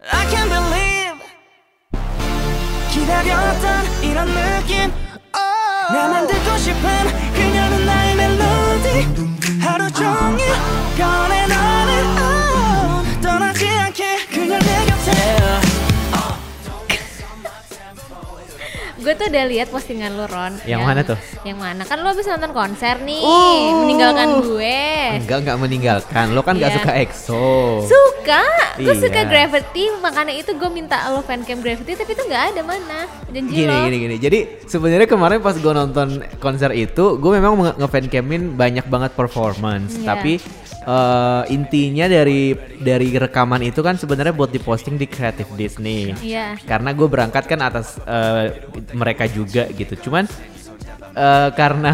I 0.00 0.22
can't 0.30 0.50
believe 0.50 1.18
기다렸던 2.92 4.02
이런 4.02 4.26
느낌 4.28 4.92
oh. 5.34 5.92
나만 5.92 6.26
듣고 6.26 6.56
싶은 6.58 6.80
그녀는 7.34 7.86
나의 7.86 8.14
멜로디 8.16 8.88
하루 9.60 9.90
종일 9.92 10.46
꺼내 10.96 11.46
너는 11.46 11.92
oh. 12.22 13.20
떠나지 13.22 13.68
않게 13.68 14.26
그녀 14.30 14.58
내 14.58 14.86
곁에 14.86 15.10
Gue 18.96 19.14
tuh 19.14 19.30
udah 19.30 19.46
lihat 19.46 19.70
postingan 19.70 20.18
lu 20.18 20.26
Ron. 20.26 20.58
Yang 20.66 20.82
mana 20.82 21.00
tuh? 21.06 21.14
Yang 21.46 21.58
mana? 21.62 21.82
Kan 21.86 22.02
lu 22.02 22.10
habis 22.10 22.26
nonton 22.26 22.50
konser 22.50 22.98
nih, 23.06 23.22
Uh. 23.22 23.86
meninggalkan 23.86 24.42
gue. 24.42 24.82
Enggak, 25.22 25.38
enggak 25.46 25.58
meninggalkan. 25.62 26.26
Lo 26.34 26.42
kan 26.42 26.58
enggak 26.58 26.74
Iya. 26.74 26.78
suka 26.82 26.92
EXO. 27.06 27.46
Suka, 27.86 28.19
gue 28.21 28.85
Iya. 28.87 28.93
suka 28.97 29.21
Gravity, 29.23 29.83
makanya 29.97 30.31
itu 30.31 30.51
gue 30.51 30.69
minta 30.69 31.07
lo 31.07 31.19
fancam 31.19 31.57
Gravity, 31.57 31.93
tapi 31.93 32.11
itu 32.11 32.23
nggak 32.23 32.43
ada 32.49 32.61
mana. 32.61 32.99
Janji 33.27 33.51
Gini, 33.53 33.67
lo. 33.67 33.83
gini, 33.83 33.97
gini. 33.99 34.15
Jadi 34.17 34.39
sebenarnya 34.63 35.05
kemarin 35.05 35.39
pas 35.39 35.53
gue 35.53 35.73
nonton 35.73 36.07
konser 36.37 36.71
itu, 36.71 37.15
gue 37.15 37.31
memang 37.31 37.53
nge- 37.57 37.77
nge-fancamin 37.77 38.53
banyak 38.53 38.85
banget 38.85 39.11
performance. 39.11 39.95
Iya. 39.95 40.07
Tapi 40.07 40.33
eh, 40.81 41.43
intinya 41.49 42.05
dari 42.05 42.51
dari 42.75 43.13
rekaman 43.13 43.61
itu 43.61 43.79
kan 43.79 43.95
sebenarnya 43.95 44.31
buat 44.31 44.49
diposting 44.49 44.95
di 44.95 45.05
Creative 45.05 45.51
Disney. 45.53 46.15
Iya. 46.15 46.57
Karena 46.61 46.89
gue 46.91 47.05
berangkat 47.05 47.45
kan 47.45 47.59
atas 47.59 48.01
eh, 48.01 48.65
mereka 48.91 49.25
juga 49.25 49.69
gitu. 49.69 49.93
Cuman 49.99 50.25
eh, 51.13 51.49
karena 51.51 51.91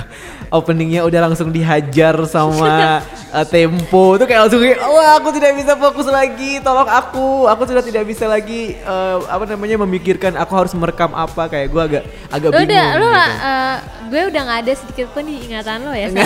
openingnya 0.54 1.02
udah 1.02 1.20
langsung 1.26 1.50
dihajar 1.50 2.14
sama 2.24 3.02
eh, 3.36 3.46
tempo 3.46 4.14
itu 4.14 4.24
kayak 4.24 4.40
langsung 4.46 4.60
kayak 4.62 4.78
wah 4.80 5.18
aku 5.18 5.28
tidak 5.34 5.52
bisa 5.56 5.72
fokus 5.74 6.06
lagi 6.06 6.62
tolong 6.62 6.86
aku 6.86 7.44
aku 7.44 7.62
sudah 7.66 7.82
tidak 7.82 8.04
bisa 8.06 8.24
lagi 8.24 8.76
eh, 8.76 9.16
apa 9.26 9.44
namanya 9.46 9.82
memikirkan 9.82 10.34
aku 10.34 10.52
harus 10.54 10.72
merekam 10.72 11.10
apa 11.10 11.48
kayak 11.48 11.66
gue 11.68 11.82
agak 11.82 12.02
agak 12.30 12.48
Lo 12.48 12.56
bingung 12.56 12.70
udah, 12.70 12.86
lo 12.94 13.08
gitu. 13.08 13.32
eh, 13.42 13.76
gue 14.04 14.20
udah 14.30 14.40
nggak 14.44 14.60
ada 14.62 14.72
sedikit 14.74 15.06
pun 15.10 15.22
di 15.24 15.34
ingatan 15.42 15.78
lo 15.82 15.92
ya. 15.92 16.08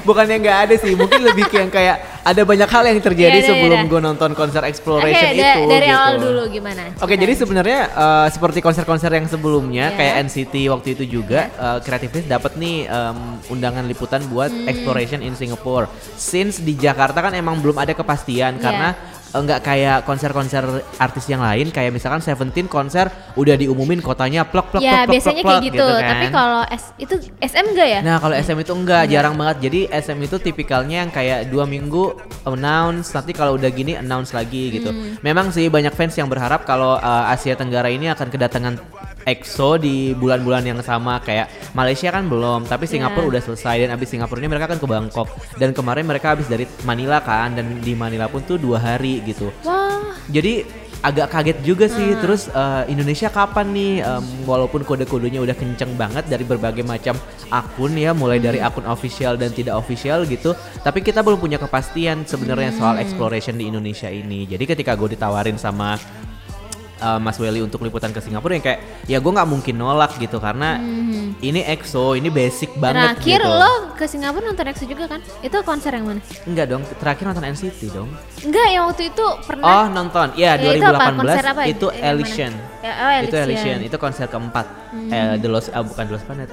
bukannya 0.00 0.36
nggak 0.40 0.58
ada 0.64 0.74
sih 0.74 0.96
mungkin 0.96 1.20
lebih 1.22 1.44
ke 1.44 1.60
yang 1.60 1.68
kayak 1.68 1.96
ada 2.24 2.42
banyak 2.42 2.64
hal 2.66 2.84
yang 2.84 2.98
terjadi 2.98 3.38
iya, 3.38 3.46
sebelum 3.46 3.84
gue 3.84 4.00
nonton 4.00 4.32
konser 4.32 4.64
exploration 4.64 5.12
da- 5.36 5.60
itu 5.60 5.60
dari 5.68 5.88
gitu. 5.88 5.96
awal 5.96 6.14
dulu 6.16 6.42
gimana? 6.48 6.82
Oke, 6.98 7.14
jadi 7.14 7.32
sebenarnya 7.36 7.80
eh, 7.86 8.26
seperti 8.32 8.58
konser-konser 8.58 9.12
yang 9.12 9.28
sebelumnya 9.28 9.92
Ya. 9.92 9.96
kayak 9.96 10.14
NCT 10.26 10.54
waktu 10.68 10.88
itu 10.92 11.20
juga 11.20 11.29
eh, 11.32 11.78
Creative 11.80 12.12
List 12.12 12.26
dapat 12.26 12.52
nih 12.54 12.84
em, 12.84 13.18
undangan 13.48 13.84
liputan 13.84 14.22
buat 14.26 14.48
Hmm. 14.48 14.66
exploration 14.66 15.20
in 15.20 15.32
Singapore. 15.32 15.86
Since 16.12 16.58
di 16.58 16.74
Jakarta 16.74 17.20
kan 17.20 17.32
emang 17.32 17.58
belum 17.58 17.76
ada 17.76 17.92
kepastian 17.92 18.56
Ya. 18.56 18.60
karena 18.60 18.88
eh, 19.28 19.38
nggak 19.38 19.60
kayak 19.60 19.98
konser-konser 20.02 20.66
artis 20.96 21.24
yang 21.24 21.38
lain 21.38 21.70
kayak 21.70 21.90
misalkan 21.90 22.18
Seventeen 22.18 22.66
konser 22.66 23.06
udah 23.32 23.54
diumumin 23.54 23.98
kotanya 23.98 24.42
plek 24.42 24.68
plek 24.68 24.82
Ya 24.82 24.90
plek, 24.90 24.98
plek, 24.98 25.12
biasanya 25.14 25.42
kayak 25.44 25.62
gitu, 25.64 25.86
kan. 25.86 26.02
tapi 26.04 26.26
kalau 26.28 26.60
S 26.66 26.84
itu 26.96 27.14
SM 27.38 27.66
enggak 27.70 27.88
ya? 27.88 28.00
Nah 28.00 28.16
kalau 28.18 28.34
SM 28.34 28.58
itu 28.58 28.72
enggak 28.72 29.06
Enggak. 29.06 29.12
jarang 29.12 29.34
banget. 29.36 29.56
Jadi 29.62 29.80
SM 29.88 30.18
itu 30.20 30.36
tipikalnya 30.36 30.96
yang 31.00 31.10
kayak 31.10 31.46
dua 31.46 31.62
minggu 31.64 32.10
announce, 32.44 33.12
nanti 33.12 33.30
kalau 33.30 33.54
udah 33.54 33.70
gini 33.70 33.94
announce 33.94 34.32
lagi 34.32 34.72
gitu. 34.72 34.90
Hmm. 34.90 35.14
Memang 35.20 35.50
sih 35.50 35.68
banyak 35.68 35.92
fans 35.92 36.16
yang 36.16 36.26
berharap 36.26 36.64
kalau 36.64 36.96
uh, 36.96 37.30
Asia 37.30 37.54
Tenggara 37.54 37.86
ini 37.86 38.08
akan 38.08 38.26
kedatangan 38.26 38.74
EXO 39.24 39.76
di 39.76 40.12
bulan-bulan 40.12 40.64
yang 40.64 40.80
sama 40.80 41.20
kayak 41.20 41.48
Malaysia 41.72 42.08
kan 42.08 42.26
belum, 42.26 42.64
tapi 42.64 42.84
Singapura 42.84 43.26
Ya. 43.26 43.30
udah 43.36 43.42
selesai 43.42 43.76
dan 43.84 43.90
abis 43.92 44.08
Singapura 44.10 44.40
ini 44.40 44.48
mereka 44.48 44.70
kan 44.70 44.78
ke 44.80 44.86
Bangkok 44.88 45.28
dan 45.56 45.70
kemarin 45.70 46.04
mereka 46.04 46.32
habis 46.32 46.46
dari 46.46 46.64
Manila 46.82 47.20
kan 47.20 47.52
dan 47.52 47.80
di 47.80 47.92
Manila 47.92 48.26
pun 48.26 48.40
tuh 48.42 48.56
dua 48.56 48.78
hari 48.78 49.20
gitu. 49.22 49.52
Wah, 49.62 50.16
Jadi 50.30 50.62
agak 51.00 51.32
kaget 51.32 51.58
juga 51.64 51.88
sih. 51.88 52.12
Hmm. 52.12 52.20
Terus 52.20 52.52
eh, 52.52 52.92
Indonesia 52.92 53.32
kapan 53.32 53.72
nih? 53.72 53.92
Em, 54.00 54.24
walaupun 54.44 54.84
kode-kodenya 54.84 55.40
udah 55.40 55.56
kenceng 55.56 55.96
banget 55.96 56.28
dari 56.28 56.44
berbagai 56.44 56.84
macam 56.84 57.16
akun 57.48 57.96
ya, 57.96 58.12
mulai 58.12 58.36
dari 58.36 58.60
Hmm. 58.60 58.68
akun 58.68 58.84
official 58.84 59.40
dan 59.40 59.48
tidak 59.50 59.80
official 59.80 60.28
gitu. 60.28 60.52
Tapi 60.80 61.00
kita 61.00 61.24
belum 61.24 61.40
punya 61.40 61.56
kepastian 61.56 62.28
sebenarnya 62.28 62.76
soal 62.76 63.00
Hmm. 63.00 63.04
exploration 63.04 63.56
di 63.56 63.68
Indonesia 63.68 64.12
ini. 64.12 64.44
Jadi 64.44 64.64
ketika 64.68 64.92
gue 64.92 65.16
ditawarin 65.16 65.56
sama 65.56 65.96
eh, 67.00 67.18
Mas 67.18 67.36
Welly 67.36 67.60
untuk 67.60 67.80
liputan 67.80 68.08
ke 68.08 68.20
Singapura 68.20 68.52
yang 68.52 68.62
kayak 68.62 68.78
ya 69.04 69.16
gue 69.16 69.32
nggak 69.32 69.48
mungkin 69.48 69.74
nolak 69.74 70.14
gitu 70.16 70.36
karena 70.36 70.76
ini 71.40 71.64
EXO 71.64 72.12
ini 72.12 72.28
basic 72.28 72.76
banget 72.76 72.90
Hmm. 73.00 73.16
terakhir 73.16 73.40
gitu. 73.40 73.56
lo 73.56 73.72
ke 73.92 74.04
Singapura 74.04 74.44
nonton 74.46 74.66
EXO 74.66 74.84
juga 74.84 75.04
kan? 75.08 75.20
Itu 75.40 75.56
konser 75.60 75.90
yang 75.90 76.04
mana? 76.06 76.20
Enggak 76.44 76.66
dong, 76.68 76.82
terakhir 76.94 77.24
nonton 77.26 77.44
NCT 77.46 77.80
dong. 77.90 78.08
Enggak, 78.40 78.66
yang 78.68 78.84
waktu 78.86 79.02
itu 79.08 79.26
pernah. 79.42 79.64
Oh 79.64 79.86
nonton, 79.88 80.26
ya, 80.34 80.54
Ya, 80.54 80.72
itu 80.72 80.84
apa? 80.84 81.08
2018 81.08 81.18
Konser 81.18 81.44
apa? 81.46 81.62
itu 81.64 81.86
Yang 81.86 81.96
mana? 81.96 82.08
Elysian. 82.10 82.52
Ya, 82.80 82.92
oh, 82.94 83.10
Itu 83.20 83.36
Elysian. 83.38 83.78
Itu 83.82 83.96
konser 83.96 84.26
keempat. 84.26 84.66
Eh, 85.08 85.34
The 85.36 85.48
Lost, 85.48 85.68
ah, 85.70 85.80
bukan 85.80 86.02
The 86.02 86.12
Lost 86.12 86.24
Planet. 86.24 86.50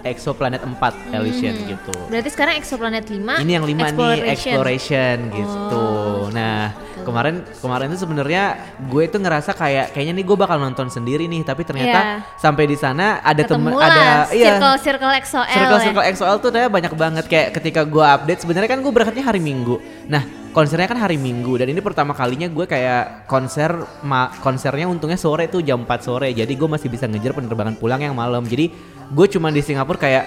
Exoplanet 0.00 0.62
4 0.62 0.78
Elysian 1.10 1.54
gitu. 1.60 1.92
Berarti 2.06 2.30
sekarang 2.30 2.54
Exoplanet 2.56 3.04
5 3.04 3.42
Ini 3.42 3.52
yang 3.52 3.66
lima 3.66 3.82
nih 3.82 3.90
Exploration. 3.90 4.30
exploration 4.30 5.16
gitu. 5.34 5.74
Oh, 5.74 6.30
nah 6.30 6.70
kemarin 7.08 7.34
kemarin 7.58 7.86
itu 7.88 7.98
sebenarnya 7.98 8.42
gue 8.78 9.02
itu 9.02 9.16
ngerasa 9.16 9.50
kayak 9.52 9.90
kayaknya 9.90 10.14
nih 10.14 10.24
gue 10.24 10.36
bakal 10.36 10.56
nonton 10.56 10.86
sendiri 10.86 11.24
nih, 11.24 11.42
tapi 11.42 11.64
ternyata 11.64 11.98
Iya. 11.98 12.36
sampai 12.36 12.64
di 12.64 12.76
sana 12.76 13.18
ada 13.20 13.42
temen 13.42 13.72
Ketemu 13.72 13.80
ada 13.80 14.04
iya 14.30 14.54
circle 14.54 14.76
circle 14.78 15.12
XOL 15.18 15.44
circle 15.46 15.72
ya. 15.74 15.84
circle 15.84 16.04
XOL 16.12 16.36
tuh 16.38 16.50
ternyata 16.50 16.70
banyak 16.70 16.92
banget 16.92 17.24
kayak 17.24 17.48
ketika 17.52 17.82
gue 17.82 18.04
update 18.04 18.40
sebenarnya 18.40 18.68
kan 18.68 18.78
gue 18.78 18.92
berangkatnya 18.92 19.24
hari 19.24 19.40
Minggu. 19.40 19.76
Nah 20.06 20.22
konsernya 20.48 20.84
kan 20.84 20.98
hari 20.98 21.16
Minggu 21.16 21.54
dan 21.54 21.68
ini 21.68 21.78
pertama 21.78 22.12
kalinya 22.12 22.46
gue 22.46 22.64
kayak 22.64 23.24
konser 23.24 23.70
ma 24.02 24.32
konsernya 24.38 24.84
untungnya 24.84 25.14
sore 25.14 25.46
tuh 25.46 25.60
jam 25.60 25.84
4 25.84 26.02
sore 26.02 26.32
jadi 26.32 26.48
gue 26.48 26.66
masih 26.66 26.88
bisa 26.88 27.04
ngejar 27.04 27.30
penerbangan 27.30 27.76
pulang 27.76 28.00
yang 28.00 28.12
malam 28.12 28.42
jadi 28.42 28.72
gue 29.06 29.26
cuma 29.28 29.48
di 29.48 29.60
Singapura 29.60 29.96
kayak 29.96 30.24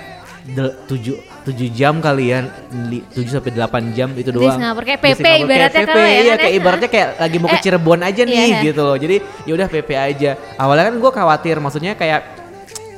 tujuh 0.90 1.16
tujuh 1.46 1.68
jam 1.70 2.02
kalian 2.02 2.50
tujuh 3.14 3.30
sampai 3.30 3.54
8 3.54 3.94
jam 3.94 4.10
itu 4.18 4.34
Di 4.34 4.38
doang 4.42 4.58
Singapura, 4.58 4.86
kayak 4.90 5.00
Di 5.00 5.06
PP 5.06 5.22
Singapura, 5.22 5.42
ibaratnya 5.46 5.70
kayak 5.72 5.88
kalau 5.88 6.02
PP, 6.02 6.10
ya 6.10 6.10
iya 6.10 6.22
kan 6.22 6.26
ya? 6.26 6.42
kayak 6.42 6.56
ibaratnya 6.58 6.90
kayak 6.90 7.10
lagi 7.22 7.38
mau 7.38 7.48
ke 7.48 7.58
Eh, 7.58 7.62
Cirebon 7.62 8.00
aja 8.02 8.22
nih 8.26 8.36
iya. 8.36 8.60
gitu 8.66 8.82
loh 8.82 8.98
jadi 8.98 9.16
ya 9.46 9.52
udah 9.54 9.68
PP 9.70 9.90
aja 9.94 10.32
awalnya 10.58 10.84
kan 10.90 10.96
gue 10.98 11.12
khawatir 11.14 11.56
maksudnya 11.62 11.94
kayak 11.94 12.41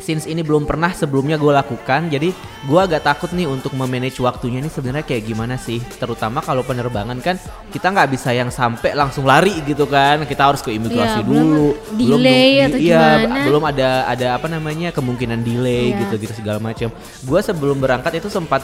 since 0.04 0.28
ini 0.28 0.44
belum 0.44 0.64
pernah 0.64 0.92
sebelumnya 0.92 1.36
gue 1.36 1.48
lakukan 1.50 2.12
jadi 2.12 2.36
gue 2.62 2.80
agak 2.82 3.02
takut 3.02 3.32
nih 3.32 3.48
untuk 3.48 3.72
memanage 3.72 4.20
waktunya 4.20 4.60
ini 4.60 4.68
sebenarnya 4.68 5.02
kayak 5.02 5.24
gimana 5.24 5.56
sih 5.56 5.80
terutama 5.96 6.40
kalau 6.40 6.60
penerbangan 6.62 7.16
kan 7.18 7.40
kita 7.72 7.88
nggak 7.88 8.12
bisa 8.12 8.30
yang 8.30 8.52
sampai 8.52 8.92
langsung 8.92 9.24
lari 9.24 9.56
gitu 9.64 9.88
kan 9.88 10.24
kita 10.24 10.44
harus 10.44 10.60
ke 10.60 10.72
imigrasi 10.72 11.24
belum 11.24 11.48
dulu 11.48 11.68
delay 11.96 12.52
nung- 12.60 12.68
atau 12.68 12.80
iya, 12.80 13.00
gimana. 13.24 13.44
belum 13.48 13.64
ada 13.64 13.90
ada 14.06 14.28
apa 14.34 14.48
namanya 14.48 14.92
kemungkinan 14.92 15.40
delay 15.40 15.86
Iya. 15.86 16.00
gitu 16.04 16.16
gitu 16.20 16.34
segala 16.36 16.60
macam 16.60 16.92
gue 17.22 17.40
sebelum 17.42 17.78
berangkat 17.78 18.18
itu 18.18 18.28
sempat 18.28 18.60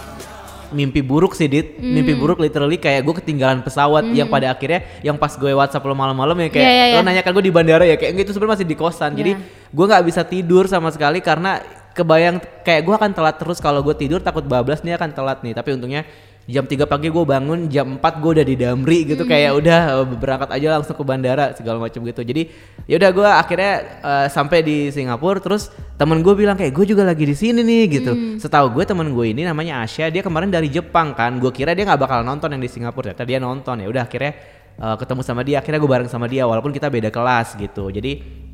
mimpi 0.69 0.99
buruk 0.99 1.33
sih 1.33 1.45
dit 1.45 1.75
Hmm. 1.75 1.91
mimpi 1.91 2.13
buruk 2.13 2.37
literally 2.37 2.75
kayak 2.75 3.01
gue 3.01 3.15
ketinggalan 3.17 3.59
pesawat 3.59 4.09
yang 4.09 4.27
pada 4.27 4.49
akhirnya 4.49 4.85
yang 5.01 5.15
pas 5.15 5.31
gue 5.31 5.49
WhatsApp 5.49 5.81
lo 5.81 5.93
malam-malam 5.93 6.37
ya 6.37 6.49
kayak 6.49 6.63
Iya, 6.63 6.73
iya, 6.73 6.85
lo 6.93 7.01
iya. 7.01 7.07
nanya 7.07 7.21
kan 7.21 7.31
gue 7.31 7.41
di 7.41 7.51
bandara 7.51 7.83
ya 7.83 7.95
kayak 7.95 8.11
"Enggak, 8.13 8.25
itu 8.25 8.33
sebenarnya 8.33 8.55
masih 8.57 8.67
di 8.67 8.75
kosan 8.75 9.11
jadi 9.13 9.31
Iya. 9.33 9.41
gue 9.69 9.85
nggak 9.85 10.03
bisa 10.05 10.21
tidur 10.23 10.63
sama 10.65 10.89
sekali 10.89 11.19
karena 11.19 11.61
kebayang 11.89 12.37
kayak 12.63 12.81
gue 12.81 12.95
akan 12.95 13.11
telat 13.11 13.35
terus 13.35 13.57
kalau 13.57 13.81
gue 13.81 13.91
tidur 13.93 14.19
takut 14.19 14.41
bablas 14.41 14.81
nih 14.81 14.95
akan 14.95 15.09
telat 15.11 15.41
nih 15.41 15.51
tapi 15.51 15.73
untungnya 15.73 16.05
jam 16.49 16.65
3 16.65 16.89
pagi 16.89 17.13
gue 17.13 17.21
bangun 17.21 17.69
jam 17.69 18.01
4 18.01 18.01
gue 18.01 18.31
udah 18.41 18.45
di 18.45 18.55
Damri 18.57 19.05
gitu 19.05 19.21
Hmm. 19.21 19.29
kayak 19.29 19.51
udah 19.61 19.79
eh, 20.01 20.05
berangkat 20.17 20.49
aja 20.49 20.67
langsung 20.81 20.97
ke 20.97 21.03
bandara 21.05 21.53
segala 21.53 21.77
macam 21.77 22.01
gitu. 22.01 22.25
Jadi 22.25 22.49
ya 22.89 22.97
udah 22.97 23.09
gue 23.13 23.29
akhirnya 23.29 23.73
eh, 24.01 24.27
sampai 24.33 24.65
di 24.65 24.77
Singapura 24.89 25.37
terus 25.37 25.69
temen 26.01 26.25
gue 26.25 26.33
bilang 26.33 26.57
kayak 26.57 26.73
gue 26.73 26.85
juga 26.89 27.05
lagi 27.05 27.21
di 27.21 27.37
sini 27.37 27.61
nih 27.61 27.83
gitu. 28.01 28.11
Hmm. 28.17 28.35
setahu 28.41 28.73
gue 28.73 28.83
temen 28.89 29.13
gue 29.13 29.25
ini 29.29 29.45
namanya 29.45 29.85
Asya 29.85 30.09
dia 30.09 30.25
kemarin 30.25 30.49
dari 30.49 30.73
Jepang 30.73 31.13
kan. 31.13 31.37
Gue 31.37 31.53
kira 31.53 31.77
dia 31.77 31.85
nggak 31.85 32.01
bakal 32.01 32.25
nonton 32.25 32.49
yang 32.49 32.61
di 32.65 32.69
Singapura 32.71 33.13
ternyata 33.13 33.29
dia 33.29 33.37
nonton. 33.37 33.85
Ya 33.85 33.87
udah 33.87 34.03
akhirnya 34.09 34.33
eh, 34.81 34.95
ketemu 34.97 35.21
sama 35.21 35.41
dia 35.45 35.61
akhirnya 35.61 35.77
gue 35.77 35.91
bareng 35.93 36.09
sama 36.09 36.25
dia 36.25 36.49
walaupun 36.49 36.73
kita 36.73 36.89
beda 36.89 37.13
kelas 37.13 37.53
gitu. 37.61 37.93
Jadi 37.93 38.48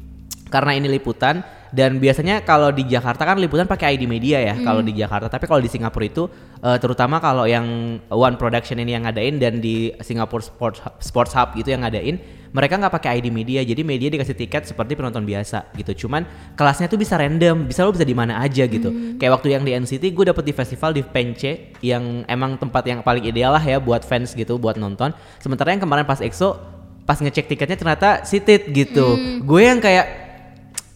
karena 0.49 0.77
ini 0.77 0.87
liputan. 0.91 1.43
Dan 1.75 1.99
biasanya 1.99 2.39
kalau 2.47 2.71
di 2.71 2.87
Jakarta 2.87 3.27
kan 3.27 3.35
liputan 3.35 3.67
pakai 3.67 3.99
ID 3.99 4.07
media 4.07 4.39
ya 4.39 4.55
kalau 4.63 4.79
di 4.79 4.95
Jakarta. 4.95 5.27
Tapi 5.27 5.43
kalau 5.43 5.59
di 5.59 5.67
Singapura 5.67 6.07
itu 6.07 6.23
eh, 6.63 6.79
terutama 6.79 7.19
kalau 7.19 7.43
yang 7.43 7.99
One 8.07 8.39
Production 8.39 8.79
ini 8.79 8.95
yang 8.95 9.03
ngadain 9.03 9.35
dan 9.43 9.59
di 9.59 9.91
Singapore 9.99 10.39
Sports 10.39 10.79
Hub, 10.79 10.95
Sports 11.03 11.35
Hub 11.35 11.51
gitu 11.59 11.75
yang 11.75 11.83
ngadain 11.83 12.15
mereka 12.55 12.79
nggak 12.79 12.93
pakai 12.95 13.19
ID 13.19 13.27
media. 13.27 13.59
Jadi 13.67 13.83
media 13.83 14.07
dikasih 14.07 14.39
tiket 14.39 14.63
seperti 14.71 14.95
penonton 14.95 15.27
biasa 15.27 15.75
gitu. 15.75 16.07
Cuman 16.07 16.23
kelasnya 16.55 16.87
tuh 16.87 16.95
bisa 16.95 17.19
random 17.19 17.67
bisa 17.67 17.83
lo 17.83 17.91
bisa 17.91 18.07
di 18.07 18.15
mana 18.15 18.39
aja 18.39 18.63
gitu. 18.63 19.19
Kayak 19.19 19.43
waktu 19.43 19.59
yang 19.59 19.67
di 19.67 19.75
NCT 19.75 20.15
gue 20.15 20.31
dapet 20.31 20.47
di 20.47 20.55
festival 20.55 20.95
di 20.95 21.03
Pence 21.03 21.75
yang 21.83 22.23
emang 22.31 22.55
tempat 22.55 22.87
yang 22.87 23.03
paling 23.03 23.27
ideal 23.27 23.51
lah 23.51 23.59
ya 23.59 23.83
buat 23.83 24.07
fans 24.07 24.31
gitu 24.31 24.55
buat 24.55 24.79
nonton. 24.79 25.11
Sementara 25.43 25.75
yang 25.75 25.83
kemarin 25.83 26.07
pas 26.07 26.23
EXO 26.23 26.55
pas 27.03 27.19
ngecek 27.19 27.51
tiketnya 27.51 27.75
ternyata 27.75 28.23
seated 28.23 28.71
gitu. 28.71 29.19
Gue 29.43 29.67
yang 29.67 29.83
kayak 29.83 30.24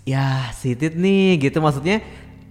ya 0.09 0.49
sitit 0.57 0.97
nih 0.97 1.37
gitu. 1.49 1.61
Maksudnya 1.61 2.01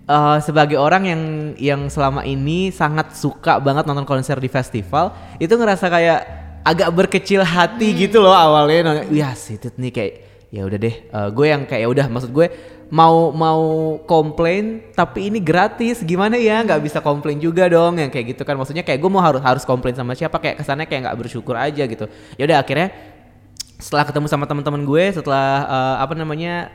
eh, 0.07 0.39
sebagai 0.47 0.79
orang 0.79 1.03
yang 1.05 1.23
yang 1.59 1.81
selama 1.91 2.23
ini 2.23 2.71
sangat 2.71 3.19
suka 3.19 3.59
banget 3.59 3.85
nonton 3.85 4.07
konser 4.07 4.39
di 4.39 4.47
festival 4.47 5.11
itu 5.43 5.51
ngerasa 5.51 5.87
kayak 5.91 6.21
agak 6.63 6.89
berkecil 6.95 7.43
hati 7.43 7.95
gitu 8.07 8.23
loh 8.23 8.35
awalnya. 8.35 8.81
Nonton 8.87 9.11
wah 9.11 9.35
sitit 9.35 9.75
nih 9.75 9.91
kayak 9.91 10.13
ya 10.49 10.65
udah 10.65 10.79
deh 10.81 10.95
eh, 10.95 11.29
gue 11.35 11.47
yang 11.47 11.63
kayak 11.69 11.83
ya 11.85 11.89
udah 11.91 12.07
maksud 12.09 12.33
gue 12.33 12.49
mau 12.89 13.29
mau 13.37 13.61
komplain 14.09 14.81
tapi 14.97 15.29
ini 15.29 15.43
gratis. 15.45 16.01
Gimana 16.01 16.41
ya? 16.41 16.65
Nggak 16.65 16.81
bisa 16.81 16.99
komplain 17.05 17.37
juga 17.37 17.69
dong 17.69 18.01
yang 18.01 18.09
kayak 18.09 18.37
gitu 18.37 18.43
kan. 18.49 18.57
Maksudnya 18.57 18.81
kayak 18.87 18.97
gue 19.03 19.11
mau 19.13 19.21
harus 19.21 19.45
harus 19.45 19.65
komplain 19.69 19.93
sama 19.93 20.17
siapa 20.17 20.41
kayak 20.41 20.65
kesannya 20.65 20.89
kayak 20.89 21.11
nggak 21.11 21.19
bersyukur 21.21 21.53
aja 21.53 21.85
gitu. 21.85 22.09
Ya 22.41 22.49
udah 22.49 22.65
akhirnya 22.65 22.89
setelah 23.79 24.09
ketemu 24.09 24.27
sama 24.27 24.45
teman-teman 24.49 24.83
gue 24.83 25.05
setelah 25.15 25.69
eh, 25.69 25.97
apa 26.01 26.15
namanya 26.17 26.73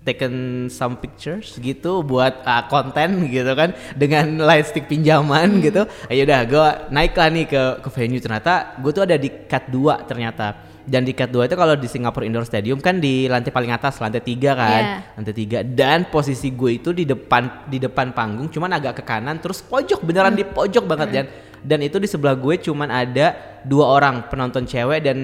taken 0.00 0.66
some 0.72 0.96
pictures 0.96 1.60
gitu 1.60 2.00
buat 2.00 2.40
uh, 2.48 2.64
konten 2.72 3.28
gitu 3.28 3.52
kan 3.52 3.76
dengan 3.92 4.40
lightstick 4.48 4.88
pinjaman 4.88 5.60
gitu. 5.60 5.84
Ya 6.08 6.22
udah 6.24 6.40
gue 6.48 6.68
naik 6.88 7.12
lah 7.16 7.28
nih 7.28 7.46
ke 7.46 7.62
ke 7.84 7.88
venue. 7.92 8.20
Ternyata 8.20 8.80
gue 8.80 8.90
tuh 8.96 9.04
ada 9.04 9.16
di 9.20 9.28
cut 9.28 9.68
2 9.68 10.08
ternyata. 10.08 10.68
Dan 10.80 11.04
di 11.04 11.12
cut 11.12 11.28
2 11.28 11.46
itu 11.46 11.54
kalau 11.54 11.76
di 11.76 11.86
Singapore 11.86 12.24
Indoor 12.24 12.48
Stadium 12.48 12.80
kan 12.80 12.98
di 12.98 13.28
lantai 13.28 13.52
paling 13.52 13.70
atas 13.70 14.00
lantai 14.00 14.24
tiga 14.24 14.56
kan? 14.56 14.82
Iya. 14.82 14.96
lantai 15.20 15.34
tiga. 15.36 15.58
Dan 15.60 16.08
posisi 16.08 16.48
gue 16.56 16.80
itu 16.80 16.96
di 16.96 17.04
depan 17.04 17.68
di 17.68 17.76
depan 17.76 18.16
panggung 18.16 18.48
cuman 18.48 18.80
agak 18.80 19.00
ke 19.00 19.04
kanan 19.04 19.36
terus 19.36 19.60
pojok 19.60 20.00
beneran 20.00 20.32
di 20.32 20.48
pojok 20.48 20.84
banget 20.88 21.08
dan 21.12 21.26
dan 21.60 21.84
itu 21.84 22.00
di 22.00 22.08
sebelah 22.08 22.36
gue 22.36 22.56
cuman 22.56 22.88
ada 22.88 23.36
dua 23.64 24.00
orang 24.00 24.24
penonton 24.32 24.64
cewek 24.64 25.04
dan 25.04 25.18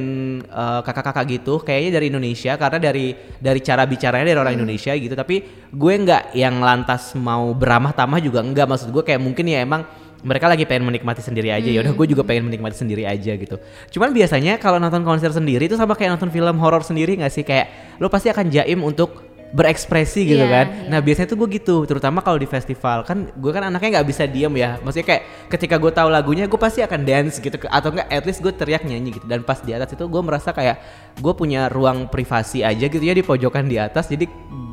eh, 0.45 0.81
kakak-kakak 0.85 1.25
gitu 1.41 1.61
kayaknya 1.65 2.01
dari 2.01 2.07
Indonesia 2.13 2.53
karena 2.61 2.79
dari 2.79 3.17
dari 3.41 3.61
cara 3.65 3.89
bicaranya 3.89 4.27
dari 4.29 4.39
orang 4.41 4.55
Indonesia 4.57 4.93
gitu. 4.93 5.17
Tapi 5.17 5.69
gue 5.73 5.93
nggak 5.97 6.37
yang 6.37 6.61
lantas 6.61 7.17
mau 7.17 7.53
beramah 7.57 7.97
tamah 7.97 8.21
juga 8.21 8.45
enggak 8.45 8.69
maksud 8.69 8.93
gue 8.93 9.03
kayak 9.05 9.21
mungkin 9.21 9.45
ya 9.49 9.65
emang 9.65 9.85
mereka 10.27 10.49
lagi 10.49 10.65
pengen 10.65 10.89
menikmati 10.89 11.21
sendiri 11.23 11.53
aja. 11.53 11.69
Ya 11.69 11.81
udah 11.85 11.93
gue 11.93 12.07
juga 12.09 12.23
pengen 12.25 12.49
menikmati 12.49 12.77
sendiri 12.77 13.05
aja 13.05 13.33
gitu. 13.37 13.57
Cuman 13.95 14.11
biasanya 14.11 14.57
kalau 14.57 14.81
nonton 14.81 15.05
konser 15.05 15.31
sendiri 15.31 15.69
itu 15.69 15.77
sama 15.77 15.95
kayak 15.95 16.17
nonton 16.17 16.33
film 16.33 16.57
horor 16.59 16.83
sendiri 16.83 17.17
nggak 17.21 17.33
sih? 17.33 17.45
Kayak 17.45 17.97
lo 18.01 18.09
pasti 18.09 18.33
akan 18.33 18.49
jaim 18.49 18.81
untuk 18.85 19.26
berekspresi 19.51 20.27
gitu 20.27 20.43
Iya, 20.43 20.51
kan 20.51 20.67
iya. 20.67 20.89
nah 20.91 20.99
biasanya 20.99 21.29
tuh 21.31 21.39
gue 21.39 21.49
gitu 21.55 21.87
terutama 21.87 22.19
kalau 22.19 22.35
di 22.37 22.47
festival 22.47 23.07
kan 23.07 23.31
gue 23.31 23.51
kan 23.51 23.63
anaknya 23.63 24.01
nggak 24.01 24.09
bisa 24.09 24.27
diem 24.27 24.51
ya 24.55 24.79
maksudnya 24.83 25.07
kayak 25.07 25.23
ketika 25.51 25.77
gue 25.77 25.93
tahu 25.93 26.09
lagunya 26.11 26.47
gue 26.47 26.59
pasti 26.59 26.83
akan 26.83 27.07
dance 27.07 27.39
gitu 27.39 27.55
atau 27.67 27.89
enggak 27.95 28.09
at 28.11 28.25
least 28.27 28.43
gue 28.43 28.51
teriak 28.51 28.83
nyanyi 28.83 29.15
gitu 29.15 29.27
dan 29.27 29.47
pas 29.47 29.63
di 29.63 29.71
atas 29.71 29.95
itu 29.95 30.03
gue 30.03 30.23
merasa 30.23 30.51
kayak 30.51 30.77
gue 31.17 31.33
punya 31.33 31.71
ruang 31.71 32.11
privasi 32.11 32.67
aja 32.67 32.87
gitu 32.87 33.03
ya 33.03 33.15
di 33.15 33.23
pojokan 33.23 33.67
di 33.67 33.79
atas 33.79 34.11
jadi 34.11 34.27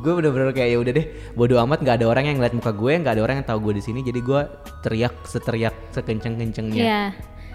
gue 0.04 0.12
bener-bener 0.12 0.52
kayak 0.52 0.70
ya 0.74 0.78
udah 0.78 0.92
deh 0.92 1.06
bodo 1.32 1.56
amat 1.62 1.78
nggak 1.80 1.96
ada 2.02 2.06
orang 2.06 2.24
yang 2.28 2.36
ngeliat 2.36 2.54
muka 2.54 2.72
gue 2.72 2.92
nggak 2.98 3.14
ada 3.14 3.22
orang 3.22 3.36
yang 3.40 3.46
tahu 3.46 3.58
gue 3.70 3.74
di 3.78 3.82
sini 3.82 4.00
jadi 4.02 4.20
gue 4.20 4.40
teriak 4.82 5.14
seteriak 5.24 5.74
sekenceng 5.92 6.36
kencengnya 6.36 6.82
Iya. 6.84 7.02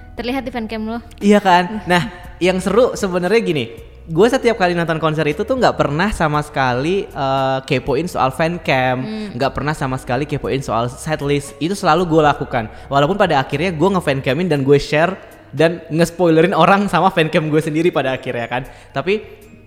Terlihat 0.09 0.43
di 0.43 0.51
fancam 0.51 0.83
lo. 0.83 0.99
Iya 1.23 1.39
kan? 1.39 1.79
Nah, 1.87 2.11
yang 2.43 2.59
seru 2.59 2.91
sebenarnya 2.91 3.39
gini, 3.39 3.71
gue 4.09 4.27
setiap 4.27 4.57
kali 4.57 4.73
nonton 4.73 4.97
konser 4.97 5.21
itu 5.29 5.45
tuh 5.45 5.53
nggak 5.53 5.77
pernah 5.77 6.09
sama 6.09 6.41
sekali 6.41 7.05
eh, 7.05 7.59
kepoin 7.69 8.09
soal 8.09 8.33
fancam, 8.33 9.05
nggak 9.37 9.51
pernah 9.53 9.77
sama 9.77 10.01
sekali 10.01 10.25
kepoin 10.25 10.65
soal 10.65 10.89
setlist. 10.89 11.53
Itu 11.61 11.77
selalu 11.77 12.09
gue 12.09 12.21
lakukan. 12.25 12.89
Walaupun 12.89 13.15
pada 13.15 13.37
akhirnya 13.37 13.69
gue 13.69 13.89
ngefancamin 13.93 14.49
dan 14.49 14.65
gue 14.65 14.81
share 14.81 15.13
dan 15.53 15.85
nge-spoilerin 15.93 16.57
orang 16.57 16.89
sama 16.89 17.13
fancam 17.13 17.53
gue 17.53 17.61
sendiri 17.61 17.93
pada 17.93 18.17
akhirnya 18.17 18.49
kan. 18.49 18.65
Tapi 18.89 19.13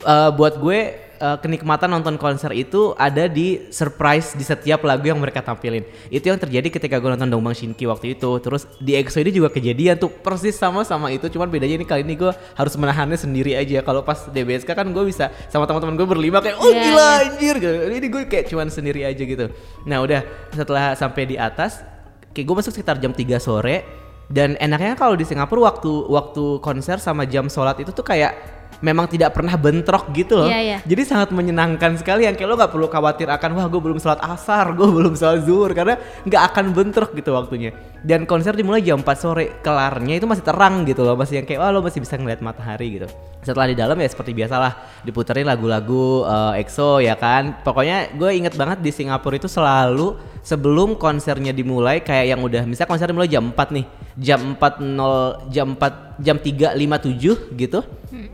eh, 0.03 0.31
buat 0.35 0.59
gue 0.59 0.79
eh, 1.23 1.39
kenikmatan 1.39 1.87
nonton 1.87 2.19
konser 2.19 2.51
itu 2.51 2.99
ada 2.99 3.31
di 3.31 3.71
surprise 3.71 4.35
di 4.35 4.43
setiap 4.43 4.83
lagu 4.83 5.07
yang 5.07 5.23
mereka 5.23 5.39
tampilin. 5.39 5.87
Itu 6.11 6.27
yang 6.35 6.43
terjadi 6.43 6.67
ketika 6.67 6.99
gue 6.99 7.15
nonton 7.15 7.31
Dongbang 7.31 7.55
Shinki 7.55 7.87
waktu 7.87 8.19
itu. 8.19 8.31
Terus 8.43 8.67
di 8.83 8.99
EXO 8.99 9.23
ini 9.23 9.31
juga 9.31 9.55
kejadian 9.55 10.03
tuh 10.03 10.11
persis 10.11 10.59
sama 10.59 10.83
sama 10.83 11.15
itu. 11.15 11.31
Cuman 11.31 11.47
bedanya 11.47 11.79
ini 11.79 11.87
kali 11.87 12.03
ini 12.03 12.19
gue 12.19 12.35
harus 12.35 12.75
menahannya 12.75 13.15
sendiri 13.15 13.55
aja. 13.55 13.87
Kalau 13.87 14.03
pas 14.03 14.27
DBSK 14.27 14.75
kan 14.75 14.91
gue 14.91 15.05
bisa 15.07 15.31
sama 15.47 15.71
teman-teman 15.71 15.95
gue 15.95 16.09
berlima 16.11 16.43
kayak 16.43 16.59
oh 16.59 16.73
Iya, 16.73 16.83
gila 16.83 17.07
iya. 17.07 17.17
anjir 17.31 17.55
gitu. 17.63 17.75
Ini 17.87 18.07
gue 18.11 18.23
kayak 18.27 18.45
cuman 18.51 18.69
sendiri 18.73 19.01
aja 19.07 19.23
gitu. 19.23 19.47
Nah 19.87 20.03
udah 20.03 20.21
setelah 20.51 20.99
sampai 20.99 21.23
di 21.31 21.37
atas, 21.39 21.87
kayak 22.35 22.47
gue 22.51 22.57
masuk 22.59 22.73
sekitar 22.75 22.99
jam 22.99 23.15
3 23.15 23.39
sore. 23.39 24.03
Dan 24.33 24.57
enaknya 24.57 24.97
kalau 24.97 25.13
di 25.13 25.29
Singapura 25.29 25.69
waktu 25.69 25.93
waktu 26.09 26.65
konser 26.65 26.97
sama 26.97 27.29
jam 27.29 27.53
sholat 27.53 27.77
itu 27.85 27.93
tuh 27.93 28.01
kayak 28.01 28.62
memang 28.83 29.07
tidak 29.07 29.33
pernah 29.33 29.55
bentrok 29.55 30.11
gitu 30.13 30.35
loh. 30.37 30.51
Iya, 30.51 30.61
iya. 30.61 30.79
Jadi 30.83 31.03
sangat 31.07 31.31
menyenangkan 31.31 31.95
sekali 31.97 32.27
yang 32.27 32.35
kayak 32.35 32.49
lo 32.51 32.55
gak 32.59 32.75
perlu 32.75 32.91
khawatir 32.91 33.31
akan 33.31 33.51
wah 33.55 33.67
gue 33.71 33.81
belum 33.81 33.99
sholat 34.03 34.19
asar, 34.27 34.75
gue 34.75 34.85
belum 34.91 35.15
sholat 35.15 35.47
zuhur 35.47 35.71
karena 35.71 35.97
nggak 36.27 36.43
akan 36.53 36.65
bentrok 36.75 37.15
gitu 37.15 37.31
waktunya. 37.33 37.71
Dan 38.03 38.27
konser 38.27 38.59
dimulai 38.59 38.83
jam 38.83 38.99
4 38.99 39.07
sore, 39.15 39.63
kelarnya 39.63 40.19
itu 40.19 40.27
masih 40.27 40.43
terang 40.43 40.83
gitu 40.83 41.07
loh, 41.07 41.15
masih 41.15 41.39
yang 41.39 41.47
kayak 41.47 41.63
wah 41.63 41.71
lo 41.71 41.87
masih 41.87 42.03
bisa 42.03 42.19
ngeliat 42.19 42.43
matahari 42.43 42.99
gitu. 42.99 43.07
Setelah 43.47 43.71
di 43.71 43.79
dalam 43.79 43.95
ya 43.95 44.11
seperti 44.11 44.35
biasalah 44.35 45.03
diputerin 45.07 45.47
lagu-lagu 45.47 46.27
eh, 46.27 46.67
EXO 46.67 46.99
ya 46.99 47.15
kan. 47.15 47.63
Pokoknya 47.63 48.11
gue 48.11 48.31
inget 48.35 48.59
banget 48.59 48.83
di 48.83 48.91
Singapura 48.91 49.39
itu 49.39 49.47
selalu 49.47 50.19
sebelum 50.43 50.99
konsernya 50.99 51.55
dimulai 51.55 52.03
kayak 52.03 52.35
yang 52.35 52.43
udah 52.43 52.67
misalnya 52.67 52.91
konser 52.91 53.07
dimulai 53.07 53.31
jam 53.31 53.55
4 53.55 53.55
nih, 53.71 53.87
jam 54.19 54.57
4.0 54.57 55.49
jam 55.49 55.69
4 55.77 56.21
jam 56.21 56.37
3.57 56.37 57.57
gitu 57.57 57.81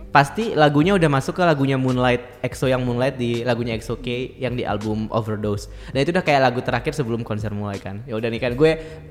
pasti 0.09 0.57
lagunya 0.57 0.97
udah 0.97 1.07
masuk 1.07 1.37
ke 1.37 1.43
lagunya 1.45 1.77
Moonlight 1.77 2.41
EXO 2.43 2.67
yang 2.67 2.83
Moonlight 2.83 3.21
di 3.21 3.45
lagunya 3.45 3.77
EXO 3.77 4.01
K 4.01 4.35
yang 4.41 4.57
di 4.57 4.65
album 4.65 5.07
Overdose. 5.13 5.69
Dan 5.93 6.03
itu 6.03 6.11
udah 6.11 6.25
kayak 6.25 6.41
lagu 6.49 6.61
terakhir 6.65 6.97
sebelum 6.97 7.21
konser 7.23 7.53
mulai 7.53 7.77
kan. 7.77 8.01
Ya 8.09 8.17
udah 8.17 8.27
nih 8.27 8.41
kan 8.41 8.53
gue 8.57 8.71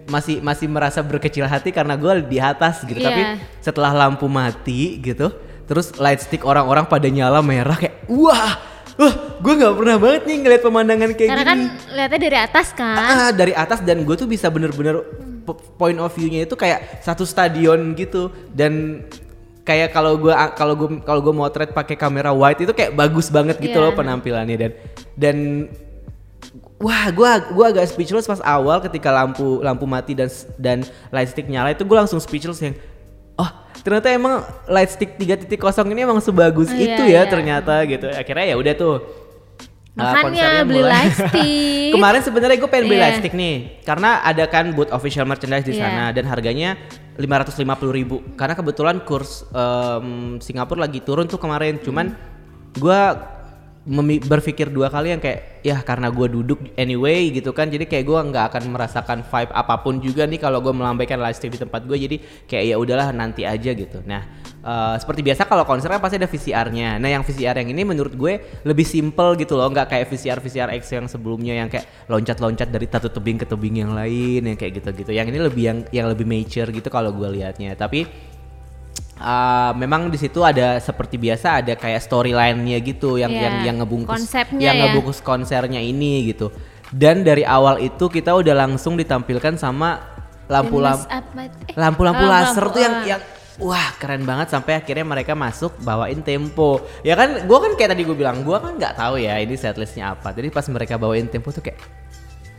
masih 0.09 0.41
masih 0.41 0.67
merasa 0.67 0.99
berkecil 1.05 1.45
hati 1.45 1.69
karena 1.69 1.93
gue 1.95 2.25
di 2.25 2.41
atas 2.41 2.81
gitu. 2.83 2.97
Iya. 2.97 3.07
tapi 3.13 3.21
setelah 3.61 3.93
lampu 3.93 4.25
mati 4.25 4.97
gitu 4.99 5.31
terus 5.67 5.93
light 5.99 6.23
stick 6.23 6.47
orang-orang 6.47 6.87
pada 6.87 7.05
nyala 7.11 7.43
merah 7.43 7.75
kayak 7.75 8.07
wah 8.07 8.55
wah 8.97 9.13
gue 9.37 9.53
nggak 9.53 9.73
pernah 9.77 9.95
banget 9.99 10.21
nih 10.25 10.37
ngeliat 10.41 10.61
pemandangan 10.63 11.09
kayak 11.13 11.29
Karena 11.29 11.43
gini. 11.43 11.51
kan 11.51 11.59
lihatnya 11.93 12.19
dari 12.23 12.37
atas 12.39 12.67
kan. 12.73 12.95
ah 12.97 13.29
dari 13.35 13.53
atas 13.53 13.79
dan 13.83 14.01
gue 14.01 14.15
tuh 14.17 14.25
bisa 14.25 14.47
bener-bener 14.47 15.03
point 15.53 15.99
of 15.99 16.11
view-nya 16.11 16.43
itu 16.43 16.55
kayak 16.55 16.99
satu 16.99 17.23
stadion 17.23 17.93
gitu 17.93 18.27
dan 18.51 19.03
kayak 19.61 19.91
kalau 19.91 20.15
gue 20.15 20.31
kalau 20.55 20.73
gue 20.73 20.89
kalau 21.03 21.19
gue 21.19 21.35
motret 21.35 21.69
pakai 21.75 21.99
kamera 21.99 22.31
wide 22.31 22.63
itu 22.63 22.71
kayak 22.71 22.95
bagus 22.95 23.27
banget 23.27 23.59
gitu 23.59 23.75
Iya. 23.75 23.83
loh 23.83 23.93
penampilannya 23.93 24.55
dan 24.55 24.71
dan 25.19 25.37
wah 26.79 27.09
gue 27.11 27.31
gua 27.51 27.65
agak 27.73 27.89
speechless 27.89 28.29
pas 28.29 28.39
awal 28.45 28.79
ketika 28.79 29.11
lampu 29.11 29.59
lampu 29.59 29.83
mati 29.83 30.15
dan 30.15 30.29
dan 30.55 30.77
light 31.11 31.27
stick 31.27 31.51
nyala 31.51 31.75
itu 31.75 31.83
gue 31.83 31.97
langsung 31.97 32.21
speechless 32.21 32.63
yang 32.63 32.79
oh 33.35 33.49
ternyata 33.83 34.07
emang 34.07 34.45
light 34.71 34.87
stick 34.87 35.19
3.0 35.19 35.51
ini 35.91 36.01
emang 36.05 36.23
sebagus 36.23 36.71
Iya, 36.71 36.95
itu 36.95 37.03
ya 37.11 37.11
iya. 37.11 37.21
ternyata 37.27 37.73
gitu 37.83 38.07
akhirnya 38.07 38.45
ya 38.51 38.55
udah 38.55 38.73
tuh 38.77 38.93
uh, 38.95 39.01
Makanya 39.97 40.21
konsernya 40.23 40.63
beli 40.63 40.79
mulai. 40.79 40.93
lightstick. 40.93 41.89
Kemarin 41.97 42.21
sebenarnya 42.21 42.57
gue 42.57 42.69
pengen 42.69 42.85
beli 42.85 42.97
Iya. 42.97 43.03
lightstick 43.09 43.33
nih, 43.33 43.55
karena 43.81 44.09
ada 44.21 44.45
kan 44.45 44.65
booth 44.71 44.91
official 44.91 45.25
merchandise 45.25 45.65
di 45.65 45.73
Iya. 45.73 45.81
sana 45.83 46.03
dan 46.11 46.25
harganya 46.25 46.77
550.000 47.15 47.65
ribu. 47.89 48.21
Karena 48.35 48.53
kebetulan 48.53 49.01
kurs 49.01 49.41
em, 49.49 50.37
Singapura 50.37 50.85
lagi 50.85 51.01
turun 51.01 51.25
tuh 51.25 51.37
kemarin, 51.37 51.81
cuman 51.81 52.13
gue 52.73 53.01
berpikir 54.27 54.67
dua 54.67 54.91
kali 54.91 55.15
yang 55.15 55.23
kayak 55.23 55.63
ya 55.63 55.79
karena 55.79 56.11
gue 56.11 56.27
duduk 56.27 56.59
anyway 56.75 57.31
gitu 57.31 57.55
kan. 57.55 57.71
Jadi 57.71 57.87
kayak 57.87 58.03
gue 58.03 58.19
nggak 58.19 58.45
akan 58.51 58.63
merasakan 58.75 59.19
vibe 59.23 59.51
apa 59.55 59.75
pun 59.79 60.03
juga 60.03 60.27
nih 60.27 60.43
kalau 60.43 60.59
gue 60.59 60.75
melambaikan 60.75 61.15
lightstick 61.23 61.55
di 61.55 61.59
tempat 61.63 61.87
gue 61.87 61.95
jadi 61.95 62.19
kayak 62.51 62.65
ya 62.67 62.75
udahlah 62.75 63.15
nanti 63.15 63.47
aja 63.47 63.71
gitu. 63.71 64.03
Nah 64.03 64.27
eh, 64.59 64.95
seperti 64.99 65.23
biasa 65.23 65.47
kalau 65.47 65.63
konser 65.63 65.87
kan 65.87 66.03
pasti 66.03 66.19
ada 66.19 66.27
VCR-nya 66.27 66.99
nah 66.99 67.07
yang 67.07 67.23
VCR 67.23 67.63
yang 67.63 67.71
ini 67.71 67.81
menurut 67.87 68.11
gue 68.11 68.33
lebih 68.67 68.83
simple 68.83 69.39
gitu 69.39 69.55
loh. 69.55 69.71
Nggak 69.71 69.87
kayak 69.87 70.05
VCR 70.11 70.39
VCR 70.43 70.69
X 70.83 70.83
yang 70.91 71.07
sebelumnya 71.07 71.55
yang 71.55 71.71
kayak 71.71 72.11
loncat-loncat 72.11 72.67
dari 72.67 72.91
satu 72.91 73.07
tebing 73.07 73.39
ke 73.39 73.47
tebing 73.47 73.87
yang 73.87 73.95
lain 73.95 74.43
yang 74.43 74.57
kayak 74.59 74.83
gitu-gitu. 74.83 75.15
Yang 75.15 75.31
ini 75.31 75.39
lebih 75.39 75.63
yang 75.63 75.77
yang 75.95 76.07
lebih 76.11 76.27
mature 76.27 76.67
gitu 76.75 76.91
kalau 76.91 77.15
gue 77.15 77.39
liatnya. 77.39 77.71
Tapi 77.79 78.35
Uh, 79.17 79.73
memang 79.73 80.13
di 80.13 80.17
situ 80.21 80.45
ada 80.45 80.77
seperti 80.77 81.17
biasa 81.17 81.65
ada 81.65 81.73
kayak 81.73 82.05
storyline-nya 82.05 82.77
gitu 82.85 83.17
yang 83.17 83.33
Iya, 83.33 83.41
yang 83.49 83.55
yang 83.65 83.75
ngebungkus 83.81 84.13
konsepnya 84.13 84.61
yang 84.61 84.77
ya. 84.77 84.81
ngebungkus 84.85 85.19
konsernya 85.25 85.81
ini 85.81 86.29
gitu. 86.29 86.53
Dan 86.93 87.25
dari 87.25 87.41
awal 87.41 87.81
itu 87.81 88.07
kita 88.07 88.31
udah 88.37 88.53
langsung 88.53 88.93
ditampilkan 88.93 89.57
sama 89.57 89.99
lampu-lampu 90.47 91.03
eh, 91.11 91.75
lampu-lampu 91.75 92.23
oh, 92.23 92.29
laser 92.31 92.63
lampu, 92.63 92.75
tuh 92.77 92.81
yang 92.85 92.95
ah. 92.95 93.03
yang 93.03 93.21
wah 93.59 93.89
keren 93.99 94.23
banget 94.23 94.47
sampai 94.53 94.79
akhirnya 94.79 95.03
mereka 95.03 95.33
masuk 95.33 95.75
bawain 95.81 96.21
tempo. 96.23 96.85
Ya 97.03 97.17
kan 97.17 97.43
gua 97.49 97.65
kan 97.65 97.73
kayak 97.75 97.97
tadi 97.97 98.05
gue 98.05 98.15
bilang 98.15 98.45
gua 98.45 98.61
kan 98.61 98.77
nggak 98.77 98.95
tahu 98.95 99.19
ya 99.19 99.41
ini 99.41 99.57
setlistnya 99.57 100.15
apa. 100.15 100.31
Jadi 100.31 100.47
pas 100.53 100.63
mereka 100.69 100.95
bawain 100.95 101.27
tempo 101.27 101.51
tuh 101.51 101.65
kayak 101.65 101.81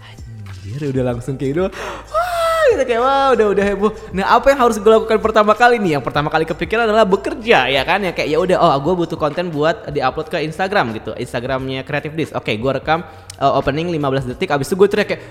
anjir 0.04 0.90
udah 0.92 1.04
langsung 1.14 1.40
kayak 1.40 1.50
gitu. 1.54 1.64
Gitu 2.74 2.84
kayak 2.84 3.02
wah 3.02 3.28
udah 3.32 3.46
udah 3.54 3.64
heboh. 3.64 3.92
Nah, 4.12 4.26
apa 4.36 4.52
yang 4.52 4.60
harus 4.64 4.76
gue 4.76 4.90
lakukan 4.92 5.18
pertama 5.18 5.52
kali 5.56 5.80
nih? 5.80 5.98
Yang 5.98 6.04
pertama 6.04 6.28
kali 6.28 6.44
kepikiran 6.44 6.84
adalah 6.88 7.08
bekerja 7.08 7.68
ya 7.68 7.82
kan 7.86 8.02
ya 8.04 8.12
kayak 8.12 8.28
ya 8.28 8.38
udah 8.38 8.56
oh 8.60 8.74
gue 8.82 8.94
butuh 9.04 9.18
konten 9.18 9.48
buat 9.48 9.88
diupload 9.90 10.28
ke 10.28 10.38
Instagram 10.44 10.92
gitu. 10.96 11.16
Instagramnya 11.16 11.82
Creative 11.82 12.14
Disk. 12.14 12.32
Oke, 12.36 12.54
gue 12.54 12.72
rekam 12.72 13.02
uh, 13.40 13.52
opening 13.58 13.88
15 13.90 14.30
detik 14.34 14.50
abis 14.52 14.66
itu 14.68 14.76
gue 14.76 14.88
teriak 14.90 15.08
kayak 15.14 15.22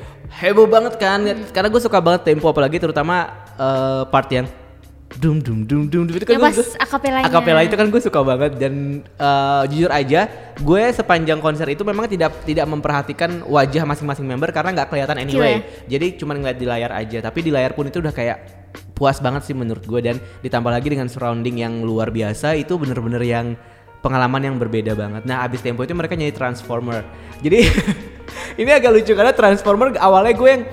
heboh 0.42 0.68
banget 0.68 1.00
kan 1.00 1.24
karena 1.52 1.68
gue 1.72 1.82
suka 1.82 2.00
banget 2.00 2.28
tempo 2.28 2.48
apalagi 2.50 2.80
terutama 2.80 3.48
uh, 3.56 4.04
part 4.08 4.28
yang 4.32 4.48
dum 5.08 5.40
dum 5.40 5.64
dum 5.64 5.88
dum 5.88 6.04
itu 6.12 6.28
kan 6.28 6.36
gua- 6.36 6.52
pas 6.52 6.58
gua- 6.60 6.78
akapelanya. 6.84 7.26
akapela 7.32 7.62
itu 7.64 7.76
kan 7.80 7.88
gue 7.88 8.02
suka 8.04 8.20
banget. 8.22 8.52
Dan 8.60 8.74
eh, 9.08 9.64
jujur 9.72 9.90
aja 9.90 10.28
gue 10.60 10.84
sepanjang 10.92 11.40
konser 11.40 11.66
itu 11.72 11.88
memang 11.88 12.12
tidak 12.12 12.44
tidak 12.44 12.68
memperhatikan 12.68 13.42
wajah 13.48 13.88
masing-masing 13.88 14.28
member 14.28 14.52
karena 14.52 14.76
nggak 14.76 14.90
kelihatan 14.92 15.18
anyway. 15.18 15.64
Jadi 15.88 16.20
cuma 16.20 16.36
ngeliat 16.36 16.60
di 16.60 16.68
layar 16.68 16.92
aja. 16.92 17.24
Tapi 17.24 17.40
di 17.40 17.52
layar 17.56 17.72
pun 17.72 17.88
itu 17.88 18.04
udah 18.04 18.12
kayak 18.12 18.38
puas 18.94 19.24
banget 19.24 19.48
sih 19.48 19.56
menurut 19.56 19.86
gue 19.86 20.02
dan 20.04 20.16
ditambah 20.44 20.70
lagi 20.70 20.92
dengan 20.92 21.08
surrounding 21.08 21.56
yang 21.56 21.82
luar 21.82 22.12
biasa 22.12 22.58
itu 22.58 22.76
bener-bener 22.76 23.24
yang 23.24 23.54
pengalaman 24.04 24.44
yang 24.44 24.56
berbeda 24.60 24.94
banget. 24.94 25.24
Nah 25.24 25.42
abis 25.48 25.64
tempo 25.64 25.82
itu 25.82 25.96
mereka 25.96 26.14
nyanyi 26.14 26.36
transformer. 26.36 27.02
Jadi 27.42 27.64
ini 28.62 28.70
agak 28.70 28.92
lucu 28.92 29.14
karena 29.16 29.34
transformer 29.34 29.96
awalnya 29.98 30.34
gue 30.36 30.50
yang 30.50 30.64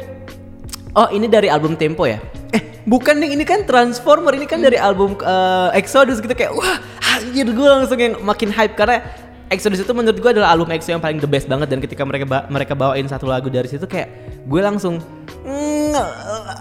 Oh 0.94 1.10
ini 1.10 1.26
dari 1.26 1.50
album 1.50 1.74
Tempo 1.74 2.06
ya? 2.06 2.22
Eh 2.50 2.62
bukan 2.86 3.18
nih 3.18 3.34
ini 3.34 3.42
kan 3.42 3.66
Transformer 3.66 4.30
ini 4.32 4.46
kan 4.46 4.62
dari 4.62 4.78
album 4.78 5.18
eh, 5.18 5.68
Exodus 5.74 6.18
gitu 6.18 6.30
kayak 6.30 6.52
wah 6.52 6.78
anjir 7.12 7.46
gue 7.46 7.68
langsung 7.68 7.98
yang 7.98 8.14
makin 8.20 8.48
hype 8.48 8.74
karena 8.74 9.02
Exodus 9.46 9.78
itu 9.78 9.90
menurut 9.90 10.14
gue 10.14 10.30
adalah 10.30 10.50
album 10.50 10.66
EXO 10.68 10.90
yang 10.90 11.00
paling 11.00 11.18
the 11.18 11.26
best 11.26 11.46
banget 11.46 11.66
dan 11.66 11.78
ketika 11.78 12.02
mereka 12.02 12.24
ba- 12.24 12.46
mereka 12.48 12.72
bawain 12.72 13.04
satu 13.04 13.24
lagu 13.24 13.46
dari 13.46 13.66
situ 13.66 13.84
kayak 13.84 14.08
gue 14.42 14.60
langsung 14.60 14.98
mm, 15.40 15.94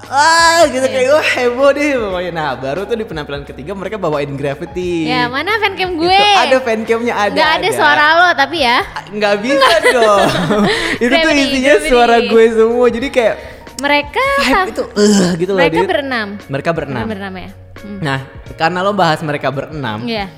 ah 0.06 0.62
gitu 0.68 0.84
kayak 0.84 1.10
wah 1.10 1.26
heboh 1.32 1.70
deh 1.72 1.94
pokoknya 1.96 2.32
nah 2.32 2.50
baru 2.54 2.84
tuh 2.84 2.96
di 2.96 3.04
penampilan 3.04 3.44
ketiga 3.44 3.72
mereka 3.72 3.96
bawain 3.96 4.34
Gravity 4.34 5.08
Ya 5.08 5.26
mana 5.28 5.58
fancam 5.58 5.90
Itu 5.92 6.02
gue? 6.02 6.22
ada 6.38 6.58
fancamnya 6.60 7.14
ada 7.16 7.34
Nggak 7.34 7.52
ada 7.56 7.70
suara 7.72 8.06
lo 8.16 8.28
tapi 8.36 8.58
ya. 8.62 8.78
nggak 9.10 9.36
bisa 9.40 9.74
dong 9.88 10.28
itu 11.04 11.14
tuh 11.14 11.32
isinya 11.32 11.76
Gravity. 11.76 11.88
suara 11.88 12.18
gue 12.20 12.46
semua 12.52 12.88
jadi 12.90 13.08
kayak 13.10 13.36
Mereka 13.84 14.26
itu 14.66 14.84
eh 14.96 15.32
gitu 15.36 15.52
loh 15.52 15.60
mereka 15.60 15.84
berenam. 15.84 16.28
mereka 16.48 16.70
berenam 16.72 17.04
Berenam 17.04 17.34
ya. 17.36 17.50
Hmm. 17.84 18.00
Nah, 18.00 18.20
karena 18.56 18.80
lo 18.80 18.96
bahas 18.96 19.20
mereka 19.20 19.52
berenam, 19.52 20.08
Iya. 20.08 20.32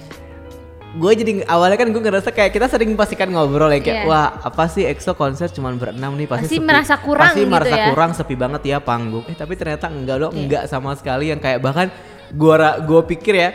gue 0.95 1.11
jadi 1.13 1.31
awalnya 1.45 1.75
kan 1.75 1.91
gue 1.91 1.99
ngerasa 1.99 2.31
kayak 2.31 2.49
kita 2.49 2.65
sering 2.65 2.95
pasti 2.95 3.13
kan 3.13 3.27
ngobrol 3.27 3.67
ya 3.67 3.77
kayak 3.77 3.99
Iya. 4.01 4.07
wah 4.07 4.39
apa 4.39 4.63
sih 4.65 4.81
EXO 4.81 5.11
konser 5.13 5.51
cuman 5.51 5.75
berenam 5.75 6.15
nih 6.15 6.23
pasti 6.23 6.47
Pasti 6.47 6.57
sepi. 6.57 6.63
merasa 6.63 6.93
kurang 6.97 7.27
pasti 7.27 7.41
gitu 7.41 7.51
merasa 7.51 7.75
ya. 7.75 7.85
kurang 7.85 8.11
sepi 8.11 8.33
banget 8.33 8.61
ya 8.63 8.77
panggung 8.79 9.25
eh 9.25 9.35
tapi 9.35 9.53
ternyata 9.53 9.85
enggak 9.85 10.17
loh 10.17 10.31
Iya. 10.31 10.39
enggak 10.39 10.63
sama 10.65 10.95
sekali 10.95 11.29
yang 11.29 11.37
kayak 11.37 11.59
bahkan 11.59 11.91
gua 12.31 12.55
gue 12.79 13.01
pikir 13.05 13.33
ya 13.35 13.49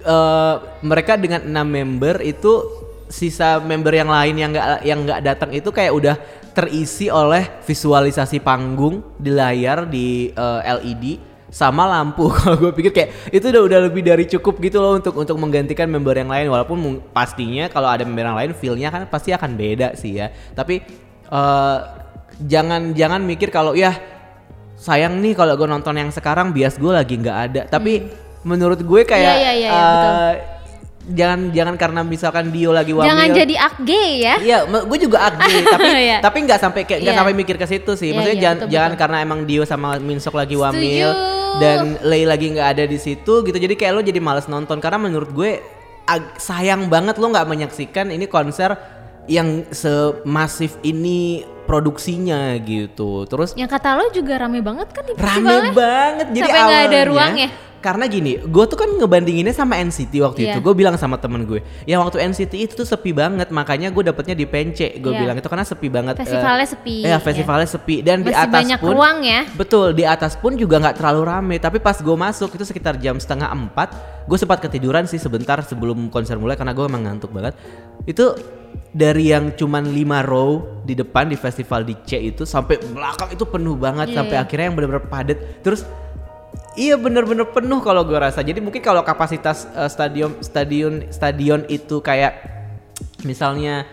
eh, 0.00 0.54
mereka 0.80 1.18
dengan 1.18 1.42
enam 1.42 1.66
member 1.66 2.22
itu 2.22 2.62
sisa 3.04 3.58
member 3.58 3.90
yang 3.90 4.08
lain 4.08 4.34
yang 4.36 4.50
enggak 4.50 4.66
yang 4.84 4.98
enggak 5.02 5.20
datang 5.20 5.50
itu 5.50 5.68
kayak 5.68 5.90
udah 5.90 6.14
terisi 6.54 7.10
oleh 7.10 7.60
visualisasi 7.66 8.38
panggung 8.38 9.02
di 9.18 9.34
layar 9.34 9.90
di 9.90 10.30
eh, 10.30 10.60
LED 10.78 11.34
sama 11.50 11.86
lampu. 11.86 12.30
Kalau 12.38 12.56
gue 12.58 12.72
pikir 12.74 12.92
kayak 12.94 13.10
itu 13.34 13.46
udah 13.50 13.62
udah 13.66 13.78
lebih 13.90 14.02
dari 14.06 14.24
cukup 14.30 14.58
gitu 14.62 14.78
loh 14.78 14.98
untuk 14.98 15.14
untuk 15.18 15.36
menggantikan 15.38 15.90
member 15.90 16.14
yang 16.14 16.30
lain. 16.30 16.46
Walaupun 16.50 17.02
pastinya 17.14 17.66
kalau 17.70 17.86
ada 17.86 18.02
member 18.02 18.26
yang 18.26 18.38
lain 18.38 18.52
feelnya 18.54 18.88
kan 18.90 19.06
pasti 19.06 19.30
akan 19.34 19.54
beda 19.58 19.98
sih 19.98 20.18
ya. 20.22 20.30
Tapi 20.54 20.82
eh, 21.30 21.78
jangan 22.46 22.94
jangan 22.94 23.22
mikir 23.22 23.50
kalau 23.50 23.74
ya 23.78 23.94
sayang 24.74 25.22
nih 25.22 25.38
kalau 25.38 25.54
gue 25.54 25.68
nonton 25.70 25.94
yang 25.94 26.10
sekarang 26.10 26.50
bias 26.50 26.78
gue 26.78 26.90
lagi 26.94 27.14
nggak 27.18 27.38
ada. 27.50 27.62
Tapi 27.70 28.06
menurut 28.42 28.82
gue 28.82 29.02
kayak 29.06 29.34
iya, 29.38 29.52
iya, 29.54 29.68
eh, 29.70 29.82
betul. 29.90 30.53
Jangan 31.06 31.40
jangan 31.50 31.74
karena 31.74 32.00
misalkan 32.00 32.48
Dio 32.48 32.70
lagi 32.70 32.90
wamil 32.90 33.04
Jangan 33.06 33.28
jadi 33.30 33.54
akge 33.58 34.04
ya. 34.18 34.34
Iya, 34.38 34.58
gue 34.64 34.98
juga 34.98 35.18
agree, 35.22 35.60
tapi 35.74 35.84
Iya. 35.86 36.18
tapi 36.18 36.38
nggak 36.40 36.58
sampai 36.58 36.80
kayak 36.82 37.00
nggak 37.00 37.12
Iya. 37.12 37.20
sampai 37.20 37.34
mikir 37.34 37.56
ke 37.56 37.66
situ 37.66 37.92
sih. 37.92 38.08
Iya, 38.08 38.14
Maksudnya 38.14 38.32
iya, 38.32 38.42
jangan 38.42 38.56
betul, 38.58 38.70
jangan 38.70 38.88
betul. 38.88 39.00
karena 39.00 39.16
emang 39.20 39.40
Dio 39.42 39.62
sama 39.62 39.88
Minsok 39.98 40.34
lagi 40.34 40.54
wamil 40.54 41.08
Setuju. 41.08 41.58
dan 41.58 41.78
Lei 42.02 42.24
lagi 42.24 42.46
nggak 42.50 42.68
ada 42.70 42.84
di 42.84 42.96
situ 42.96 43.34
gitu. 43.42 43.52
Jadi 43.54 43.74
kayak 43.74 43.92
lo 43.92 44.00
jadi 44.00 44.16
males 44.18 44.46
nonton 44.46 44.78
karena 44.78 44.96
menurut 44.98 45.28
gue 45.30 45.60
ag- 46.04 46.36
sayang 46.36 46.88
banget 46.88 47.16
lo 47.16 47.28
nggak 47.28 47.46
menyaksikan 47.46 48.08
ini 48.08 48.24
konser 48.24 48.72
yang 49.26 49.64
semasif 49.70 50.76
ini 50.80 51.40
produksinya 51.64 52.52
gitu. 52.58 53.24
Terus 53.24 53.52
Yang 53.54 53.70
kata 53.72 53.88
lo 53.94 54.08
juga 54.10 54.36
rame 54.38 54.60
banget 54.60 54.88
kan 54.90 55.02
di 55.02 55.12
rame 55.14 55.72
banget 55.72 56.26
jadi 56.30 56.44
Sampai 56.46 56.60
nggak 56.60 56.80
ada 56.80 56.84
awalnya- 56.84 57.08
ruang 57.08 57.32
ya? 57.34 57.48
Karena 57.84 58.08
gini 58.08 58.40
gue 58.40 58.64
tuh 58.64 58.74
kan 58.74 58.88
ngebandinginnya 58.88 59.52
sama 59.52 59.76
NCT 59.76 60.16
waktu 60.18 60.40
Iya. 60.40 60.56
itu 60.56 60.58
gue 60.58 60.72
bilang 60.72 60.96
sama 60.96 61.20
temen 61.20 61.44
gue 61.44 61.60
yang 61.84 62.00
waktu 62.00 62.16
NCT 62.24 62.52
itu 62.56 62.72
tuh 62.72 62.88
sepi 62.88 63.12
banget 63.12 63.52
makanya 63.52 63.92
gue 63.92 64.00
dapetnya 64.02 64.32
di 64.32 64.48
Pence 64.48 64.88
gue 64.88 65.04
Iya. 65.04 65.20
bilang 65.20 65.36
itu 65.36 65.44
karena 65.44 65.62
sepi 65.62 65.92
banget 65.92 66.16
Festivalnya 66.16 66.64
sepi, 66.64 66.96
ya 67.04 67.20
festivalnya 67.20 67.68
sepi 67.68 67.96
dan 68.00 68.24
di 68.24 68.32
Masih 68.32 68.40
atas 68.40 68.56
banyak 68.56 68.78
pun 68.80 68.88
ruang 68.90 69.18
ya. 69.20 69.40
betul 69.52 69.92
di 69.92 70.02
atas 70.02 70.32
pun 70.34 70.56
juga 70.56 70.80
nggak 70.80 70.96
terlalu 70.96 71.22
rame 71.22 71.56
tapi 71.60 71.76
pas 71.76 71.94
gue 71.94 72.16
masuk 72.16 72.48
itu 72.50 72.64
sekitar 72.64 72.96
jam 72.96 73.20
setengah 73.20 73.52
empat 73.52 73.92
gue 74.24 74.38
sempat 74.40 74.58
ketiduran 74.58 75.04
sih 75.04 75.20
sebentar 75.20 75.60
sebelum 75.60 76.08
konser 76.08 76.40
mulai 76.40 76.56
karena 76.56 76.72
gue 76.72 76.82
emang 76.82 77.04
ngantuk 77.04 77.28
banget 77.28 77.52
itu 78.04 78.32
dari 78.90 79.28
yang 79.28 79.52
cuman 79.52 79.84
5 79.84 79.92
row 80.24 80.50
di 80.82 80.94
depan 80.94 81.26
di 81.26 81.34
festival 81.34 81.82
di 81.82 81.94
C 82.00 82.16
itu 82.24 82.42
sampai 82.42 82.80
belakang 82.80 83.28
itu 83.28 83.44
penuh 83.44 83.74
banget 83.74 84.08
Iya, 84.08 84.16
sampai 84.16 84.34
iya. 84.34 84.42
akhirnya 84.42 84.64
yang 84.66 84.74
bener-bener 84.74 85.04
padat 85.04 85.38
terus 85.60 85.82
Iya 86.74 86.98
bener-bener 86.98 87.46
penuh 87.54 87.78
kalau 87.86 88.02
gue 88.02 88.18
rasa. 88.18 88.42
Jadi 88.42 88.58
mungkin 88.58 88.82
kalau 88.82 89.06
kapasitas 89.06 89.70
eh, 89.78 89.86
stadion 89.86 90.34
stadion 90.42 91.06
stadion 91.14 91.62
itu 91.70 92.02
kayak 92.02 92.34
misalnya 93.22 93.86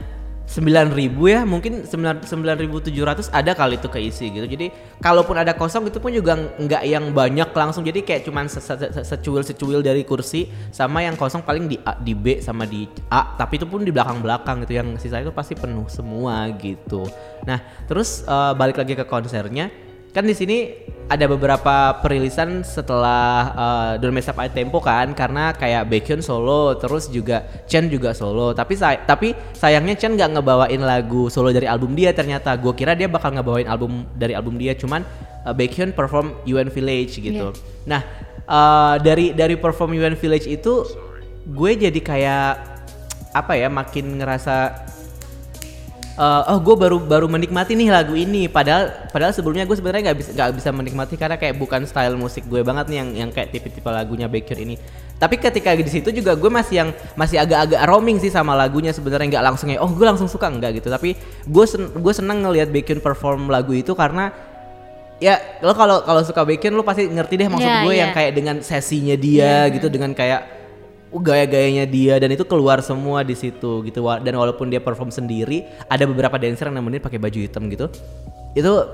9000 0.50 1.16
ya, 1.32 1.46
mungkin 1.48 1.86
9 1.88 2.26
9700 2.28 3.32
ada 3.32 3.54
kali 3.56 3.78
itu 3.80 3.88
keisi 3.88 4.34
gitu. 4.34 4.44
Jadi 4.50 4.74
kalaupun 5.00 5.38
ada 5.40 5.54
kosong 5.56 5.88
itu 5.88 6.02
pun 6.02 6.12
juga 6.12 6.36
nggak 6.36 6.84
yang 6.90 7.14
banyak 7.14 7.54
langsung. 7.54 7.86
Jadi 7.86 8.02
kayak 8.04 8.26
cuman 8.28 8.50
se- 8.50 8.60
se- 8.60 8.92
se- 8.92 9.06
secuil-secuil 9.06 9.80
dari 9.86 10.02
kursi 10.04 10.50
sama 10.74 11.06
yang 11.06 11.16
kosong 11.16 11.46
paling 11.46 11.70
di 11.70 11.78
A, 11.86 11.96
di 11.96 12.12
B 12.18 12.42
sama 12.42 12.66
di 12.68 12.84
A, 13.14 13.38
tapi 13.40 13.62
itu 13.62 13.70
pun 13.70 13.86
di 13.86 13.94
belakang-belakang 13.94 14.66
gitu. 14.68 14.74
Yang 14.76 15.06
sisa 15.06 15.22
itu 15.22 15.32
pasti 15.32 15.54
penuh 15.56 15.86
semua 15.88 16.50
gitu. 16.58 17.06
Nah, 17.48 17.62
terus 17.86 18.26
eh, 18.26 18.54
balik 18.58 18.76
lagi 18.82 18.98
ke 18.98 19.06
konsernya 19.08 19.70
kan 20.12 20.28
di 20.28 20.36
sini 20.36 20.58
ada 21.12 21.28
beberapa 21.28 22.00
perilisan 22.00 22.64
setelah 22.64 23.52
uh, 23.52 23.92
Don't 24.00 24.16
Mess 24.16 24.32
Up 24.32 24.40
My 24.40 24.48
Tempo 24.48 24.80
kan 24.80 25.12
karena 25.12 25.52
kayak 25.52 25.92
Baekhyun 25.92 26.24
solo 26.24 26.80
terus 26.80 27.12
juga 27.12 27.44
Chen 27.68 27.92
juga 27.92 28.16
solo. 28.16 28.56
Tapi 28.56 28.80
say 28.80 28.96
tapi 29.04 29.36
sayangnya 29.52 30.00
Chen 30.00 30.16
nggak 30.16 30.40
ngebawain 30.40 30.80
lagu 30.80 31.28
solo 31.28 31.52
dari 31.52 31.68
album 31.68 32.00
dia 32.00 32.16
ternyata. 32.16 32.56
Gue 32.56 32.72
kira 32.72 32.96
dia 32.96 33.12
bakal 33.12 33.36
ngebawain 33.36 33.68
album 33.68 34.08
dari 34.16 34.32
album 34.32 34.56
dia 34.56 34.72
cuman 34.72 35.04
uh, 35.44 35.52
Baekhyun 35.52 35.92
perform 35.92 36.32
UN 36.48 36.72
Village 36.72 37.20
gitu. 37.20 37.52
Nah 37.84 38.08
uh, 38.48 38.96
dari 39.04 39.36
dari 39.36 39.60
perform 39.60 39.92
UN 39.92 40.16
Village 40.16 40.48
itu 40.48 40.88
gue 41.44 41.72
jadi 41.76 42.00
kayak 42.00 42.72
apa 43.32 43.56
ya 43.56 43.72
makin 43.72 44.20
ngerasa 44.20 44.88
Eh, 46.22 46.44
oh 46.54 46.62
gue 46.62 46.76
baru 46.78 47.02
baru 47.02 47.26
menikmati 47.26 47.74
nih 47.74 47.90
lagu 47.90 48.14
ini. 48.14 48.46
Padahal 48.46 49.10
padahal 49.10 49.34
sebelumnya 49.34 49.66
gue 49.66 49.74
sebenarnya 49.74 50.14
nggak 50.14 50.20
bisa 50.22 50.30
nggak 50.38 50.54
bisa 50.54 50.70
menikmati 50.70 51.18
karena 51.18 51.34
kayak 51.34 51.58
bukan 51.58 51.82
style 51.90 52.14
musik 52.14 52.46
gue 52.46 52.62
banget 52.62 52.94
nih 52.94 52.98
yang 53.02 53.10
yang 53.26 53.30
kayak 53.34 53.50
tipe-tipe 53.50 53.90
lagunya 53.90 54.30
Baekhyun 54.30 54.70
ini. 54.70 54.76
Tapi 55.18 55.42
ketika 55.42 55.74
di 55.74 55.82
situ 55.90 56.14
juga 56.14 56.38
gue 56.38 56.52
masih 56.54 56.86
yang 56.86 56.90
masih 57.18 57.42
agak-agak 57.42 57.82
roaming 57.90 58.22
sih 58.22 58.30
sama 58.30 58.54
lagunya 58.54 58.94
sebenarnya 58.94 59.34
nggak 59.34 59.46
langsung 59.50 59.74
ya 59.74 59.82
oh 59.82 59.90
gue 59.90 60.06
langsung 60.06 60.30
suka. 60.30 60.46
Enggak 60.46 60.78
gitu. 60.78 60.94
Tapi 60.94 61.18
gue 61.50 61.66
sen 61.66 61.90
gue 61.90 62.14
seneng 62.14 62.46
ngelihat 62.46 62.70
Baekhyun 62.70 63.02
perform 63.02 63.50
lagu 63.50 63.74
itu 63.74 63.98
karena 63.98 64.30
ya 65.18 65.42
lo 65.66 65.74
kalau 65.74 66.06
kalau 66.06 66.22
suka 66.22 66.46
Baekhyun 66.46 66.78
lo 66.78 66.86
pasti 66.86 67.10
ngerti 67.10 67.34
deh 67.34 67.50
maksud 67.50 67.66
Iya, 67.66 67.82
gue 67.82 67.94
iya. 67.98 68.02
yang 68.06 68.12
kayak 68.14 68.32
dengan 68.38 68.56
sesinya 68.62 69.18
dia 69.18 69.66
gitu 69.74 69.90
dengan 69.90 70.14
kayak 70.14 70.42
uh, 70.46 70.61
gaya-gayanya 71.20 71.84
dia 71.84 72.16
dan 72.16 72.32
itu 72.32 72.48
keluar 72.48 72.80
semua 72.80 73.28
di 73.28 73.36
situ 73.36 73.84
gitu. 73.84 74.00
Dan 74.24 74.40
walaupun 74.40 74.72
dia 74.72 74.80
perform 74.80 75.12
sendiri 75.12 75.68
ada 75.92 76.08
beberapa 76.08 76.40
dancer 76.40 76.72
yang 76.72 76.80
nemenin 76.80 77.04
pakai 77.04 77.20
baju 77.20 77.40
hitam 77.40 77.68
gitu. 77.68 77.92
Itu 78.56 78.88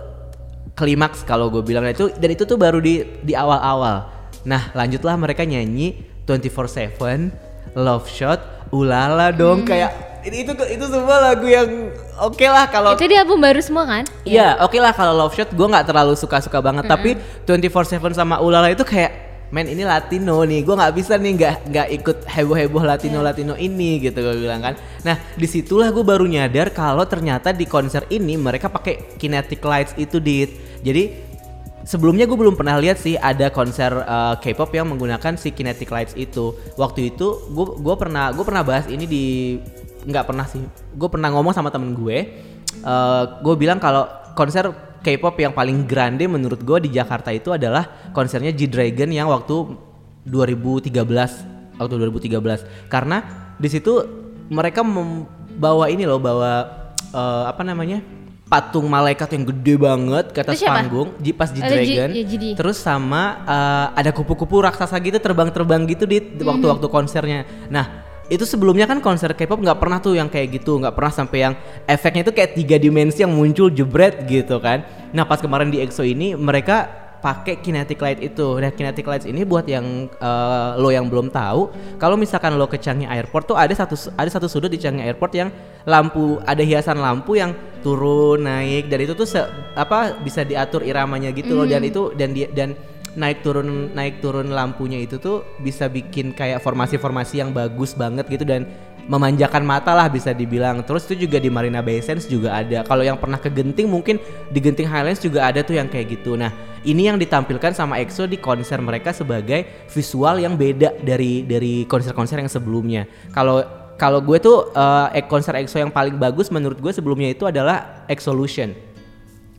klimaks 0.73 1.21
kalau 1.21 1.53
gue 1.53 1.61
bilang. 1.61 1.85
Nah, 1.85 1.93
itu 1.93 2.09
dan 2.17 2.29
itu 2.33 2.43
tuh 2.49 2.57
baru 2.57 2.81
di 2.81 3.05
di 3.21 3.37
awal-awal. 3.37 4.09
Nah 4.47 4.73
lanjutlah 4.73 5.13
mereka 5.19 5.45
nyanyi 5.45 6.01
24/7 6.25 7.77
Love 7.77 8.09
Shot 8.09 8.69
ulala 8.73 9.29
dong. 9.29 9.63
Hmm. 9.63 9.69
kayak 9.69 9.91
ini 10.27 10.43
itu 10.43 10.51
itu 10.51 10.85
semua 10.91 11.23
lagu 11.23 11.47
yang 11.47 11.93
oke 12.19 12.43
lah 12.43 12.67
kalau 12.67 12.99
Itu 12.99 13.07
di 13.07 13.15
album 13.15 13.39
baru 13.39 13.63
semua 13.63 13.87
kan? 13.87 14.03
Iya, 14.27 14.59
oke 14.59 14.75
lah 14.75 14.91
kalau 14.91 15.15
Love 15.15 15.35
Shot. 15.39 15.55
Gue 15.55 15.67
nggak 15.71 15.87
terlalu 15.87 16.19
suka-suka 16.19 16.59
banget, 16.59 16.83
tapi 16.83 17.15
24/7 17.47 18.11
sama 18.11 18.43
Ulala 18.43 18.67
itu 18.67 18.83
kayak 18.83 19.26
men 19.47 19.67
ini 19.71 19.87
Latino 19.87 20.43
nih, 20.43 20.63
gue 20.63 20.75
nggak 20.75 20.93
bisa 20.95 21.15
nih 21.15 21.31
nggak 21.39 21.55
nggak 21.71 21.87
ikut 22.01 22.17
heboh-heboh 22.27 22.83
Latino 22.83 23.23
Latino 23.23 23.55
ini 23.55 24.03
gitu 24.03 24.19
gue 24.19 24.35
bilang 24.43 24.59
kan. 24.59 24.75
Nah 25.07 25.15
di 25.39 25.47
situlah 25.47 25.91
gue 25.95 26.03
baru 26.03 26.27
nyadar 26.27 26.75
kalau 26.75 27.07
ternyata 27.07 27.55
di 27.55 27.63
konser 27.63 28.03
ini 28.11 28.35
mereka 28.35 28.67
pakai 28.67 29.15
kinetic 29.15 29.63
lights 29.63 29.95
itu 29.95 30.19
dit. 30.19 30.51
Jadi 30.83 31.03
sebelumnya 31.87 32.27
gue 32.27 32.35
belum 32.35 32.59
pernah 32.59 32.75
lihat 32.75 32.99
sih 32.99 33.15
ada 33.15 33.47
konser 33.47 33.95
uh, 33.95 34.35
K-pop 34.43 34.75
yang 34.75 34.91
menggunakan 34.91 35.39
si 35.39 35.55
kinetic 35.55 35.87
lights 35.87 36.11
itu. 36.19 36.51
Waktu 36.75 37.15
itu 37.15 37.47
gue 37.51 37.65
gue 37.79 37.95
pernah 37.95 38.35
gue 38.35 38.43
pernah 38.43 38.67
bahas 38.67 38.91
ini 38.91 39.07
di 39.07 39.25
nggak 40.03 40.27
pernah 40.27 40.43
sih. 40.43 40.59
Gue 40.95 41.07
pernah 41.07 41.31
ngomong 41.31 41.55
sama 41.55 41.71
temen 41.71 41.95
gue. 41.95 42.45
gue 43.41 43.55
bilang 43.57 43.81
kalau 43.81 44.05
konser 44.37 44.69
K-pop 45.07 45.39
yang 45.39 45.55
paling 45.55 45.87
grande 45.87 46.27
menurut 46.27 46.59
gue 46.59 46.83
di 46.83 46.91
Jakarta 46.91 47.31
itu 47.31 47.49
adalah 47.49 48.11
konsernya 48.11 48.51
G 48.51 48.67
Dragon 48.67 49.07
yang 49.07 49.31
waktu 49.31 49.55
2013 50.27 50.91
waktu 51.79 51.93
2013 51.95 52.91
karena 52.91 53.17
di 53.55 53.69
situ 53.69 54.03
mereka 54.47 54.83
membawa 54.83 55.87
ini 55.87 56.03
loh 56.03 56.19
bawa 56.19 56.51
eh, 57.07 57.43
apa 57.47 57.63
namanya 57.63 58.03
patung 58.47 58.87
malaikat 58.87 59.27
yang 59.29 59.43
gede 59.45 59.75
banget 59.75 60.31
ke 60.31 60.39
atas 60.39 60.59
panggung 60.61 61.11
di 61.17 61.31
pas 61.31 61.51
Ada 61.51 61.59
Ji- 61.59 61.67
Dragon 61.67 62.09
ya, 62.11 62.23
terus 62.55 62.77
sama 62.77 63.43
eh, 63.43 63.87
ada 63.95 64.11
kupu-kupu 64.11 64.59
raksasa 64.59 64.99
gitu 64.99 65.15
terbang-terbang 65.17 65.83
gitu 65.85 66.03
di 66.03 66.19
Hmm. 66.19 66.47
waktu-waktu 66.47 66.87
konsernya. 66.87 67.39
Nah 67.67 68.06
itu 68.27 68.43
sebelumnya 68.43 68.87
kan 68.87 68.99
konser 68.99 69.31
K-pop 69.31 69.59
nggak 69.59 69.79
pernah 69.79 69.99
tuh 70.03 70.15
yang 70.15 70.27
kayak 70.27 70.59
gitu 70.59 70.79
nggak 70.79 70.95
pernah 70.95 71.11
sampai 71.11 71.37
yang 71.47 71.53
efeknya 71.87 72.27
itu 72.27 72.33
kayak 72.35 72.51
tiga 72.55 72.75
dimensi 72.75 73.23
yang 73.23 73.31
muncul 73.31 73.71
jebret 73.71 74.27
gitu 74.27 74.59
kan. 74.59 74.83
Nah 75.15 75.23
pas 75.23 75.39
kemarin 75.39 75.71
di 75.71 75.79
EXO 75.79 76.03
ini 76.03 76.35
mereka 76.35 77.07
pakai 77.17 77.59
kinetic 77.59 77.97
light 77.99 78.21
itu. 78.21 78.61
Nah, 78.61 78.71
kinetic 78.71 79.05
lights 79.05 79.25
ini 79.25 79.41
buat 79.43 79.65
yang 79.65 80.07
eh, 80.09 80.69
lo 80.77 80.89
yang 80.93 81.09
belum 81.09 81.33
tahu, 81.33 81.73
kalau 81.97 82.15
misalkan 82.15 82.55
lo 82.55 82.69
ke 82.69 82.77
Changi 82.77 83.09
Airport 83.09 83.49
tuh 83.49 83.57
ada 83.57 83.73
satu 83.73 83.97
ada 84.15 84.29
satu 84.29 84.45
sudut 84.45 84.69
di 84.69 84.79
Changi 84.79 85.01
Airport 85.03 85.33
yang 85.33 85.49
lampu 85.87 86.37
ada 86.45 86.61
hiasan 86.61 86.99
lampu 86.99 87.39
yang 87.39 87.55
turun 87.81 88.43
naik 88.43 88.91
dan 88.91 88.99
itu 89.01 89.13
tuh 89.15 89.27
se- 89.27 89.49
apa 89.73 90.19
bisa 90.19 90.43
diatur 90.45 90.85
iramanya 90.85 91.33
gitu 91.33 91.57
loh. 91.57 91.65
Dan 91.65 91.81
itu 91.83 92.13
dan 92.13 92.31
dia 92.31 92.47
dan 92.53 92.77
naik 93.17 93.41
turun 93.41 93.91
naik 93.97 94.21
turun 94.21 94.53
lampunya 94.53 95.01
itu 95.01 95.17
tuh 95.17 95.41
bisa 95.57 95.89
bikin 95.89 96.37
kayak 96.37 96.61
formasi-formasi 96.61 97.41
yang 97.41 97.49
bagus 97.49 97.97
banget 97.97 98.29
gitu 98.29 98.45
dan 98.45 98.69
memanjakan 99.07 99.63
mata 99.63 99.95
lah 99.95 100.11
bisa 100.11 100.35
dibilang. 100.35 100.83
Terus 100.83 101.07
itu 101.09 101.25
juga 101.25 101.41
di 101.41 101.49
Marina 101.49 101.79
Bay 101.81 102.03
Sands 102.03 102.27
juga 102.27 102.53
ada. 102.59 102.83
Kalau 102.83 103.01
yang 103.01 103.17
pernah 103.17 103.39
ke 103.39 103.47
Genting 103.49 103.87
mungkin 103.87 104.19
di 104.51 104.59
Genting 104.59 104.85
Highlands 104.85 105.23
juga 105.23 105.47
ada 105.47 105.63
tuh 105.63 105.79
yang 105.79 105.87
kayak 105.87 106.19
gitu. 106.19 106.35
Nah, 106.35 106.51
ini 106.83 107.07
yang 107.07 107.17
ditampilkan 107.17 107.73
sama 107.73 107.97
EXO 108.03 108.27
di 108.27 108.37
konser 108.37 108.77
mereka 108.83 109.15
sebagai 109.15 109.87
visual 109.89 110.43
yang 110.43 110.59
beda 110.59 110.99
dari 111.01 111.47
dari 111.47 111.87
konser-konser 111.87 112.43
yang 112.43 112.51
sebelumnya. 112.51 113.07
Kalau 113.31 113.63
kalau 113.97 114.21
gue 114.21 114.37
tuh 114.37 114.69
eh, 114.75 115.25
konser 115.25 115.57
EXO 115.57 115.81
yang 115.81 115.89
paling 115.89 116.19
bagus 116.19 116.53
menurut 116.53 116.77
gue 116.77 116.93
sebelumnya 116.93 117.33
itu 117.33 117.47
adalah 117.47 118.05
Exolution. 118.11 118.86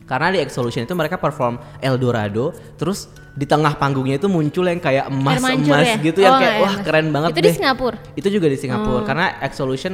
Karena 0.09 0.33
di 0.33 0.39
Exolution 0.39 0.81
itu 0.81 0.93
mereka 0.93 1.15
perform 1.15 1.55
Eldorado, 1.79 2.49
terus 2.75 3.05
di 3.31 3.45
tengah 3.45 3.77
panggungnya 3.77 4.17
itu 4.17 4.25
muncul 4.25 4.65
yang 4.65 4.81
kayak 4.81 5.05
mancur 5.07 5.53
emas-emas 5.53 5.85
ya? 5.87 5.97
gitu 6.01 6.19
yang 6.19 6.33
Oh, 6.33 6.39
kayak 6.39 6.49
air 6.51 6.59
wah 6.59 6.73
mancur. 6.73 6.83
keren 6.83 7.07
banget 7.09 7.29
Itu 7.29 7.37
di 7.37 7.43
deh. 7.43 7.53
Singapura? 7.53 7.97
Itu 8.15 8.27
juga 8.27 8.47
di 8.47 8.57
Singapura 8.57 9.01
karena 9.05 9.25
Exolution 9.39 9.93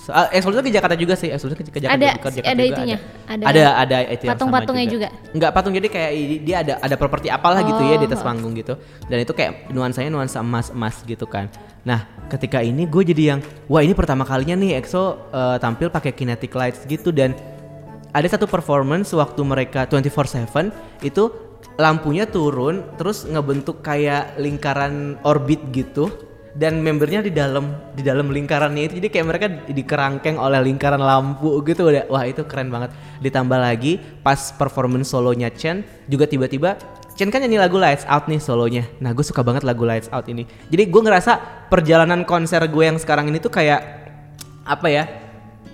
so- 0.00 0.10
ah, 0.10 0.26
Exolution 0.30 0.64
ke 0.64 0.72
Jakarta 0.72 0.96
juga 0.96 1.14
sih. 1.14 1.28
Exolution 1.28 1.58
ke, 1.58 1.68
ke 1.68 1.78
Jakarta, 1.78 1.94
Ada- 1.94 2.16
ke 2.16 2.28
Jakarta 2.32 2.48
ada 2.48 2.58
juga 2.58 2.74
itunya? 2.74 2.96
Ada 3.28 3.42
Ada 3.44 3.62
ada, 3.76 3.96
itu 4.02 4.24
yang 4.24 4.32
sama 4.32 4.34
patung-patungnya 4.34 4.86
juga? 4.88 5.08
Enggak 5.30 5.50
patung 5.52 5.72
jadi 5.76 5.86
kayak 5.86 6.10
dia 6.40 6.56
ada 6.58 6.74
ada 6.80 6.94
properti 6.96 7.28
apalah 7.28 7.60
gitu 7.60 7.82
ya 7.82 7.96
di 7.96 8.06
atas 8.08 8.18
Oh. 8.18 8.26
panggung 8.26 8.52
gitu. 8.52 8.74
Dan 9.06 9.18
itu 9.20 9.30
kayak 9.30 9.68
nuansanya 9.68 10.08
nuansa 10.08 10.40
emas-emas 10.40 11.04
gitu 11.04 11.28
kan. 11.28 11.46
Nah, 11.80 12.02
ketika 12.26 12.60
ini 12.60 12.84
gue 12.84 13.02
jadi 13.06 13.22
yang 13.30 13.40
wah 13.64 13.80
ini 13.80 13.92
pertama 13.92 14.24
kalinya 14.24 14.52
nih 14.54 14.76
EXO 14.76 15.02
eh, 15.30 15.56
tampil 15.56 15.86
pakai 15.88 16.10
kinetic 16.10 16.50
lights 16.50 16.82
gitu 16.84 17.08
dan 17.10 17.36
ada 18.10 18.26
satu 18.26 18.50
performance 18.50 19.14
waktu 19.14 19.40
mereka 19.46 19.86
24/7 19.86 20.70
itu 21.06 21.30
lampunya 21.80 22.28
turun 22.28 22.84
terus 23.00 23.24
ngebentuk 23.24 23.80
kayak 23.80 24.36
lingkaran 24.36 25.16
orbit 25.24 25.60
gitu 25.72 26.12
dan 26.50 26.82
membernya 26.82 27.22
di 27.22 27.30
dalam 27.30 27.94
di 27.94 28.02
dalam 28.02 28.28
lingkarannya 28.34 28.90
itu. 28.90 28.94
Jadi 28.98 29.08
kayak 29.08 29.26
mereka 29.26 29.46
dikerangkeng 29.70 30.36
oleh 30.36 30.58
lingkaran 30.66 30.98
lampu 30.98 31.62
gitu. 31.62 31.86
Udah 31.86 32.10
wah 32.10 32.26
itu 32.26 32.42
keren 32.46 32.68
banget. 32.74 32.90
Ditambah 33.22 33.58
lagi 33.58 34.02
pas 34.20 34.50
performance 34.54 35.14
solonya 35.14 35.48
Chen 35.54 35.86
juga 36.10 36.26
tiba-tiba 36.26 36.74
Chen 37.14 37.28
kan 37.28 37.44
nyanyi 37.44 37.60
lagu 37.60 37.76
Lights 37.76 38.08
Out 38.08 38.26
nih 38.26 38.40
solonya. 38.40 38.84
Nah 38.98 39.12
gue 39.12 39.22
suka 39.22 39.44
banget 39.44 39.62
lagu 39.62 39.84
Lights 39.86 40.10
Out 40.10 40.26
ini. 40.26 40.48
Jadi 40.72 40.88
gue 40.88 41.02
ngerasa 41.04 41.66
perjalanan 41.68 42.26
konser 42.26 42.64
gue 42.66 42.84
yang 42.84 42.98
sekarang 42.98 43.28
ini 43.28 43.38
tuh 43.38 43.52
kayak 43.52 43.80
apa 44.64 44.86
ya 44.88 45.04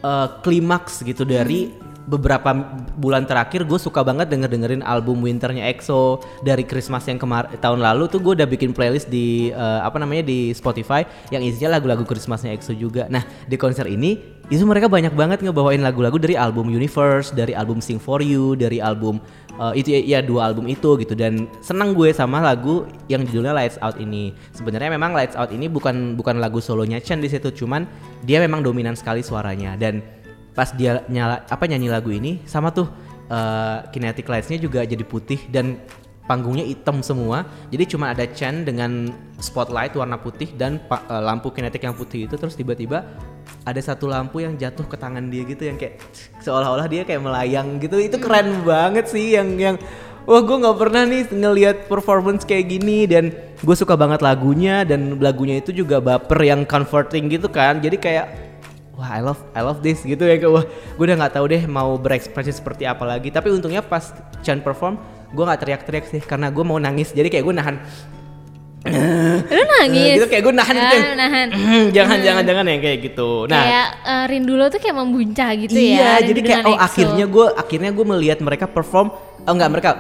eh, 0.03 0.29
klimaks 0.43 1.07
gitu 1.07 1.23
dari 1.23 1.86
beberapa 2.07 2.55
bulan 2.97 3.27
terakhir 3.27 3.67
gue 3.67 3.79
suka 3.83 4.07
banget 4.07 4.31
denger 4.31 4.47
dengerin 4.47 4.83
album 4.87 5.21
winternya 5.27 5.67
EXO 5.75 6.23
dari 6.47 6.63
Christmas 6.63 7.03
yang 7.11 7.19
kemar 7.19 7.51
tahun 7.59 7.83
lalu 7.83 8.07
tuh 8.07 8.23
gue 8.23 8.39
udah 8.39 8.49
bikin 8.49 8.71
playlist 8.71 9.11
di 9.11 9.51
eh, 9.51 9.81
apa 9.83 9.99
namanya 9.99 10.23
di 10.23 10.55
Spotify 10.55 11.03
yang 11.35 11.43
isinya 11.43 11.77
lagu-lagu 11.77 12.07
Christmasnya 12.07 12.55
EXO 12.55 12.79
juga. 12.79 13.11
Nah 13.11 13.27
di 13.51 13.59
konser 13.59 13.91
ini 13.91 14.39
itu 14.47 14.63
mereka 14.63 14.87
banyak 14.87 15.11
banget 15.19 15.43
ngebawain 15.43 15.83
lagu-lagu 15.83 16.23
dari 16.23 16.39
album 16.39 16.71
Universe, 16.71 17.35
dari 17.35 17.51
album 17.51 17.83
Sing 17.83 17.99
for 17.99 18.23
You, 18.23 18.55
dari 18.55 18.79
album 18.79 19.19
eh, 19.59 19.83
itu 19.83 19.91
ya, 19.91 20.01
ya 20.17 20.19
dua 20.23 20.55
album 20.55 20.71
itu 20.71 20.95
gitu 21.03 21.19
dan 21.19 21.51
senang 21.59 21.91
gue 21.91 22.15
sama 22.15 22.39
lagu 22.39 22.87
yang 23.11 23.27
judulnya 23.27 23.51
Lights 23.51 23.83
Out 23.83 23.99
ini. 23.99 24.31
Sebenarnya 24.55 24.95
memang 24.95 25.11
Lights 25.11 25.35
Out 25.35 25.51
ini 25.51 25.67
bukan 25.67 26.15
bukan 26.15 26.39
lagu 26.39 26.63
solonya 26.63 27.03
Chen 27.03 27.19
di 27.19 27.27
situ, 27.27 27.51
cuman 27.51 27.83
dia 28.23 28.39
memang 28.39 28.63
dominan 28.63 28.95
sekali 28.95 29.27
suaranya 29.27 29.75
dan 29.75 29.99
pas 30.57 30.73
dia 30.73 31.05
nyala 31.13 31.45
apa 31.47 31.69
nyanyi 31.69 31.93
lagu 31.93 32.09
ini 32.09 32.41
sama 32.49 32.73
tuh 32.73 32.89
eh, 33.29 33.79
kinetic 33.93 34.25
lights-nya 34.25 34.57
juga 34.57 34.83
jadi 34.83 35.05
putih 35.05 35.39
dan 35.53 35.77
panggungnya 36.27 36.67
hitam 36.67 37.05
semua. 37.07 37.47
Jadi 37.71 37.85
cuma 37.95 38.11
ada 38.11 38.27
Chen 38.27 38.67
dengan 38.67 39.15
spotlight 39.39 39.95
warna 39.95 40.19
putih 40.19 40.51
dan 40.59 40.83
eh, 40.91 41.23
lampu 41.23 41.53
kinetik 41.53 41.85
yang 41.85 41.95
putih 41.95 42.27
itu 42.27 42.35
terus 42.35 42.57
tiba-tiba 42.59 43.07
ada 43.63 43.79
satu 43.79 44.11
lampu 44.11 44.43
yang 44.43 44.59
jatuh 44.59 44.89
ke 44.89 44.97
tangan 44.99 45.29
dia 45.31 45.47
gitu 45.47 45.69
yang 45.69 45.79
kayak 45.79 46.03
seolah-olah 46.43 46.89
dia 46.91 47.05
kayak 47.05 47.23
melayang 47.23 47.79
gitu. 47.79 48.01
Itu 48.01 48.19
keren 48.19 48.65
banget 48.67 49.13
sih 49.13 49.37
yang 49.37 49.55
yang 49.61 49.77
Wah 50.27 50.43
gue 50.43 50.59
nggak 50.59 50.79
pernah 50.83 51.07
nih 51.07 51.31
ngelihat 51.31 51.77
performance 51.87 52.43
kayak 52.43 52.67
gini 52.67 53.07
dan 53.07 53.31
gue 53.63 53.77
suka 53.79 53.95
banget 53.95 54.27
lagunya 54.27 54.83
dan 54.83 55.23
lagunya 55.23 55.63
itu 55.63 55.71
juga 55.71 56.03
baper 56.03 56.43
yang 56.43 56.67
comforting 56.67 57.31
gitu 57.31 57.47
kan 57.47 57.79
jadi 57.79 57.95
kayak 57.95 58.27
wah 58.97 59.09
I 59.09 59.21
love 59.21 59.41
I 59.53 59.61
love 59.61 59.81
this 59.81 60.01
gitu 60.03 60.25
ya 60.25 60.41
wah 60.49 60.65
gue 60.65 61.05
udah 61.05 61.17
nggak 61.17 61.35
tahu 61.37 61.47
deh 61.47 61.63
mau 61.67 61.95
berekspresi 61.95 62.51
seperti 62.51 62.85
apa 62.85 63.05
lagi 63.05 63.29
tapi 63.29 63.53
untungnya 63.53 63.81
pas 63.81 64.11
Chan 64.41 64.59
perform 64.59 64.97
gue 65.29 65.45
nggak 65.45 65.61
teriak-teriak 65.61 66.05
sih 66.07 66.21
karena 66.21 66.49
gue 66.49 66.65
mau 66.65 66.77
nangis 66.77 67.13
jadi 67.13 67.29
kayak 67.29 67.45
gue 67.45 67.55
nahan 67.55 67.77
Lu 68.87 69.63
nangis. 69.83 70.15
gitu 70.15 70.27
kayak 70.31 70.43
gue 70.47 70.55
nahan 70.55 70.77
Ah, 70.77 70.83
gitu 70.87 70.97
yang, 70.97 71.19
nahan. 71.19 71.49
jangan 71.97 72.19
jangan 72.23 72.43
jangan 72.47 72.65
yang 72.71 72.81
kayak 72.81 72.99
gitu 73.03 73.31
nah 73.51 73.59
kayak 73.59 73.89
eh, 74.07 74.25
rindu 74.31 74.55
lo 74.55 74.71
tuh 74.71 74.79
kayak 74.79 74.97
membuncah 74.97 75.51
gitu 75.59 75.75
ya. 75.75 75.83
iya 75.83 76.11
jadi 76.23 76.41
kayak 76.41 76.63
oh 76.65 76.77
EXO. 76.79 76.87
akhirnya 76.87 77.25
gue 77.27 77.47
akhirnya 77.53 77.91
gue 77.91 78.07
melihat 78.07 78.39
mereka 78.39 78.71
perform 78.71 79.11
oh 79.47 79.53
enggak 79.55 79.71
mereka 79.71 79.91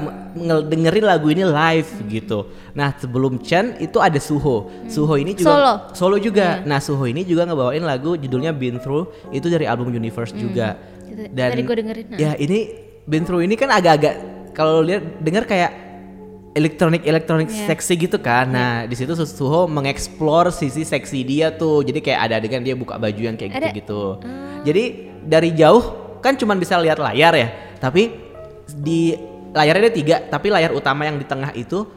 dengerin 0.66 1.04
lagu 1.06 1.26
ini 1.30 1.46
live 1.46 1.90
gitu 2.10 2.50
nah 2.74 2.92
sebelum 2.98 3.38
Chan 3.40 3.78
itu 3.78 3.96
ada 4.02 4.18
Suho 4.18 4.68
Suho 4.90 5.14
ini 5.16 5.32
juga 5.38 5.54
Solo. 5.54 5.74
solo 5.94 6.16
juga 6.18 6.66
nah 6.66 6.82
Suho 6.82 7.06
ini 7.06 7.22
juga 7.22 7.46
ngebawain 7.46 7.86
lagu 7.86 8.18
judulnya 8.18 8.50
Been 8.50 8.82
Through 8.82 9.30
itu 9.30 9.46
dari 9.46 9.64
album 9.64 9.94
Universe 9.94 10.34
juga 10.34 10.74
Itu 11.06 11.30
dan 11.32 11.54
tadi 11.54 11.62
gua 11.62 11.76
dengerin, 11.78 12.06
nah. 12.12 12.18
ya 12.18 12.30
ini 12.36 12.58
Been 13.06 13.22
Through 13.22 13.46
ini 13.46 13.54
kan 13.54 13.70
agak-agak 13.70 14.14
kalau 14.52 14.82
lihat 14.82 15.22
denger 15.22 15.44
kayak 15.46 15.72
elektronik 16.56 17.04
elektronik 17.04 17.52
Iya. 17.52 17.68
seksi 17.68 17.92
gitu 18.00 18.16
kan. 18.16 18.48
Nah, 18.48 18.88
di 18.88 18.96
situ 18.96 19.12
Suho 19.12 19.68
mengeksplor 19.68 20.48
sisi 20.48 20.88
seksi 20.88 21.20
dia 21.20 21.52
tuh. 21.52 21.84
Jadi 21.84 22.00
kayak 22.00 22.20
ada 22.24 22.34
adegan 22.40 22.64
dia 22.64 22.72
buka 22.72 22.96
baju 22.96 23.20
yang 23.20 23.36
kayak 23.36 23.52
gitu-gitu. 23.52 24.16
Jadi 24.64 24.84
dari 25.20 25.52
jauh 25.52 26.16
kan 26.24 26.32
cuman 26.32 26.56
bisa 26.56 26.80
lihat 26.80 26.96
layar 26.96 27.36
ya. 27.36 27.48
Tapi 27.76 28.08
di 28.72 29.12
layarnya 29.56 29.88
ada 29.88 29.94
tiga, 29.96 30.16
tapi 30.28 30.52
layar 30.52 30.76
utama 30.76 31.08
yang 31.08 31.16
di 31.16 31.24
tengah 31.24 31.56
itu 31.56 31.88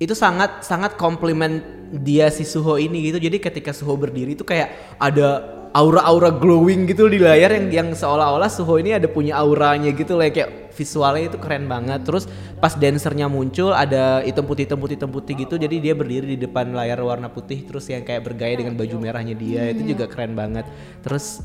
itu 0.00 0.16
sangat 0.16 0.66
sangat 0.66 0.98
komplimen 0.98 1.62
dia 2.02 2.32
si 2.32 2.42
Suho 2.42 2.80
ini 2.80 3.12
gitu. 3.12 3.20
Jadi 3.20 3.38
ketika 3.38 3.70
Suho 3.70 3.94
berdiri 3.94 4.34
itu 4.34 4.42
kayak 4.42 4.96
ada 4.98 5.60
aura-aura 5.74 6.30
glowing 6.30 6.86
gitu 6.86 7.10
di 7.10 7.18
layar 7.18 7.50
yang 7.54 7.66
yang 7.70 7.88
seolah-olah 7.94 8.50
Suho 8.50 8.78
ini 8.78 8.94
ada 8.94 9.06
punya 9.06 9.38
auranya 9.38 9.90
gitu 9.94 10.18
lah 10.18 10.30
kayak 10.30 10.74
visualnya 10.74 11.30
itu 11.30 11.38
keren 11.38 11.70
banget. 11.70 12.02
Terus 12.02 12.26
pas 12.58 12.74
dancernya 12.74 13.30
muncul 13.30 13.70
ada 13.70 14.24
hitam 14.26 14.42
putih 14.48 14.66
hitam 14.66 14.78
putih 14.82 14.96
hitam 14.98 15.10
putih 15.14 15.34
gitu. 15.46 15.54
Jadi 15.54 15.76
dia 15.78 15.94
berdiri 15.94 16.34
di 16.34 16.38
depan 16.42 16.74
layar 16.74 16.98
warna 17.04 17.30
putih 17.30 17.62
terus 17.62 17.86
yang 17.86 18.02
kayak 18.02 18.26
bergaya 18.26 18.58
dengan 18.58 18.74
baju 18.74 18.96
merahnya 18.98 19.38
dia 19.38 19.70
itu 19.70 19.94
juga 19.94 20.10
keren 20.10 20.34
banget. 20.34 20.66
Terus 21.06 21.42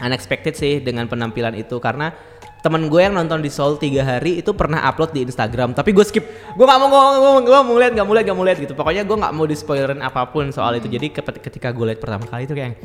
unexpected 0.00 0.56
sih 0.56 0.80
dengan 0.80 1.04
penampilan 1.06 1.52
itu 1.60 1.76
karena 1.76 2.16
temen 2.60 2.92
gue 2.92 3.00
yang 3.00 3.16
nonton 3.16 3.40
di 3.40 3.48
Seoul 3.48 3.80
tiga 3.80 4.04
hari 4.04 4.44
itu 4.44 4.52
pernah 4.52 4.84
upload 4.84 5.16
di 5.16 5.24
Instagram. 5.24 5.72
Tapi 5.72 5.96
gue 5.96 6.04
skip. 6.04 6.24
Gue 6.56 6.64
nggak 6.68 6.78
mau 6.80 6.88
ngomong 6.88 7.44
gue 7.44 7.58
mau 7.64 7.76
lihat 7.80 7.92
nggak 7.96 8.06
mau 8.06 8.14
lihat 8.14 8.24
nggak 8.28 8.38
mau 8.38 8.46
lihat 8.46 8.58
gitu. 8.60 8.72
Pokoknya 8.76 9.02
gue 9.04 9.16
nggak 9.16 9.32
mau 9.32 9.44
di 9.48 9.56
spoilerin 9.56 10.00
apa 10.04 10.28
pun 10.28 10.52
soal 10.52 10.76
itu. 10.76 10.88
Jadi 10.88 11.12
ketika 11.16 11.72
gue 11.72 11.84
lihat 11.92 12.00
pertama 12.00 12.28
kali 12.28 12.44
itu 12.44 12.52
kayak 12.52 12.76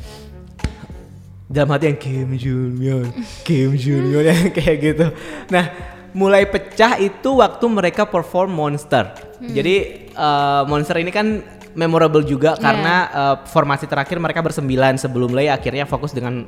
dalam 1.46 1.70
hati 1.78 1.94
yang 1.94 2.00
Kim 2.02 2.30
Jun 2.42 2.72
Myun 2.74 3.08
Kim 3.46 3.78
Jun 3.78 4.10
yang 4.12 4.50
kayak 4.50 4.78
gitu. 4.82 5.06
Nah 5.54 5.70
mulai 6.16 6.48
pecah 6.48 6.96
itu 6.98 7.38
waktu 7.38 7.66
mereka 7.68 8.08
perform 8.08 8.56
Monster. 8.56 9.12
Jadi 9.44 10.10
eh, 10.10 10.62
Monster 10.66 10.98
ini 11.04 11.12
kan 11.12 11.44
memorable 11.76 12.24
juga 12.24 12.56
karena 12.56 12.96
eh, 13.12 13.36
formasi 13.52 13.86
terakhir 13.86 14.18
mereka 14.18 14.40
bersembilan 14.40 14.98
sebelum 14.98 15.36
Lay 15.36 15.52
akhirnya 15.52 15.84
fokus 15.86 16.16
dengan 16.16 16.48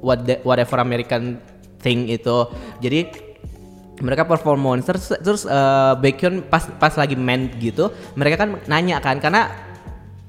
what 0.00 0.24
the- 0.24 0.40
whatever 0.46 0.80
American 0.80 1.36
thing 1.80 2.06
itu. 2.06 2.38
Jadi 2.78 3.00
mereka 4.00 4.24
perform 4.24 4.60
monster 4.64 4.96
terus, 4.96 5.44
eh, 5.44 5.92
Baekhyun 6.00 6.40
pas 6.48 6.64
pas 6.80 6.92
lagi 6.96 7.12
main 7.14 7.52
gitu 7.60 7.92
mereka 8.16 8.48
kan 8.48 8.56
nanya 8.64 8.96
kan 8.96 9.20
karena 9.20 9.52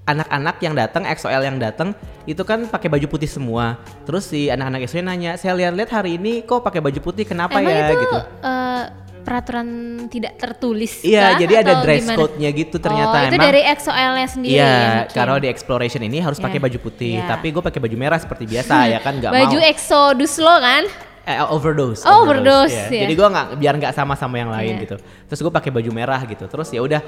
anak-anak 0.04 0.60
yang 0.60 0.76
datang 0.76 1.08
XOL 1.08 1.40
yang 1.40 1.56
datang 1.56 1.96
itu 2.28 2.44
kan 2.44 2.68
pakai 2.68 2.92
baju 2.92 3.08
putih 3.08 3.32
semua 3.32 3.80
terus 4.04 4.28
si 4.28 4.52
anak-anak 4.52 4.92
XOL 4.92 5.08
nanya 5.08 5.40
saya 5.40 5.56
lihat-lihat 5.56 5.88
hari 5.88 6.20
ini 6.20 6.44
kok 6.44 6.60
pakai 6.60 6.84
baju 6.84 7.00
putih 7.00 7.24
kenapa 7.24 7.64
Emang 7.64 7.72
ya 7.72 7.80
itu 7.88 7.94
gitu 7.96 8.18
eh, 8.44 8.84
peraturan 9.22 9.68
tidak 10.10 10.34
tertulis 10.36 11.06
Iya, 11.06 11.38
jadi 11.40 11.62
ada 11.64 11.80
dress 11.80 12.10
code-nya 12.12 12.50
gitu 12.52 12.76
ternyata 12.82 13.14
oh, 13.14 13.26
itu 13.30 13.38
emang. 13.38 13.48
dari 13.54 13.62
XOL-nya 13.72 14.28
sendiri 14.28 14.58
Iya, 14.58 14.76
bikin. 15.08 15.16
kalau 15.16 15.36
di 15.40 15.48
exploration 15.48 16.02
ini 16.04 16.20
harus 16.20 16.42
pakai 16.42 16.58
Ya. 16.58 16.64
baju 16.68 16.78
putih, 16.82 17.14
Ya. 17.22 17.30
tapi 17.30 17.54
gue 17.54 17.62
pakai 17.64 17.80
baju 17.80 17.96
merah 17.96 18.20
seperti 18.20 18.50
biasa 18.50 18.74
ya 18.98 19.00
kan 19.00 19.16
nggak 19.16 19.32
baju 19.32 19.58
mau. 19.62 19.70
Exodus 19.70 20.36
lo 20.42 20.58
kan 20.60 20.84
Eh, 21.22 21.38
overdose. 21.38 22.02
Oh, 22.10 22.26
overdose, 22.26 22.74
ya. 22.74 22.90
ya. 22.90 23.02
Jadi 23.06 23.14
gue 23.14 23.28
nggak 23.30 23.48
biar 23.62 23.74
nggak 23.78 23.94
sama 23.94 24.18
sama 24.18 24.42
yang 24.42 24.50
lain 24.50 24.74
Iya. 24.74 24.84
gitu. 24.90 24.96
Terus 25.30 25.40
gue 25.46 25.54
pakai 25.54 25.70
baju 25.70 25.92
merah 25.94 26.22
gitu. 26.26 26.50
Terus 26.50 26.68
ya 26.74 26.82
udah 26.82 27.02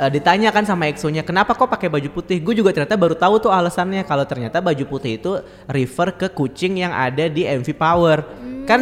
eh, 0.00 0.10
ditanya 0.10 0.50
kan 0.50 0.66
sama 0.66 0.90
EXO-nya, 0.90 1.22
kenapa 1.22 1.54
kok 1.54 1.70
pakai 1.70 1.86
baju 1.86 2.08
putih? 2.10 2.42
Gue 2.42 2.58
juga 2.58 2.74
ternyata 2.74 2.98
baru 2.98 3.14
tahu 3.14 3.38
tuh 3.46 3.52
alasannya 3.54 4.02
kalau 4.08 4.26
ternyata 4.26 4.58
baju 4.58 4.84
putih 4.90 5.22
itu 5.22 5.38
refer 5.70 6.18
ke 6.18 6.26
kucing 6.34 6.82
yang 6.82 6.90
ada 6.90 7.30
di 7.30 7.46
MV 7.46 7.68
Power. 7.78 8.26
Hmm. 8.42 8.66
Kan 8.66 8.80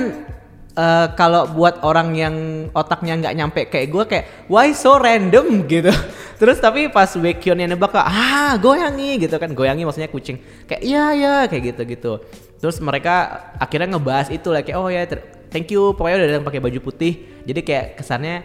eh, 0.72 1.07
kalau 1.20 1.53
buat 1.53 1.85
orang 1.85 2.09
yang 2.16 2.35
otaknya 2.72 3.20
nggak 3.20 3.35
nyampe 3.37 3.61
kayak 3.68 3.88
gue 3.92 4.05
kayak 4.09 4.24
why 4.48 4.72
so 4.72 4.96
random 4.96 5.62
gitu. 5.72 5.92
Terus 6.40 6.64
tapi 6.64 6.88
pas 6.88 7.12
Baekhyun 7.12 7.61
yang 7.61 7.77
nebak 7.77 7.92
ah 7.98 8.57
goyangi 8.57 9.20
gitu 9.20 9.37
kan 9.37 9.53
goyangi 9.53 9.85
maksudnya 9.85 10.09
kucing 10.09 10.38
kayak 10.64 10.81
iya 10.81 11.12
ya 11.12 11.35
kayak 11.44 11.77
gitu 11.77 11.83
gitu. 11.85 12.12
Terus 12.59 12.83
mereka 12.83 13.47
akhirnya 13.59 13.94
ngebahas 13.94 14.29
itu 14.35 14.51
lah 14.51 14.66
kayak 14.66 14.79
oh 14.79 14.90
ya 14.90 15.07
thank 15.49 15.71
you 15.71 15.94
pokoknya 15.94 16.16
udah 16.23 16.29
datang 16.35 16.47
pakai 16.47 16.61
baju 16.62 16.79
putih. 16.83 17.12
Jadi 17.47 17.61
kayak 17.64 17.87
kesannya 18.03 18.44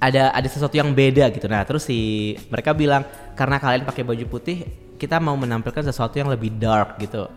ada 0.00 0.32
ada 0.32 0.48
sesuatu 0.48 0.74
yang 0.74 0.90
beda 0.96 1.28
gitu. 1.30 1.46
Nah, 1.46 1.62
terus 1.68 1.84
si 1.84 2.32
mereka 2.48 2.72
bilang 2.72 3.04
karena 3.36 3.60
kalian 3.60 3.84
pakai 3.84 4.02
baju 4.02 4.24
putih, 4.26 4.64
kita 4.96 5.20
mau 5.20 5.36
menampilkan 5.36 5.84
sesuatu 5.84 6.16
yang 6.16 6.32
lebih 6.32 6.56
dark 6.56 6.96
gitu. 6.96 7.28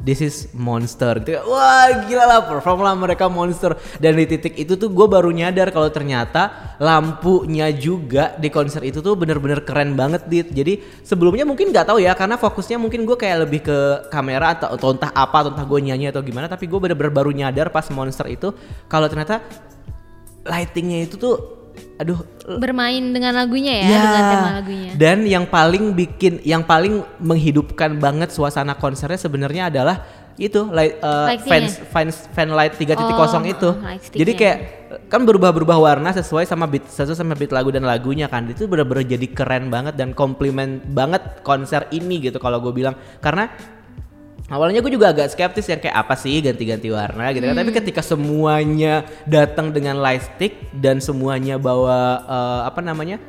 This 0.00 0.24
is 0.24 0.48
monster 0.56 1.20
gitu. 1.20 1.44
Wah 1.44 2.08
gila 2.08 2.24
lah 2.24 2.40
perform 2.48 2.80
lah 2.80 2.96
mereka 2.96 3.28
monster 3.28 3.76
dan 4.00 4.16
di 4.16 4.24
titik 4.24 4.56
itu 4.56 4.74
tuh 4.80 4.88
gue 4.88 5.06
baru 5.06 5.28
nyadar 5.28 5.68
kalau 5.70 5.92
ternyata 5.92 6.74
lampunya 6.80 7.68
juga 7.68 8.32
di 8.40 8.48
konser 8.48 8.80
itu 8.88 9.04
tuh 9.04 9.12
bener-bener 9.12 9.60
keren 9.60 9.92
banget 9.92 10.24
dit. 10.24 10.48
Jadi 10.48 10.80
sebelumnya 11.04 11.44
mungkin 11.44 11.68
nggak 11.68 11.92
tahu 11.92 12.00
ya 12.00 12.16
karena 12.16 12.40
fokusnya 12.40 12.80
mungkin 12.80 13.04
gue 13.04 13.16
kayak 13.20 13.44
lebih 13.44 13.60
ke 13.68 13.78
kamera 14.08 14.56
atau, 14.56 14.72
atau 14.72 14.96
apa 14.96 15.36
atau 15.44 15.52
gue 15.52 15.80
nyanyi 15.84 16.08
atau 16.08 16.24
gimana. 16.24 16.48
Tapi 16.48 16.64
gue 16.64 16.80
bener-bener 16.80 17.12
baru 17.12 17.30
nyadar 17.30 17.68
pas 17.68 17.84
monster 17.92 18.24
itu 18.32 18.56
kalau 18.88 19.04
ternyata 19.04 19.44
lightingnya 20.48 21.04
itu 21.04 21.20
tuh 21.20 21.59
aduh 22.00 22.24
bermain 22.58 23.00
dengan 23.12 23.36
lagunya 23.36 23.76
ya, 23.76 23.84
Ya, 23.86 23.98
dengan 24.00 24.22
tema 24.26 24.50
lagunya 24.58 24.90
Dan 24.96 25.18
yang 25.28 25.44
paling 25.46 25.92
bikin, 25.92 26.40
yang 26.42 26.64
paling 26.64 27.04
menghidupkan 27.20 28.00
banget 28.00 28.32
suasana 28.32 28.72
konsernya 28.74 29.20
sebenarnya 29.20 29.68
adalah 29.68 29.96
itu 30.40 30.64
light, 30.72 30.96
uh, 31.04 31.28
Lightingnya. 31.28 31.52
fans 31.52 31.72
fans 31.92 32.14
fan 32.32 32.48
light 32.56 32.72
3.0 32.72 32.96
Oh, 32.96 33.44
itu. 33.44 33.70
oh, 33.76 33.76
sticknya. 34.00 34.18
Jadi 34.24 34.32
kayak 34.32 34.58
kan 35.12 35.20
berubah-berubah 35.28 35.76
warna 35.76 36.16
sesuai 36.16 36.48
sama 36.48 36.64
beat 36.64 36.88
sesuai 36.88 37.12
sama 37.12 37.36
beat 37.36 37.52
lagu 37.52 37.68
dan 37.68 37.84
lagunya 37.84 38.24
kan. 38.24 38.48
Itu 38.48 38.64
bener-bener 38.64 39.04
jadi 39.04 39.26
keren 39.28 39.68
banget 39.68 40.00
dan 40.00 40.16
komplimen 40.16 40.80
banget 40.96 41.44
konser 41.44 41.84
ini 41.92 42.24
gitu 42.24 42.40
kalau 42.40 42.56
gue 42.64 42.72
bilang. 42.72 42.96
Karena 43.20 43.52
Awalnya 44.50 44.82
gue 44.82 44.90
juga 44.90 45.14
agak 45.14 45.30
skeptis 45.30 45.70
yang 45.70 45.78
kayak 45.78 45.94
apa 45.94 46.18
sih 46.18 46.42
ganti-ganti 46.42 46.90
warna 46.90 47.30
gitu 47.30 47.46
kan. 47.46 47.54
Tapi 47.54 47.70
ketika 47.70 48.02
semuanya 48.02 49.06
datang 49.22 49.70
dengan 49.70 50.02
light 50.02 50.26
stick 50.26 50.58
dan 50.74 50.98
semuanya 50.98 51.54
bawa 51.54 52.26
eh, 52.26 52.60
apa 52.66 52.82
namanya 52.82 53.22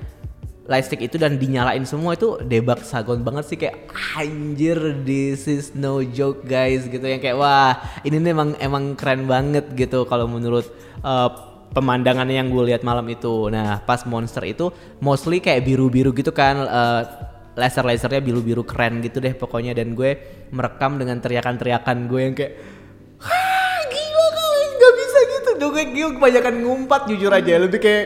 light 0.66 0.90
stick 0.90 1.06
itu 1.06 1.22
dan 1.22 1.38
dinyalain 1.38 1.86
semua 1.86 2.18
itu 2.18 2.42
debak 2.42 2.82
sagon 2.82 3.22
banget 3.22 3.44
sih 3.54 3.58
kayak 3.60 3.86
anjir 4.18 4.78
this 5.06 5.46
is 5.46 5.78
no 5.78 6.02
joke 6.02 6.42
guys 6.42 6.90
gitu 6.90 7.06
yang 7.06 7.22
kayak 7.22 7.38
wah 7.38 7.78
ini 8.02 8.18
nih 8.18 8.32
emang 8.34 8.50
emang 8.58 8.84
keren 8.98 9.30
banget 9.30 9.70
gitu 9.78 10.10
kalau 10.10 10.26
menurut 10.26 10.66
eh, 11.06 11.30
pemandangannya 11.72 12.36
yang 12.36 12.52
gue 12.52 12.74
lihat 12.74 12.84
malam 12.84 13.08
itu. 13.08 13.48
Nah 13.48 13.80
pas 13.86 14.04
monster 14.10 14.44
itu 14.44 14.74
mostly 15.00 15.38
kayak 15.38 15.64
biru-biru 15.64 16.12
gitu 16.18 16.34
kan. 16.34 16.66
eh, 16.66 17.31
laser-lasernya 17.54 18.20
biru-biru 18.20 18.64
keren 18.64 19.00
gitu 19.00 19.20
deh 19.20 19.34
pokoknya. 19.34 19.72
Dan 19.72 19.94
gue 19.94 20.18
merekam 20.50 20.96
dengan 20.96 21.20
teriakan-teriakan 21.20 21.98
gue 22.06 22.22
yang 22.22 22.36
kayak 22.36 22.54
Hah, 23.22 23.80
gila 23.86 24.28
kali 24.30 24.64
nggak 24.72 24.94
bisa 24.98 25.20
gitu. 25.30 25.50
Dong 25.56 25.72
gue, 25.72 25.84
gue 25.94 26.10
kebanyakan 26.18 26.54
ngumpat 26.62 27.02
jujur 27.08 27.30
aja. 27.30 27.54
Lebih 27.58 27.80
kayak 27.80 28.06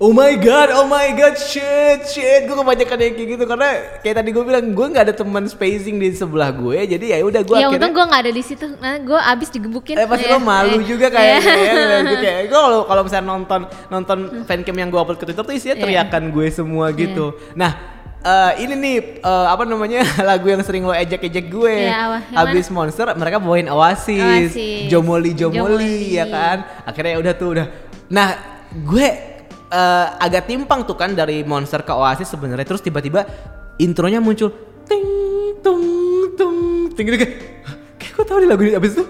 Oh 0.00 0.16
my 0.16 0.32
god, 0.40 0.72
oh 0.72 0.88
my 0.88 1.12
god, 1.12 1.36
shit, 1.36 2.08
shit, 2.08 2.48
gue 2.48 2.56
kebanyakan 2.56 3.04
yang 3.04 3.12
kayak 3.20 3.28
gitu 3.36 3.44
karena 3.44 3.68
kayak 4.00 4.16
tadi 4.16 4.32
gue 4.32 4.44
bilang 4.48 4.72
gue 4.72 4.86
nggak 4.96 5.04
ada 5.04 5.12
teman 5.12 5.44
spacing 5.44 6.00
di 6.00 6.16
sebelah 6.16 6.56
gue, 6.56 6.88
jadi 6.88 7.04
ya 7.04 7.16
udah 7.20 7.44
gue 7.44 7.52
ya 7.60 7.68
akhirnya 7.68 7.84
untung 7.84 7.92
gue 7.92 8.04
nggak 8.08 8.22
ada 8.24 8.32
di 8.32 8.40
situ. 8.40 8.64
Nah 8.80 8.96
gue 8.96 9.20
abis 9.20 9.52
digebukin. 9.52 10.00
Eh 10.00 10.08
pasti 10.08 10.24
Ya, 10.24 10.32
lo 10.32 10.40
malu 10.40 10.80
eh, 10.80 10.88
juga 10.88 11.12
kayaknya 11.12 11.52
ya. 11.52 11.72
Ngeliat 11.76 12.04
gue 12.08 12.16
kayak 12.24 12.42
gue 12.48 12.60
kalau 12.64 12.80
kalau 12.88 13.02
misalnya 13.04 13.26
nonton 13.28 13.60
nonton 13.92 14.18
fancam 14.48 14.76
yang 14.80 14.88
gue 14.88 15.00
upload 15.04 15.18
ke 15.20 15.24
Twitter 15.28 15.44
tuh 15.44 15.52
isinya 15.52 15.76
Iya. 15.76 15.84
teriakan 15.84 16.22
gue 16.32 16.46
semua 16.48 16.86
gitu. 16.96 17.36
Nah, 17.52 17.99
eh, 18.20 18.52
ini 18.60 18.74
nih 18.76 18.96
eh, 19.18 19.46
apa 19.48 19.64
namanya 19.64 20.04
lagu 20.30 20.46
yang 20.46 20.60
sering 20.60 20.84
lo 20.84 20.92
ejek-ejek 20.92 21.46
gue. 21.48 21.76
Yang 21.88 22.36
Abis 22.36 22.66
Monster 22.68 23.06
mereka 23.14 23.40
bawain 23.40 23.68
Oasis, 23.68 24.52
Oasis. 24.52 24.88
Jomoli 24.88 25.32
Jomoli 25.32 25.56
Jomoli. 25.56 26.16
ya 26.16 26.26
kan. 26.26 26.62
Akhirnya 26.84 27.16
udah 27.16 27.32
tuh 27.34 27.48
udah. 27.56 27.66
Nah, 28.10 28.28
gue 28.70 29.08
eh, 29.70 30.06
agak 30.18 30.46
timpang 30.46 30.84
tuh 30.84 30.94
kan 30.94 31.12
dari 31.12 31.42
Monster 31.42 31.80
ke 31.80 31.92
Oasis 31.92 32.28
sebenarnya 32.28 32.66
terus 32.66 32.82
tiba-tiba 32.82 33.24
intronya 33.78 34.20
muncul 34.20 34.50
ting 34.84 35.06
tung 35.62 35.80
tung 36.34 36.58
ting 36.92 37.04
gitu 37.06 37.16
kayak 37.16 37.32
"Hah, 37.64 37.74
kayak 37.96 38.12
gue 38.12 38.24
tahu 38.26 38.38
di 38.42 38.48
lagu 38.50 38.62
ini 38.66 38.74
abis 38.74 38.98
itu 38.98 39.04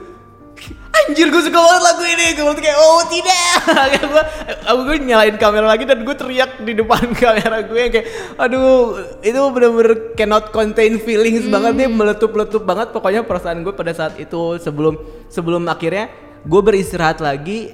Anjir 1.09 1.33
gue 1.33 1.43
suka 1.43 1.59
banget 1.59 1.83
lagu 1.83 2.03
ini. 2.05 2.27
Gue 2.37 2.45
waktu 2.45 2.63
kayak 2.63 2.79
oh 2.79 3.03
tidak. 3.09 3.57
Gue 4.11 4.23
Aku 4.67 4.81
gue 4.85 4.97
nyalain 5.01 5.37
kamera 5.37 5.67
lagi 5.69 5.85
Dan 5.85 6.03
gue 6.03 6.15
teriak 6.15 6.63
di 6.63 6.73
depan 6.75 7.13
kamera 7.23 7.63
gue 7.63 7.83
kayak 7.89 8.07
Aduh 8.37 8.99
Itu 9.21 9.41
bener-bener 9.53 10.15
Cannot 10.15 10.51
contain 10.51 10.97
feelings 10.99 11.47
banget 11.47 11.77
nih 11.77 11.89
Meletup-letup 11.91 12.63
banget. 12.63 12.91
Pokoknya 12.91 13.23
perasaan 13.23 13.63
gue 13.63 13.73
pada 13.73 13.93
saat 13.93 14.17
itu 14.17 14.59
Sebelum 14.59 14.97
Sebelum 15.29 15.67
akhirnya 15.67 16.09
Gue 16.43 16.61
beristirahat 16.61 17.21
lagi 17.21 17.73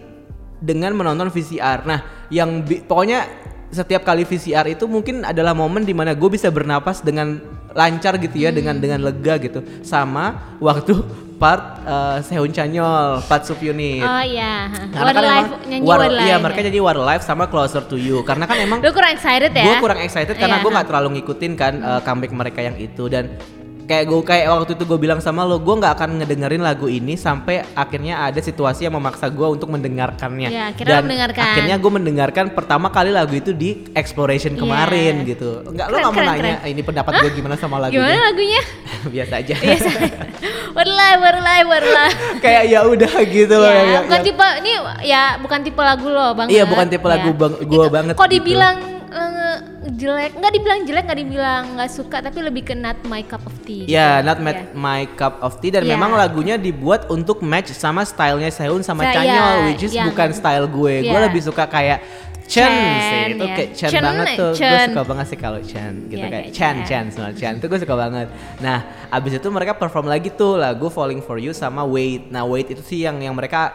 Dengan 0.58 0.92
menonton 0.96 1.30
VCR 1.30 1.86
Nah 1.86 2.00
yang 2.28 2.64
bi- 2.66 2.82
Pokoknya 2.82 3.24
setiap 3.66 4.06
kali 4.06 4.22
VCR 4.22 4.72
itu 4.72 4.86
mungkin 4.86 5.26
adalah 5.26 5.50
momen 5.50 5.82
di 5.82 5.90
mana 5.90 6.14
gue 6.14 6.30
bisa 6.30 6.48
bernapas 6.54 7.02
dengan 7.02 7.42
lancar 7.74 8.16
gitu 8.16 8.38
ya 8.38 8.54
dengan 8.54 8.78
dengan 8.78 9.02
lega 9.02 9.36
gitu. 9.42 9.60
Sama 9.82 10.56
waktu 10.62 10.96
part 11.36 11.84
uh, 11.84 12.16
Sehun 12.20 12.48
Chanyol 12.48 13.20
part 13.24 13.44
Sub 13.44 13.60
Unit. 13.60 14.00
Oh 14.00 14.22
iya. 14.24 14.72
Karena 14.88 15.00
War 15.02 15.12
kan 15.12 15.22
Life 15.22 15.46
emang 15.46 15.62
nyanyi 15.68 15.84
War- 15.84 16.00
War 16.00 16.08
Life 16.08 16.24
iya 16.24 16.32
ya. 16.32 16.36
mereka 16.40 16.60
jadi 16.64 16.78
War 16.80 16.96
Life 16.96 17.22
sama 17.22 17.44
Closer 17.46 17.84
to 17.84 17.96
You. 17.96 18.24
Karena 18.24 18.44
kan 18.44 18.56
emang 18.56 18.78
lu 18.80 18.90
kurang 18.90 19.12
excited 19.12 19.52
ya? 19.52 19.64
gue 19.64 19.76
kurang 19.78 20.00
excited 20.00 20.34
karena 20.34 20.56
Iya, 20.56 20.64
gue 20.64 20.70
ha. 20.70 20.74
nggak 20.80 20.88
terlalu 20.88 21.08
ngikutin 21.16 21.52
kan 21.54 21.72
uh, 21.78 22.00
comeback 22.00 22.32
mereka 22.32 22.60
yang 22.60 22.76
itu. 22.76 23.04
Dan 23.06 23.36
kayak 23.86 24.04
gue 24.04 24.20
kayak 24.20 24.44
waktu 24.50 24.72
itu 24.74 24.84
gue 24.84 24.98
bilang 24.98 25.18
sama 25.18 25.46
lo 25.46 25.56
gue 25.56 25.70
nggak 25.72 25.94
akan 25.94 26.10
ngedengerin 26.18 26.58
lagu 26.58 26.86
ini 26.86 27.14
sampai 27.14 27.62
akhirnya 27.72 28.18
ada 28.20 28.38
situasi 28.38 28.82
yang 28.82 28.94
memaksa 28.94 29.30
gue 29.30 29.46
untuk 29.46 29.70
mendengarkannya. 29.70 30.50
Iya, 30.50 30.64
akhirnya 30.74 30.98
lo 30.98 31.04
mendengarkan. 31.06 31.44
akhirnya 31.46 31.76
gue 31.78 31.92
mendengarkan 31.94 32.44
pertama 32.50 32.90
kali 32.90 33.14
lagu 33.14 33.32
itu 33.32 33.54
di 33.54 33.86
exploration 33.94 34.52
Iya. 34.52 34.60
kemarin 34.60 35.14
gitu. 35.22 35.62
Nggak 35.62 35.86
lo 35.86 35.96
nggak 35.96 36.12
mau 36.12 36.20
nanya 36.20 36.54
keren. 36.58 36.68
ini 36.68 36.80
pendapat 36.82 37.12
gue 37.22 37.30
gimana 37.32 37.54
sama 37.54 37.76
lagunya? 37.78 38.02
Gimana 38.02 38.18
lagunya? 38.26 38.60
Biasa 39.14 39.32
aja. 39.38 39.54
Biasa 39.62 39.88
War 40.74 40.88
Life 40.88 41.20
War 41.22 41.36
Life 41.38 41.66
War 41.66 41.84
Life 41.86 42.18
kayak 42.38 42.62
ya 42.66 42.80
udah 42.84 43.12
gitu 43.24 43.54
loh 43.54 43.70
ya, 43.70 43.82
ya, 43.86 44.00
bukan 44.04 44.20
ya. 44.20 44.24
tipe 44.26 44.46
ini 44.60 44.72
ya 45.06 45.22
bukan 45.38 45.58
tipe 45.62 45.80
lagu 45.80 46.06
lo 46.10 46.26
bang. 46.34 46.48
Iya, 46.50 46.64
bukan 46.66 46.86
tipe 46.90 47.06
lagu 47.06 47.30
bang- 47.32 47.58
gua 47.64 47.86
banget 47.86 48.14
kok 48.14 48.26
gitu. 48.26 48.34
dibilang 48.34 48.76
eh, 48.76 48.95
jelek 49.88 50.34
nggak 50.34 50.52
dibilang 50.52 50.80
jelek 50.82 51.04
nggak 51.04 51.18
dibilang 51.18 51.64
nggak 51.74 51.88
suka 51.88 52.18
tapi 52.18 52.38
lebih 52.40 52.62
ke 52.62 52.74
not 52.74 52.98
my 53.04 53.20
cup 53.20 53.42
of 53.42 53.54
tea 53.62 53.86
Ya, 53.86 54.18
gitu. 54.18 54.26
not 54.26 54.38
my, 54.38 54.52
my 54.72 55.02
cup 55.12 55.38
of 55.38 55.58
tea 55.58 55.70
dan 55.70 55.82
Iya. 55.82 55.94
memang 55.94 56.12
lagunya 56.12 56.56
dibuat 56.56 57.06
untuk 57.06 57.40
match 57.40 57.70
sama 57.70 58.02
stylenya 58.02 58.48
Sehun 58.48 58.80
sama 58.80 59.02
Sa- 59.02 59.14
Chanyeol, 59.14 59.30
iya, 59.54 59.66
which 59.66 59.82
is 59.82 59.92
yang- 59.92 60.06
bukan 60.06 60.30
style 60.30 60.66
gue. 60.66 60.94
Gue 61.00 61.12
iya. 61.12 61.24
lebih 61.24 61.40
suka 61.40 61.64
kayak 61.64 62.02
Chen, 62.46 62.70
Chen, 62.70 63.02
sih 63.02 63.20
itu 63.34 63.44
ya. 63.44 63.54
kayak 63.58 63.70
Chen, 63.74 63.90
Chen, 63.90 64.02
banget 64.02 64.26
tuh. 64.38 64.52
Gue 64.54 64.80
suka 64.86 65.02
banget 65.02 65.26
sih 65.26 65.38
kalau 65.38 65.60
Chen 65.60 65.92
gitu 66.06 66.22
Iya, 66.22 66.30
kayak 66.30 66.44
kayak 66.46 66.54
Chen 66.54 66.76
Chen. 66.76 66.86
Chen 66.86 67.04
semua 67.10 67.30
Chen 67.34 67.52
itu 67.58 67.66
gue 67.66 67.80
suka 67.82 67.94
banget. 67.98 68.26
Nah 68.62 68.78
abis 69.10 69.32
itu 69.42 69.48
mereka 69.50 69.72
perform 69.74 70.06
lagi 70.06 70.30
tuh 70.30 70.54
lagu 70.54 70.86
Falling 70.86 71.20
for 71.20 71.42
You 71.42 71.50
sama 71.50 71.82
Wait. 71.82 72.30
Nah 72.30 72.46
Wait 72.46 72.70
itu 72.70 72.82
sih 72.86 73.02
yang 73.02 73.18
yang 73.18 73.34
mereka 73.34 73.74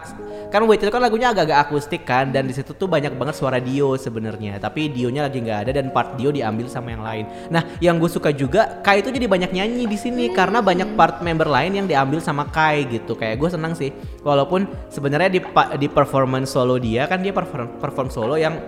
kan 0.52 0.60
Wait 0.68 0.84
itu 0.84 0.92
kan 0.92 1.00
lagunya 1.00 1.32
agak-agak 1.32 1.58
akustik 1.68 2.04
kan 2.04 2.28
dan 2.28 2.44
di 2.44 2.52
situ 2.52 2.76
tuh 2.76 2.84
banyak 2.84 3.16
banget 3.16 3.36
suara 3.40 3.56
Dio 3.56 3.96
sebenarnya 3.96 4.60
tapi 4.60 4.92
Dionya 4.92 5.24
lagi 5.24 5.40
nggak 5.40 5.58
ada 5.64 5.72
dan 5.72 5.88
part 5.88 6.16
Dio 6.20 6.28
diambil 6.28 6.68
sama 6.68 6.92
yang 6.92 7.00
lain. 7.04 7.24
Nah 7.48 7.64
yang 7.80 7.96
gue 7.96 8.08
suka 8.08 8.32
juga 8.32 8.80
Kai 8.84 9.00
itu 9.00 9.08
jadi 9.08 9.24
banyak 9.24 9.52
nyanyi 9.52 9.84
di 9.88 9.96
sini 9.96 10.28
karena 10.32 10.60
banyak 10.60 10.92
part 10.96 11.24
member 11.24 11.48
lain 11.48 11.72
yang 11.76 11.86
diambil 11.88 12.20
sama 12.20 12.48
Kai 12.48 12.84
gitu. 12.84 13.16
Kayak 13.16 13.40
gue 13.40 13.48
senang 13.48 13.72
sih 13.72 13.92
walaupun 14.20 14.68
sebenarnya 14.92 15.32
di 15.32 15.40
di 15.80 15.88
performance 15.88 16.52
solo 16.52 16.76
dia 16.76 17.08
kan 17.08 17.24
dia 17.24 17.32
perform 17.32 17.80
perform 17.80 18.08
solo 18.12 18.36
yang 18.36 18.61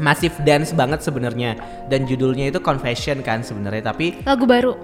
masif 0.00 0.32
dance 0.42 0.72
banget 0.72 1.04
sebenarnya. 1.04 1.56
Dan 1.86 2.08
judulnya 2.08 2.48
itu 2.48 2.58
confession 2.62 3.20
kan 3.20 3.44
sebenarnya 3.44 3.92
tapi 3.92 4.20
Lagu 4.24 4.48
baru. 4.48 4.74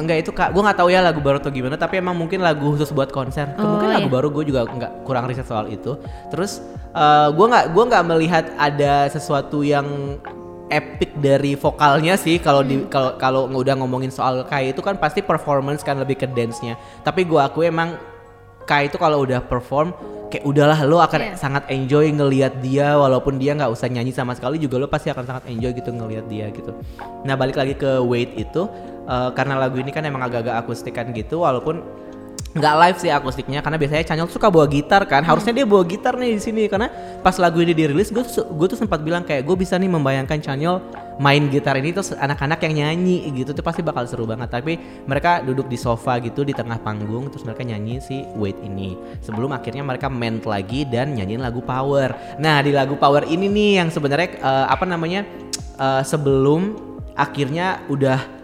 enggak 0.00 0.24
itu 0.24 0.30
kak 0.32 0.56
gue 0.56 0.62
nggak 0.64 0.78
tahu 0.80 0.88
ya 0.88 1.04
lagu 1.04 1.20
baru 1.20 1.42
atau 1.42 1.52
gimana 1.52 1.76
tapi 1.76 2.00
emang 2.00 2.16
mungkin 2.16 2.40
lagu 2.40 2.72
khusus 2.72 2.88
buat 2.94 3.12
konser. 3.12 3.52
Oh, 3.60 3.76
mungkin 3.76 3.90
lagu 3.92 4.08
iya. 4.08 4.14
baru 4.16 4.28
gue 4.32 4.44
juga 4.48 4.64
nggak 4.64 5.04
kurang 5.04 5.28
riset 5.28 5.44
soal 5.44 5.68
itu. 5.68 5.98
Terus 6.32 6.62
eh, 6.94 7.28
gue 7.34 7.46
nggak 7.50 7.74
gua 7.74 7.84
nggak 7.90 8.04
melihat 8.08 8.44
ada 8.56 9.10
sesuatu 9.12 9.60
yang 9.60 10.16
epic 10.70 11.10
dari 11.18 11.58
vokalnya 11.58 12.14
sih. 12.14 12.38
Kalau 12.38 12.62
di 12.62 12.86
kalau 12.88 13.18
kalau 13.18 13.42
udah 13.50 13.74
ngomongin 13.76 14.08
soal 14.08 14.46
Kai 14.46 14.70
itu 14.72 14.80
kan 14.80 14.96
pasti 14.96 15.20
performance 15.20 15.82
kan 15.82 15.98
lebih 15.98 16.16
ke 16.16 16.26
dance-nya. 16.30 16.78
Tapi 17.02 17.26
gue 17.26 17.42
aku 17.42 17.66
emang 17.66 17.98
Kai 18.70 18.86
itu 18.86 19.02
kalau 19.02 19.26
udah 19.26 19.42
perform 19.42 19.90
kayak 20.30 20.46
udahlah 20.46 20.78
lo 20.86 21.02
akan 21.02 21.34
Iya. 21.34 21.34
sangat 21.34 21.66
enjoy 21.74 22.06
ngelihat 22.14 22.62
dia 22.62 22.94
walaupun 22.94 23.34
dia 23.42 23.50
nggak 23.58 23.66
usah 23.66 23.90
nyanyi 23.90 24.14
sama 24.14 24.30
sekali 24.38 24.62
juga 24.62 24.78
lo 24.78 24.86
pasti 24.86 25.10
akan 25.10 25.26
sangat 25.26 25.44
enjoy 25.50 25.74
gitu 25.74 25.90
ngelihat 25.90 26.30
dia 26.30 26.46
gitu. 26.54 26.70
Nah 27.26 27.34
balik 27.34 27.58
lagi 27.58 27.74
ke 27.74 27.98
Wait 27.98 28.30
itu 28.38 28.70
eh, 29.10 29.30
karena 29.34 29.58
lagu 29.58 29.74
ini 29.82 29.90
kan 29.90 30.06
emang 30.06 30.22
agak-agak 30.22 30.54
akustikan 30.62 31.10
gitu 31.10 31.42
walaupun 31.42 31.82
nggak 32.50 32.74
live 32.82 32.98
sih 32.98 33.10
akustiknya 33.14 33.62
karena 33.62 33.78
biasanya 33.78 34.04
Chanyol 34.10 34.26
suka 34.26 34.50
bawa 34.50 34.66
gitar 34.66 35.06
kan. 35.06 35.22
Harusnya 35.22 35.54
dia 35.54 35.66
bawa 35.66 35.86
gitar 35.86 36.18
nih 36.18 36.34
di 36.34 36.42
sini 36.42 36.62
karena 36.66 36.90
pas 37.22 37.38
lagu 37.38 37.62
ini 37.62 37.70
dirilis 37.70 38.10
gue 38.10 38.24
gue 38.26 38.66
tuh 38.66 38.78
sempat 38.78 38.98
bilang 39.06 39.22
kayak 39.22 39.46
gue 39.46 39.54
bisa 39.54 39.78
nih 39.78 39.86
membayangkan 39.86 40.42
Chanyol 40.42 40.82
main 41.22 41.46
gitar 41.52 41.76
ini 41.78 41.94
terus 41.94 42.10
anak-anak 42.10 42.58
yang 42.66 42.74
nyanyi 42.82 43.30
gitu. 43.30 43.54
Tuh 43.54 43.62
pasti 43.62 43.86
bakal 43.86 44.08
seru 44.10 44.26
banget. 44.26 44.50
Tapi 44.50 45.04
mereka 45.06 45.46
duduk 45.46 45.70
di 45.70 45.78
sofa 45.78 46.18
gitu 46.18 46.42
di 46.42 46.50
tengah 46.50 46.82
panggung 46.82 47.30
terus 47.30 47.46
mereka 47.46 47.62
nyanyi 47.62 48.02
si 48.02 48.26
Wait 48.34 48.58
ini. 48.66 48.98
Sebelum 49.22 49.54
akhirnya 49.54 49.86
mereka 49.86 50.10
ment 50.10 50.42
lagi 50.42 50.82
dan 50.88 51.14
nyanyiin 51.14 51.44
lagu 51.44 51.62
Power. 51.62 52.38
Nah 52.42 52.58
di 52.66 52.74
lagu 52.74 52.98
Power 52.98 53.30
ini 53.30 53.46
nih 53.46 53.70
yang 53.78 53.88
sebenarnya 53.94 54.42
eh, 54.42 54.66
apa 54.66 54.82
namanya 54.88 55.22
eh, 55.78 56.02
sebelum 56.02 56.90
akhirnya 57.14 57.84
udah 57.92 58.39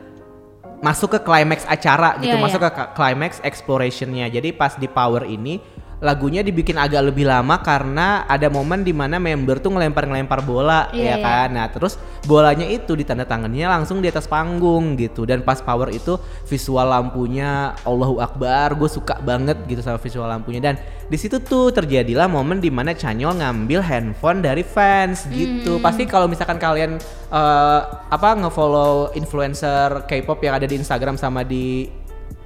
masuk 0.86 1.18
ke 1.18 1.20
climax 1.26 1.66
acara 1.66 2.14
gitu, 2.22 2.38
Iya, 2.38 2.42
masuk 2.42 2.62
iya. 2.62 2.70
ke 2.70 2.82
climax 2.94 3.32
explorationnya. 3.42 4.26
Jadi 4.30 4.54
pas 4.54 4.78
di 4.78 4.86
Power 4.86 5.26
ini 5.26 5.58
lagunya 5.96 6.44
dibikin 6.44 6.76
agak 6.76 7.08
lebih 7.08 7.24
lama 7.24 7.56
karena 7.64 8.28
ada 8.28 8.52
momen 8.52 8.84
di 8.84 8.92
mana 8.92 9.16
member 9.16 9.64
tuh 9.64 9.72
ngelempar-ngelempar 9.72 10.44
bola 10.44 10.92
ya 10.92 11.16
Iya, 11.16 11.24
kan. 11.24 11.48
Nah 11.56 11.66
terus 11.72 11.96
bolanya 12.28 12.68
itu 12.68 12.92
ditandatangannya 12.92 13.64
langsung 13.64 14.04
di 14.04 14.10
atas 14.12 14.28
panggung 14.28 14.98
gitu. 15.00 15.24
Dan 15.24 15.40
pas 15.40 15.62
Power 15.64 15.88
itu 15.94 16.20
visual 16.44 16.84
lampunya 16.84 17.72
Allahu 17.86 18.20
Akbar, 18.20 18.76
gue 18.76 18.90
suka 18.90 19.16
banget 19.24 19.56
gitu 19.64 19.80
sama 19.80 19.96
visual 19.96 20.28
lampunya. 20.28 20.60
Dan 20.60 20.74
di 21.08 21.16
situ 21.16 21.40
tuh 21.40 21.72
terjadilah 21.72 22.28
momen 22.28 22.60
di 22.60 22.68
mana 22.68 22.92
Chanyol 22.92 23.40
ngambil 23.40 23.80
handphone 23.80 24.44
dari 24.44 24.66
fans 24.66 25.24
gitu. 25.32 25.80
Pasti 25.80 26.04
kalau 26.04 26.28
misalkan 26.28 26.60
kalian 26.60 27.00
eh, 27.32 27.80
apa 28.12 28.36
ngefollow 28.36 29.16
influencer 29.16 30.04
K-pop 30.04 30.42
yang 30.44 30.60
ada 30.60 30.66
di 30.68 30.76
Instagram 30.76 31.16
sama 31.16 31.40
di 31.40 31.88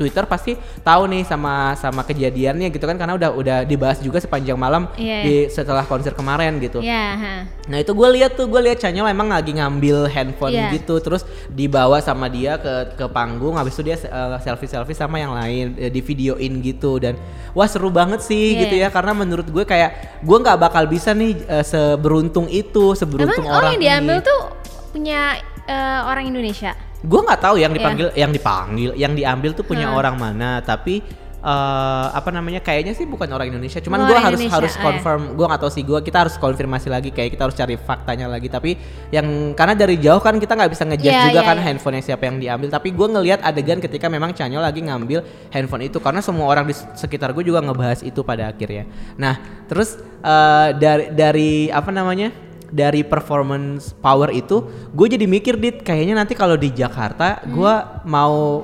Twitter 0.01 0.25
pasti 0.25 0.57
tahu 0.81 1.05
nih 1.07 1.23
sama 1.23 1.77
sama 1.77 2.01
kejadiannya 2.01 2.73
gitu 2.73 2.83
kan 2.83 2.97
karena 2.97 3.13
udah 3.13 3.31
udah 3.31 3.59
dibahas 3.63 4.01
juga 4.01 4.17
sepanjang 4.17 4.57
malam 4.57 4.89
Iya. 4.97 5.19
di 5.21 5.35
setelah 5.47 5.85
konser 5.85 6.11
kemarin 6.11 6.57
gitu. 6.57 6.81
Ya, 6.81 7.13
ha. 7.13 7.35
Nah 7.69 7.77
itu 7.77 7.93
gue 7.93 8.09
lihat 8.11 8.33
tuh 8.33 8.49
gue 8.49 8.61
lihat 8.63 8.81
Chanyol 8.81 9.07
emang 9.07 9.29
lagi 9.29 9.53
ngambil 9.53 10.09
handphone 10.09 10.57
Iya. 10.57 10.73
gitu 10.73 10.97
terus 10.99 11.23
dibawa 11.47 12.01
sama 12.01 12.27
dia 12.27 12.57
ke 12.57 12.97
ke 12.97 13.07
panggung 13.07 13.55
habis 13.55 13.77
itu 13.77 13.85
dia 13.85 14.01
selfie 14.39 14.65
selfie 14.67 14.97
sama 14.97 15.19
yang 15.19 15.31
lain 15.31 15.77
eh, 15.77 15.87
di 15.87 16.01
videoin 16.01 16.31
gitu 16.61 16.97
dan 16.97 17.21
wah 17.51 17.67
seru 17.67 17.91
banget 17.91 18.23
sih 18.23 18.57
Iya. 18.57 18.61
gitu 18.63 18.75
ya 18.77 18.89
karena 18.89 19.13
menurut 19.13 19.45
gue 19.45 19.63
kayak 19.63 19.91
gue 20.21 20.37
nggak 20.39 20.57
bakal 20.57 20.87
bisa 20.87 21.13
nih 21.13 21.37
eh, 21.45 21.61
seberuntung 21.63 22.49
itu 22.49 22.95
seberuntung 22.95 23.37
Emang 23.37 23.53
oh 23.53 23.59
orang 23.59 23.77
yang 23.77 23.83
diambil 24.01 24.17
ini. 24.17 24.25
tuh 24.25 24.41
punya 24.91 25.21
eh, 25.65 26.01
orang 26.03 26.25
Indonesia. 26.27 26.73
Gue 27.01 27.21
nggak 27.21 27.41
tahu 27.41 27.57
yang 27.57 27.73
Iya. 27.73 27.79
dipanggil 27.81 28.09
yang 28.13 28.31
dipanggil 28.31 28.91
yang 28.95 29.13
diambil 29.13 29.51
tuh 29.53 29.65
punya 29.65 29.89
Hmm. 29.89 29.97
orang 29.97 30.17
mana 30.17 30.61
tapi 30.61 31.01
eh, 31.41 32.07
apa 32.13 32.29
namanya 32.29 32.61
kayaknya 32.61 32.93
sih 32.93 33.09
bukan 33.09 33.25
orang 33.33 33.49
Indonesia 33.49 33.81
cuman 33.81 34.05
gue 34.05 34.13
harus 34.13 34.37
Indonesia, 34.45 34.61
harus 34.61 34.75
ya. 34.77 34.83
confirm 34.85 35.21
gue 35.33 35.47
nggak 35.49 35.61
tahu 35.65 35.73
sih 35.73 35.81
gue 35.81 35.99
kita 36.05 36.19
harus 36.21 36.37
konfirmasi 36.37 36.93
lagi 36.93 37.09
kayak 37.09 37.33
kita 37.33 37.49
harus 37.49 37.57
cari 37.57 37.81
faktanya 37.81 38.29
lagi 38.29 38.53
tapi 38.53 38.77
yang 39.09 39.25
karena 39.57 39.73
dari 39.73 39.97
jauh 39.97 40.21
kan 40.21 40.37
kita 40.37 40.53
nggak 40.53 40.69
bisa 40.69 40.85
ngejudge 40.85 41.09
Iya, 41.17 41.33
juga 41.33 41.41
iya, 41.41 41.49
kan 41.49 41.57
iya. 41.57 41.65
handphonenya 41.65 42.05
siapa 42.05 42.29
yang 42.29 42.37
diambil 42.37 42.69
tapi 42.69 42.93
gue 42.93 43.09
ngelihat 43.09 43.41
adegan 43.41 43.81
ketika 43.81 44.13
memang 44.13 44.37
Chanyo 44.37 44.61
lagi 44.61 44.85
ngambil 44.85 45.25
handphone 45.49 45.89
itu 45.89 45.97
karena 45.97 46.21
semua 46.21 46.45
orang 46.45 46.69
di 46.69 46.77
sekitar 46.77 47.33
gue 47.33 47.41
juga 47.41 47.65
ngebahas 47.65 48.05
itu 48.05 48.21
pada 48.21 48.53
akhirnya 48.53 48.85
nah 49.17 49.41
terus 49.65 49.97
eh, 50.21 50.69
dari 50.77 51.09
dari 51.09 51.51
apa 51.73 51.89
namanya 51.89 52.50
dari 52.71 53.03
performance 53.03 53.93
power 53.99 54.31
itu 54.31 54.63
gue 54.95 55.07
jadi 55.11 55.27
mikir 55.27 55.59
dit 55.59 55.83
kayaknya 55.83 56.23
nanti 56.23 56.39
kalau 56.39 56.55
di 56.55 56.71
Jakarta 56.71 57.43
gue 57.45 57.75
mau 58.07 58.63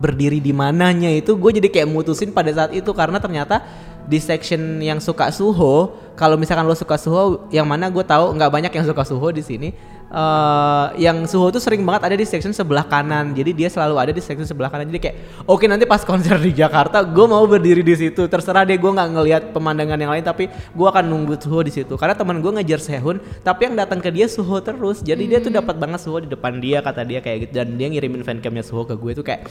berdiri 0.00 0.40
di 0.40 0.56
mananya 0.56 1.12
itu 1.12 1.36
gue 1.36 1.60
jadi 1.60 1.68
kayak 1.68 1.88
mutusin 1.92 2.32
pada 2.32 2.48
saat 2.50 2.72
itu. 2.72 2.88
Karena 2.96 3.20
ternyata 3.20 3.60
di 4.08 4.16
section 4.16 4.80
yang 4.80 4.96
suka 4.98 5.28
suho 5.28 5.92
kalau 6.16 6.40
misalkan 6.40 6.64
lo 6.64 6.72
suka 6.72 6.96
suho 6.96 7.46
yang 7.52 7.68
mana 7.68 7.92
gue 7.92 8.00
tahu 8.00 8.32
nggak 8.32 8.50
banyak 8.50 8.72
yang 8.72 8.86
suka 8.88 9.04
suho 9.04 9.28
di 9.30 9.44
sini 9.44 9.68
eh 10.10 10.86
yang 11.06 11.22
suho 11.22 11.54
tuh 11.54 11.62
sering 11.62 11.86
banget 11.86 12.10
ada 12.10 12.16
di 12.18 12.26
section 12.26 12.50
sebelah 12.50 12.82
kanan. 12.82 13.30
Jadi 13.30 13.54
dia 13.54 13.70
selalu 13.70 13.94
ada 13.94 14.10
di 14.10 14.18
section 14.18 14.42
sebelah 14.42 14.66
kanan. 14.66 14.90
Jadi 14.90 14.98
kayak 14.98 15.16
oke 15.46 15.62
nanti 15.70 15.86
pas 15.86 16.02
konser 16.02 16.34
di 16.42 16.50
Jakarta 16.50 17.06
gue 17.06 17.26
mau 17.30 17.46
berdiri 17.46 17.86
di 17.86 17.94
situ. 17.94 18.26
Terserah 18.26 18.66
deh 18.66 18.74
gue 18.74 18.90
nggak 18.90 19.08
ngelihat 19.14 19.42
pemandangan 19.54 19.94
yang 20.02 20.10
lain 20.10 20.26
tapi 20.26 20.50
gue 20.50 20.86
akan 20.90 21.06
nunggu 21.06 21.38
suho 21.38 21.62
di 21.62 21.70
situ. 21.70 21.94
Karena 21.94 22.18
teman 22.18 22.42
gue 22.42 22.50
ngejar 22.58 22.82
Sehun 22.82 23.22
tapi 23.46 23.70
yang 23.70 23.78
datang 23.78 24.02
ke 24.02 24.10
dia 24.10 24.26
suho 24.26 24.58
terus. 24.58 24.98
Jadi 24.98 25.30
dia 25.30 25.38
tuh 25.38 25.54
dapat 25.54 25.78
banget 25.78 26.02
suho 26.02 26.18
di 26.18 26.26
depan 26.26 26.58
dia 26.58 26.82
kata 26.82 27.06
dia 27.06 27.22
kayak 27.22 27.46
gitu. 27.46 27.62
Dan 27.62 27.78
dia 27.78 27.86
ngirimin 27.86 28.26
fancamnya 28.26 28.66
suho 28.66 28.82
ke 28.82 28.98
gue 28.98 29.14
tuh 29.14 29.22
kayak 29.22 29.46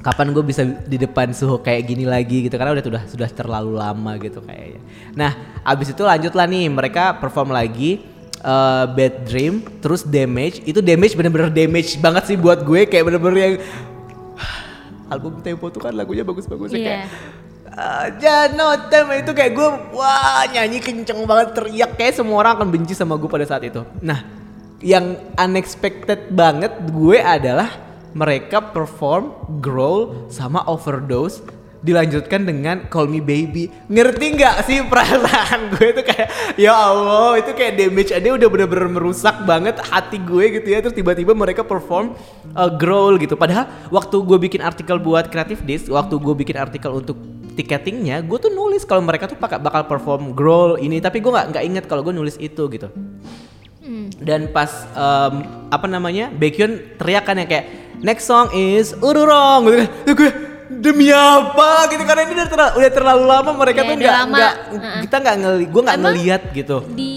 kapan 0.00 0.32
gue 0.32 0.44
bisa 0.44 0.64
di 0.64 0.96
depan 0.96 1.32
suhu 1.32 1.64
kayak 1.64 1.88
gini 1.88 2.04
lagi 2.04 2.44
gitu. 2.44 2.60
Karena 2.60 2.76
udah 2.76 2.84
sudah 2.84 3.02
sudah 3.08 3.28
terlalu 3.32 3.80
lama 3.80 4.20
gitu 4.20 4.44
kayaknya. 4.44 4.84
Nah, 5.16 5.32
abis 5.64 5.96
itu 5.96 6.04
lanjutlah 6.04 6.44
nih. 6.44 6.68
Mereka 6.68 7.16
perform 7.24 7.56
lagi 7.56 8.19
eh, 8.40 8.84
Bad 8.88 9.14
Dream, 9.24 9.62
terus 9.78 10.02
Damage. 10.02 10.64
Itu 10.64 10.80
Damage 10.80 11.14
bener-bener 11.14 11.48
damage 11.48 12.00
banget 12.00 12.28
sih 12.28 12.36
buat 12.36 12.64
gue 12.64 12.88
kayak 12.88 13.04
bener-bener 13.06 13.38
yang 13.38 13.54
album 15.12 15.40
Tempo 15.40 15.68
tuh 15.68 15.80
kan 15.80 15.92
lagunya 15.92 16.24
bagus-bagus 16.24 16.72
Iya. 16.72 17.06
kayak 17.06 17.06
Ah, 17.70 18.10
Jano 18.18 18.90
Tem 18.90 19.06
itu 19.22 19.30
kayak 19.30 19.52
gue 19.54 19.68
wah 19.94 20.42
nyanyi 20.50 20.82
kenceng 20.82 21.22
banget 21.22 21.54
teriak 21.54 21.94
kayak 21.94 22.18
semua 22.18 22.42
orang 22.42 22.58
akan 22.58 22.68
benci 22.68 22.98
sama 22.98 23.14
gue 23.14 23.30
pada 23.30 23.46
saat 23.46 23.62
itu. 23.62 23.86
Nah, 24.02 24.26
yang 24.82 25.14
unexpected 25.38 26.34
banget 26.34 26.74
gue 26.90 27.22
adalah 27.22 27.70
mereka 28.10 28.58
perform 28.58 29.30
growl 29.62 30.26
sama 30.34 30.66
overdose 30.66 31.46
dilanjutkan 31.80 32.44
dengan 32.44 32.84
Call 32.92 33.08
Me 33.08 33.24
Baby. 33.24 33.72
Ngerti 33.88 34.36
nggak 34.36 34.56
sih 34.68 34.84
perasaan 34.84 35.72
gue 35.76 35.96
itu 35.96 36.02
kayak 36.04 36.28
ya 36.60 36.76
Allah 36.76 37.40
itu 37.40 37.56
kayak 37.56 37.72
damage 37.80 38.12
aja 38.12 38.28
udah 38.36 38.48
bener-bener 38.52 38.88
merusak 38.88 39.36
banget 39.48 39.80
hati 39.80 40.20
gue 40.20 40.60
gitu 40.60 40.68
ya. 40.68 40.84
Terus 40.84 40.92
tiba-tiba 40.92 41.32
mereka 41.32 41.64
perform 41.64 42.12
uh, 42.52 42.70
growl 42.70 43.16
gitu. 43.16 43.34
Padahal 43.34 43.68
waktu 43.88 44.16
gue 44.20 44.38
bikin 44.50 44.60
artikel 44.60 45.00
buat 45.00 45.32
Creative 45.32 45.60
Disc, 45.64 45.88
waktu 45.88 46.20
gue 46.20 46.34
bikin 46.36 46.60
artikel 46.60 46.92
untuk 46.92 47.16
tiketingnya, 47.56 48.22
gue 48.24 48.38
tuh 48.38 48.52
nulis 48.52 48.86
kalau 48.86 49.02
mereka 49.02 49.26
tuh 49.26 49.36
pakai 49.36 49.58
bakal 49.58 49.84
perform 49.84 50.36
growl 50.36 50.78
ini, 50.78 51.02
tapi 51.02 51.18
gue 51.18 51.32
nggak 51.32 51.56
nggak 51.56 51.64
inget 51.64 51.84
kalau 51.90 52.00
gue 52.04 52.14
nulis 52.14 52.36
itu 52.38 52.68
gitu. 52.70 52.88
Dan 54.20 54.52
pas 54.52 54.68
em, 54.92 55.48
apa 55.72 55.88
namanya 55.88 56.28
Baekhyun 56.30 57.00
teriak 57.00 57.24
kan 57.24 57.40
ya 57.40 57.48
kayak 57.48 57.66
next 58.04 58.28
song 58.28 58.52
is 58.52 58.92
Ururong 59.00 59.66
gitu 59.66 59.76
kan. 59.80 59.88
Gue 60.14 60.30
demi 60.70 61.10
apa 61.10 61.90
gitu 61.90 62.02
karena 62.02 62.22
ini 62.22 62.32
udah, 62.32 62.48
terla- 62.48 62.74
udah 62.74 62.90
terlalu 62.90 63.24
lama 63.26 63.50
mereka 63.52 63.80
Iya, 63.82 63.88
tuh 63.90 63.96
nggak 63.96 64.14
nggak 64.24 64.52
kita 65.02 65.16
nggak 65.18 65.36
ngeli 65.36 65.64
gue 65.66 65.82
nggak 65.82 65.98
Emang? 65.98 66.06
ngeliat 66.08 66.42
gitu. 66.52 66.76
Di 66.88 67.14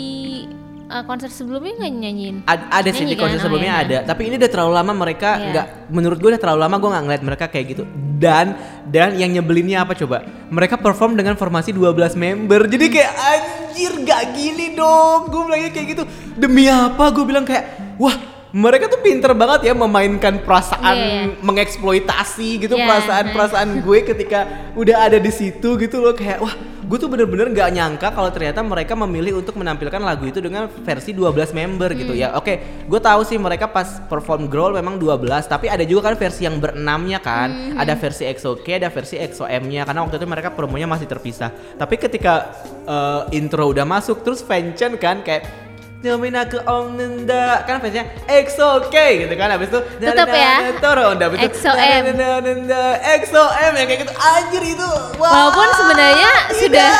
eh, 0.83 1.03
konser 1.05 1.29
sebelumnya 1.29 1.73
nggak 1.75 1.93
nyanyiin? 1.95 2.35
Ad- 2.43 2.69
ada 2.71 2.89
sih 2.89 3.05
di 3.05 3.13
konser 3.13 3.37
kan? 3.37 3.39
Oh, 3.39 3.45
sebelumnya 3.45 3.73
iya. 3.75 3.83
ada 3.83 3.97
tapi 4.03 4.21
ini 4.25 4.35
udah 4.35 4.49
terlalu 4.49 4.73
lama 4.73 4.93
mereka 4.95 5.29
Iya. 5.35 5.45
nggak 5.47 5.65
menurut 5.87 6.17
gue 6.17 6.29
udah 6.33 6.41
terlalu 6.41 6.59
lama 6.59 6.75
gue 6.75 6.89
nggak 6.89 7.03
ngeliat 7.05 7.23
mereka 7.23 7.45
kayak 7.47 7.65
gitu 7.69 7.83
Dan 8.13 8.55
dan 8.87 9.13
yang 9.13 9.29
nyebelinnya 9.29 9.83
apa 9.83 9.93
coba? 9.93 10.23
Mereka 10.47 10.79
perform 10.79 11.13
dengan 11.13 11.35
formasi 11.35 11.69
12 11.69 12.15
member. 12.15 12.65
Jadi 12.65 12.85
kayak 12.87 13.11
anjir 13.11 13.91
gak 13.99 14.31
gini 14.31 14.71
dong. 14.73 15.27
Gue 15.27 15.43
bilangnya 15.43 15.69
kayak 15.69 15.87
gitu. 15.91 16.03
Demi 16.33 16.65
apa? 16.65 17.11
Gue 17.11 17.25
bilang 17.25 17.43
kayak 17.43 17.67
wah 17.99 18.15
mereka 18.53 18.85
tuh 18.85 19.01
pinter 19.01 19.33
banget 19.33 19.65
ya 19.65 19.73
memainkan 19.73 20.37
perasaan 20.45 20.93
Iya, 20.93 21.09
iya. 21.09 21.25
mengeksploitasi 21.41 22.61
gitu 22.61 22.77
Iya, 22.77 22.85
perasaan-perasaan 22.85 23.69
gue 23.85 23.99
ketika 24.05 24.45
udah 24.77 25.09
ada 25.09 25.17
di 25.17 25.33
situ 25.33 25.73
gitu 25.81 25.97
loh 25.97 26.13
kayak 26.13 26.37
wah 26.37 26.53
gue 26.83 26.97
tuh 27.01 27.09
bener-bener 27.09 27.49
nggak 27.49 27.69
nyangka 27.73 28.07
kalau 28.13 28.29
ternyata 28.29 28.61
mereka 28.61 28.93
memilih 28.93 29.41
untuk 29.41 29.57
menampilkan 29.57 29.97
lagu 29.97 30.29
itu 30.29 30.37
dengan 30.37 30.69
versi 30.69 31.15
12 31.17 31.49
member 31.49 31.97
gitu 31.97 32.13
ya. 32.13 32.37
Oke 32.37 32.85
gue 32.85 32.99
tahu 33.01 33.25
sih 33.25 33.41
mereka 33.41 33.65
pas 33.65 33.97
perform 34.05 34.45
Growl 34.45 34.77
memang 34.77 35.01
12 35.01 35.25
tapi 35.49 35.73
ada 35.73 35.81
juga 35.81 36.13
kan 36.13 36.15
versi 36.19 36.45
yang 36.45 36.61
berenamnya 36.61 37.17
kan. 37.17 37.73
Ada 37.73 37.97
versi 37.97 38.29
EXO-K 38.29 38.85
ada 38.85 38.93
versi 38.93 39.17
EXO-M-nya 39.17 39.89
karena 39.89 40.05
waktu 40.05 40.21
itu 40.21 40.27
mereka 40.29 40.53
promonya 40.53 40.85
masih 40.85 41.09
terpisah. 41.09 41.49
Tapi 41.73 41.97
ketika 41.97 42.53
eh, 42.85 43.21
intro 43.33 43.73
udah 43.73 43.87
masuk 43.87 44.21
terus 44.21 44.45
fanchan 44.45 44.93
kan 45.01 45.25
kayak 45.25 45.72
Nyomin 46.03 46.35
aku 46.35 46.59
om 46.67 46.99
nenda 46.99 47.63
kan 47.63 47.79
fansnya 47.79 48.03
EXO 48.27 48.91
K 48.91 49.23
gitu 49.23 49.33
kan 49.39 49.55
habis 49.55 49.71
itu 49.71 49.79
Tutup 49.79 50.27
ya. 50.27 50.75
Toro 50.83 51.15
habis 51.15 51.39
itu 51.39 51.47
EXO 51.47 51.71
M. 51.71 52.01
nenda, 52.11 52.43
nenda, 52.43 52.83
EXO 53.15 53.39
M 53.39 53.73
yang 53.73 53.87
kayak 53.87 53.99
gitu 54.03 54.13
anjir 54.13 54.63
itu 54.67 54.89
wah, 55.15 55.31
Walaupun 55.31 55.67
sebenarnya 55.73 56.31
sudah 56.59 56.91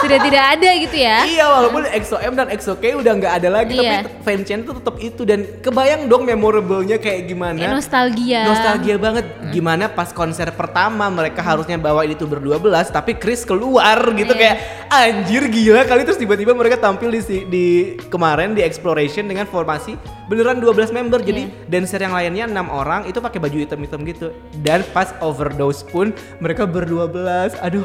sudah 0.00 0.18
tidak 0.18 0.44
ada 0.50 0.68
gitu 0.78 0.96
ya. 0.96 1.18
Iya 1.22 1.44
walaupun 1.48 1.82
EXO 1.86 2.16
M 2.18 2.32
dan 2.32 2.48
EXO 2.48 2.74
K 2.74 2.96
udah 2.96 3.12
nggak 3.12 3.32
ada 3.38 3.48
lagi 3.52 3.76
Iya. 3.76 4.02
tapi 4.02 4.24
fansnya 4.24 4.56
itu 4.58 4.72
tetap 4.72 4.96
itu 4.98 5.22
dan 5.22 5.40
kebayang 5.60 6.02
dong 6.06 6.24
memorable-nya 6.24 6.96
kayak 6.96 7.28
gimana 7.28 7.56
Kayak 7.56 7.76
nostalgia. 7.76 8.40
nostalgia 8.42 8.96
banget 8.96 9.24
gimana 9.48 9.86
pas 9.86 10.10
konser 10.10 10.48
pertama 10.50 11.06
mereka 11.08 11.40
harusnya 11.40 11.76
bawa 11.76 12.02
itu 12.02 12.24
berdua 12.24 12.56
belas 12.56 12.88
tapi 12.88 13.14
Chris 13.14 13.44
keluar 13.44 14.00
gitu 14.12 14.32
Iya. 14.32 14.40
kayak 14.40 14.56
anjir 14.88 15.42
gila 15.46 15.82
kali 15.84 16.02
terus 16.02 16.16
tiba-tiba 16.16 16.52
mereka 16.52 16.76
tampil 16.78 17.08
di, 17.08 17.20
si- 17.20 17.44
di 17.82 18.06
kemarin 18.06 18.54
di 18.54 18.62
Exploration 18.62 19.26
dengan 19.26 19.44
formasi 19.44 19.98
beneran 20.30 20.62
12 20.62 20.94
member 20.94 21.18
jadi 21.18 21.42
Iya. 21.42 21.66
dancer 21.66 21.98
yang 21.98 22.14
lainnya 22.14 22.46
enam 22.46 22.70
orang 22.70 23.10
itu 23.10 23.18
pakai 23.18 23.42
baju 23.42 23.58
hitam-hitam 23.58 24.06
gitu 24.06 24.30
dan 24.62 24.86
pas 24.94 25.10
overdose 25.18 25.82
pun 25.82 26.14
mereka 26.38 26.62
berdua 26.62 27.10
belas 27.10 27.58
aduh 27.58 27.82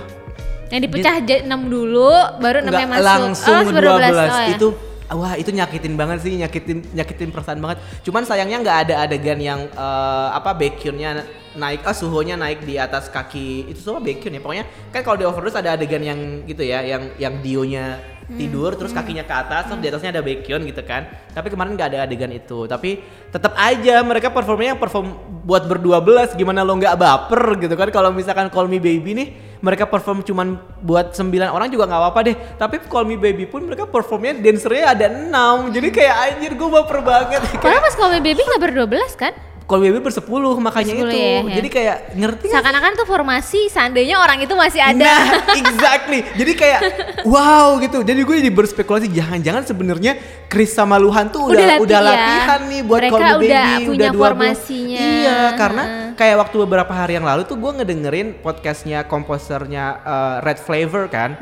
Yang 0.68 0.82
dipecah 0.92 1.14
aja 1.24 1.36
6 1.48 1.72
dulu, 1.72 2.12
baru 2.44 2.60
6 2.60 2.68
Nggak, 2.68 2.82
yang 2.84 2.92
masuk. 2.92 3.08
langsung 3.08 3.56
oh, 3.56 3.72
12 3.72 3.72
baru 3.72 3.88
12. 3.88 4.04
Oh, 4.04 4.28
ya. 4.28 4.48
itu 4.52 4.68
wah 5.08 5.34
itu 5.40 5.50
nyakitin 5.56 5.94
banget 5.96 6.18
sih 6.20 6.34
nyakitin 6.36 6.78
nyakitin 6.92 7.30
perasaan 7.32 7.64
banget 7.64 7.80
cuman 8.04 8.28
sayangnya 8.28 8.60
nggak 8.60 8.78
ada 8.84 8.96
adegan 9.08 9.40
yang 9.40 9.64
eh, 9.72 10.28
apa 10.36 10.52
backionnya 10.52 11.24
naik 11.56 11.88
ah 11.88 11.96
suhunya 11.96 12.36
naik 12.36 12.68
di 12.68 12.76
atas 12.76 13.08
kaki 13.08 13.72
itu 13.72 13.80
semua 13.80 14.04
backyon 14.04 14.36
ya 14.36 14.42
pokoknya 14.44 14.66
kan 14.92 15.02
kalau 15.02 15.16
di 15.16 15.24
overdose 15.24 15.56
ada 15.56 15.74
adegan 15.74 16.04
yang 16.04 16.20
gitu 16.44 16.62
ya 16.62 16.84
yang 16.84 17.16
yang 17.16 17.40
dionya 17.40 17.98
tidur 18.28 18.76
terus 18.76 18.92
kakinya 18.92 19.24
ke 19.24 19.32
atas 19.32 19.72
terus 19.72 19.80
di 19.80 19.88
atasnya 19.88 20.12
ada 20.20 20.22
backyon 20.26 20.68
gitu 20.68 20.84
kan. 20.84 21.08
Tapi 21.32 21.48
kemarin 21.48 21.80
nggak 21.80 21.88
ada 21.96 22.00
adegan 22.04 22.28
itu. 22.36 22.68
Tapi 22.68 23.00
tetap 23.32 23.56
aja 23.56 24.04
mereka 24.04 24.28
performnya 24.28 24.76
yang 24.76 24.82
perform 24.82 25.16
buat 25.48 25.64
berdua 25.64 26.04
belas 26.04 26.36
gimana 26.36 26.68
lo 26.68 26.76
nggak 26.76 27.00
baper 27.00 27.56
gitu 27.64 27.74
kan. 27.80 27.88
Kalau 27.88 28.12
misalkan 28.12 28.52
Call 28.52 28.68
Me 28.68 28.84
Baby 28.84 29.16
nih 29.16 29.28
mereka 29.58 29.90
perform 29.90 30.22
cuman 30.22 30.54
buat 30.86 31.18
9 31.18 31.34
orang 31.50 31.72
juga 31.72 31.90
nggak 31.90 32.02
apa-apa 32.04 32.20
deh. 32.28 32.36
Tapi 32.60 32.76
Call 32.92 33.08
Me 33.08 33.16
Baby 33.16 33.48
pun 33.48 33.64
mereka 33.64 33.88
performnya 33.88 34.36
dancernya 34.38 34.84
ada 34.92 35.08
6 35.08 35.74
jadi 35.74 35.88
kayak 35.88 36.16
anjir 36.30 36.52
gue 36.54 36.70
baper 36.70 37.00
banget. 37.00 37.42
Kayak 37.64 37.80
pas 37.80 37.96
Call 37.96 38.12
Me 38.12 38.22
Baby 38.22 38.44
nggak 38.44 38.62
ber-12 38.62 39.14
kan? 39.16 39.34
Me 39.76 39.92
Baby 39.92 40.00
bersepuluh 40.00 40.56
makanya 40.64 40.96
itu 40.96 41.12
ya, 41.12 41.44
ya. 41.44 41.60
jadi 41.60 41.68
kayak 41.68 41.98
ngerti 42.16 42.46
Seakan-akan 42.48 42.92
tuh 42.96 43.04
formasi 43.04 43.68
seandainya 43.68 44.16
orang 44.16 44.40
itu 44.40 44.56
masih 44.56 44.80
ada. 44.80 44.96
Nah, 44.96 45.44
exactly. 45.60 46.24
Jadi 46.40 46.52
kayak 46.56 46.82
wow 47.28 47.76
gitu. 47.84 48.00
Jadi 48.00 48.24
gue 48.24 48.36
jadi 48.40 48.52
berspekulasi 48.56 49.12
jangan-jangan 49.12 49.68
sebenarnya 49.68 50.16
Chris 50.48 50.72
sama 50.72 50.96
Luhan 50.96 51.28
tuh 51.28 51.52
udah 51.52 51.60
Udah 51.60 51.78
udah, 51.84 52.00
latih 52.00 52.16
ya. 52.16 52.24
latihan 52.24 52.62
nih 52.72 52.82
buat 52.88 53.00
Mereka 53.04 53.12
Call 53.12 53.28
Me 53.28 53.36
Baby, 53.36 53.52
udah 53.52 53.78
punya 53.84 54.00
dua 54.00 54.16
bulan. 54.16 54.32
formasinya. 54.32 55.04
Iya, 55.04 55.40
karena 55.60 55.84
kayak 56.16 56.36
waktu 56.48 56.56
beberapa 56.64 56.94
hari 56.96 57.14
yang 57.20 57.28
lalu 57.28 57.42
tuh 57.44 57.58
gue 57.60 57.72
ngedengerin 57.84 58.28
podcastnya 58.40 59.04
komposernya 59.04 59.86
eh, 60.00 60.36
Red 60.48 60.60
Flavor 60.64 61.12
kan. 61.12 61.36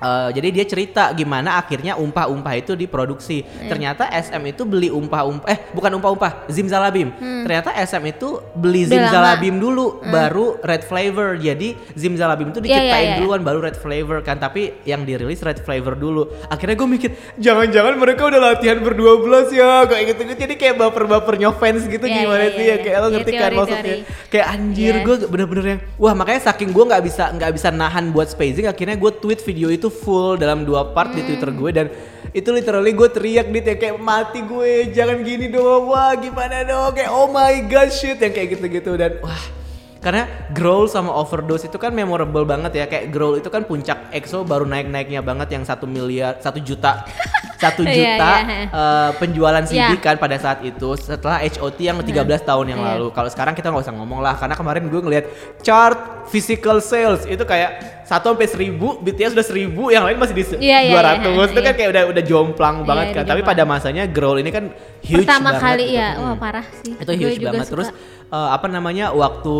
Eh, 0.00 0.28
jadi 0.32 0.48
dia 0.48 0.64
cerita 0.64 1.12
gimana 1.12 1.60
akhirnya 1.60 1.92
umpah-umpah 2.00 2.54
itu 2.56 2.72
diproduksi. 2.72 3.44
Ternyata 3.68 4.08
SM 4.08 4.40
itu 4.48 4.64
beli 4.64 4.88
umpah-umpah 4.88 5.44
eh 5.44 5.58
bukan 5.76 6.00
umpah-umpah, 6.00 6.48
Zimzalabim. 6.48 7.12
Ternyata 7.44 7.76
SM 7.76 8.00
itu 8.08 8.40
beli 8.56 8.88
Udah 8.88 8.96
lama. 8.96 9.04
Zimzalabim 9.12 9.54
dulu 9.60 10.00
baru 10.08 10.56
Red 10.64 10.88
Flavor. 10.88 11.36
Jadi 11.36 11.76
Zimzalabim 11.92 12.48
itu 12.48 12.60
Iya, 12.60 12.64
iya, 12.64 12.76
diciptain 12.80 13.08
iya. 13.12 13.16
duluan 13.20 13.40
baru 13.44 13.58
Red 13.60 13.76
Flavor 13.76 14.24
kan, 14.24 14.40
tapi 14.40 14.72
yang 14.88 15.04
dirilis 15.04 15.44
Red 15.44 15.60
Flavor 15.60 15.92
dulu. 16.00 16.32
Akhirnya 16.48 16.80
gue 16.80 16.88
mikir, 16.88 17.10
jangan-jangan 17.36 17.94
mereka 18.00 18.24
udah 18.24 18.40
latihan 18.40 18.80
berdua 18.80 19.20
belas 19.20 19.52
ya, 19.52 19.84
kayak 19.84 20.16
gitu 20.16 20.20
gitu. 20.24 20.34
Jadi 20.48 20.54
kayak 20.56 20.74
baper-bapernya 20.80 21.52
fans 21.52 21.84
gitu 21.84 22.08
Iya, 22.08 22.24
gimana 22.24 22.44
iya, 22.48 22.56
sih 22.56 22.64
iya, 22.64 22.72
ya? 22.72 22.76
Kayak 22.80 22.96
lo 22.96 23.04
iya. 23.04 23.14
ngerti 23.20 23.32
Iya, 23.32 23.40
kan 23.40 23.50
maksudnya? 23.52 23.96
Kayak 24.30 24.46
anjir, 24.48 24.94
Iya. 24.96 25.04
gue 25.04 25.16
bener-bener 25.28 25.64
yang, 25.76 25.80
wah 26.00 26.14
makanya 26.16 26.40
saking 26.48 26.70
gue 26.72 26.84
nggak 26.88 27.02
bisa 27.04 27.24
nggak 27.36 27.52
bisa 27.52 27.68
nahan 27.68 28.04
buat 28.14 28.28
spacing, 28.32 28.64
akhirnya 28.64 28.96
gue 28.96 29.12
tweet 29.20 29.40
video 29.44 29.68
itu 29.68 29.89
full 29.90 30.38
dalam 30.40 30.64
dua 30.64 30.94
part 30.94 31.12
di. 31.12 31.22
Twitter 31.26 31.50
gue 31.52 31.70
dan 31.70 31.86
itu 32.30 32.48
literally 32.54 32.94
gue 32.94 33.08
teriak 33.10 33.50
nih 33.50 33.74
kayak 33.74 33.98
mati 33.98 34.40
gue, 34.46 34.94
jangan 34.94 35.20
gini 35.26 35.50
dong, 35.50 35.90
wah 35.90 36.14
gimana 36.14 36.62
dong, 36.62 36.94
kayak 36.94 37.10
oh 37.10 37.26
my 37.26 37.66
god 37.66 37.90
shit 37.90 38.22
yang 38.22 38.30
kayak 38.30 38.58
gitu-gitu 38.58 38.94
dan 38.94 39.18
wah 39.18 39.59
karena 40.00 40.24
Growl 40.56 40.88
sama 40.88 41.12
Overdose 41.12 41.68
itu 41.68 41.76
kan 41.76 41.92
memorable 41.92 42.48
banget 42.48 42.72
ya. 42.72 42.84
Kayak 42.88 43.12
Growl 43.12 43.36
itu 43.36 43.52
kan 43.52 43.68
puncak 43.68 44.08
EXO 44.10 44.48
baru 44.48 44.64
naik-naiknya 44.64 45.20
banget 45.20 45.52
yang 45.52 45.62
satu 45.62 45.84
miliar 45.84 46.40
satu 46.40 46.56
juta 46.56 47.04
satu 47.62 47.84
Iya, 47.84 47.92
juta 48.16 48.30
iya. 48.40 48.60
eh, 48.72 49.10
penjualan 49.20 49.64
CD 49.68 49.92
Iya. 49.92 50.00
kan 50.00 50.16
pada 50.16 50.40
saat 50.40 50.64
itu 50.64 50.96
setelah 50.96 51.44
HOT 51.44 51.76
yang 51.84 52.00
13 52.00 52.40
tahun 52.40 52.72
yang 52.72 52.80
Iya. 52.80 52.88
lalu. 52.96 53.06
Kalau 53.12 53.28
sekarang 53.28 53.52
kita 53.52 53.68
nggak 53.68 53.84
usah 53.84 53.92
ngomong 53.92 54.24
lah 54.24 54.40
karena 54.40 54.56
kemarin 54.56 54.88
gue 54.88 55.00
ngeliat 55.04 55.24
chart 55.60 56.24
physical 56.32 56.80
sales 56.80 57.28
itu 57.28 57.44
kayak 57.44 58.00
satu 58.08 58.32
sampai 58.32 58.48
seribu 58.48 58.98
BTS 59.04 59.36
sudah 59.36 59.46
seribu 59.46 59.92
yang 59.92 60.08
lain 60.08 60.16
masih 60.16 60.32
di 60.32 60.42
Iya, 60.56 60.88
iya, 60.88 61.20
200 61.20 61.30
iya, 61.30 61.44
itu 61.52 61.60
kan 61.60 61.74
kayak 61.76 61.90
udah 61.92 62.02
udah 62.16 62.22
jomplang 62.24 62.76
banget 62.88 63.06
udah 63.12 63.16
kan. 63.20 63.24
Tapi 63.28 63.40
pada 63.44 63.62
masanya 63.68 64.02
Growl 64.08 64.40
ini 64.40 64.48
kan 64.48 64.72
huge 65.00 65.24
Pertama 65.24 65.56
banget 65.56 65.62
kali 65.64 65.86
ya, 65.96 66.08
Hmm. 66.14 66.22
Wah 66.24 66.36
parah 66.36 66.66
sih. 66.82 66.92
itu 66.94 67.12
huge 67.16 67.40
banget. 67.40 67.66
Terus 67.68 67.88
eh, 68.30 68.48
apa 68.52 68.66
namanya 68.68 69.10
waktu 69.10 69.54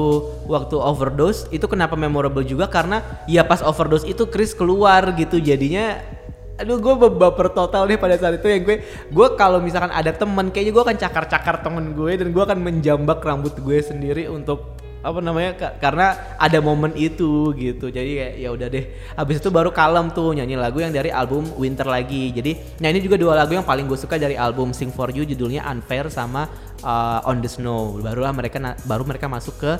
waktu 0.46 0.76
overdose 0.76 1.48
itu 1.50 1.66
kenapa 1.66 1.96
memorable 1.96 2.44
juga? 2.44 2.68
Karena 2.68 3.02
ya 3.24 3.42
pas 3.44 3.60
overdose 3.64 4.06
itu 4.06 4.28
Chris 4.28 4.52
keluar 4.52 5.12
gitu. 5.16 5.40
Jadinya 5.40 5.98
aduh 6.60 6.76
gue 6.76 6.92
baper 6.92 7.56
total 7.56 7.88
deh 7.88 7.96
pada 7.96 8.20
saat 8.20 8.36
itu 8.36 8.44
ya. 8.44 8.60
Gue 8.60 8.84
gue 9.08 9.26
kalau 9.40 9.64
misalkan 9.64 9.88
ada 9.88 10.12
temen 10.12 10.52
kayaknya 10.52 10.72
gue 10.76 10.82
akan 10.84 10.96
cakar-cakar 11.00 11.64
temen 11.64 11.96
gue 11.96 12.12
dan 12.20 12.28
gue 12.36 12.42
akan 12.44 12.58
menjambak 12.60 13.24
rambut 13.24 13.56
gue 13.56 13.78
sendiri 13.80 14.28
untuk 14.28 14.76
apa 15.00 15.18
namanya 15.24 15.50
ka- 15.56 15.74
karena 15.80 16.36
ada 16.36 16.58
momen 16.60 16.92
itu 16.92 17.56
gitu. 17.56 17.88
Jadi 17.88 18.10
kayak 18.20 18.34
ya 18.36 18.48
udah 18.52 18.68
deh. 18.68 18.84
Habis 19.16 19.40
itu 19.40 19.48
baru 19.48 19.72
kalem 19.72 20.12
tuh 20.12 20.36
nyanyi 20.36 20.60
lagu 20.60 20.80
yang 20.80 20.92
dari 20.92 21.08
album 21.08 21.48
Winter 21.56 21.88
lagi. 21.88 22.30
Jadi 22.36 22.80
nah 22.80 22.92
ini 22.92 23.00
juga 23.00 23.16
dua 23.16 23.32
lagu 23.36 23.56
yang 23.56 23.64
paling 23.64 23.88
gue 23.88 23.96
suka 23.96 24.20
dari 24.20 24.36
album 24.36 24.76
Sing 24.76 24.92
for 24.92 25.08
You 25.08 25.24
judulnya 25.24 25.64
Unfair 25.72 26.12
sama 26.12 26.46
uh, 26.84 27.28
On 27.28 27.40
the 27.40 27.48
Snow. 27.48 27.96
Barulah 28.00 28.32
mereka 28.36 28.60
baru 28.84 29.08
mereka 29.08 29.26
masuk 29.26 29.56
ke 29.56 29.72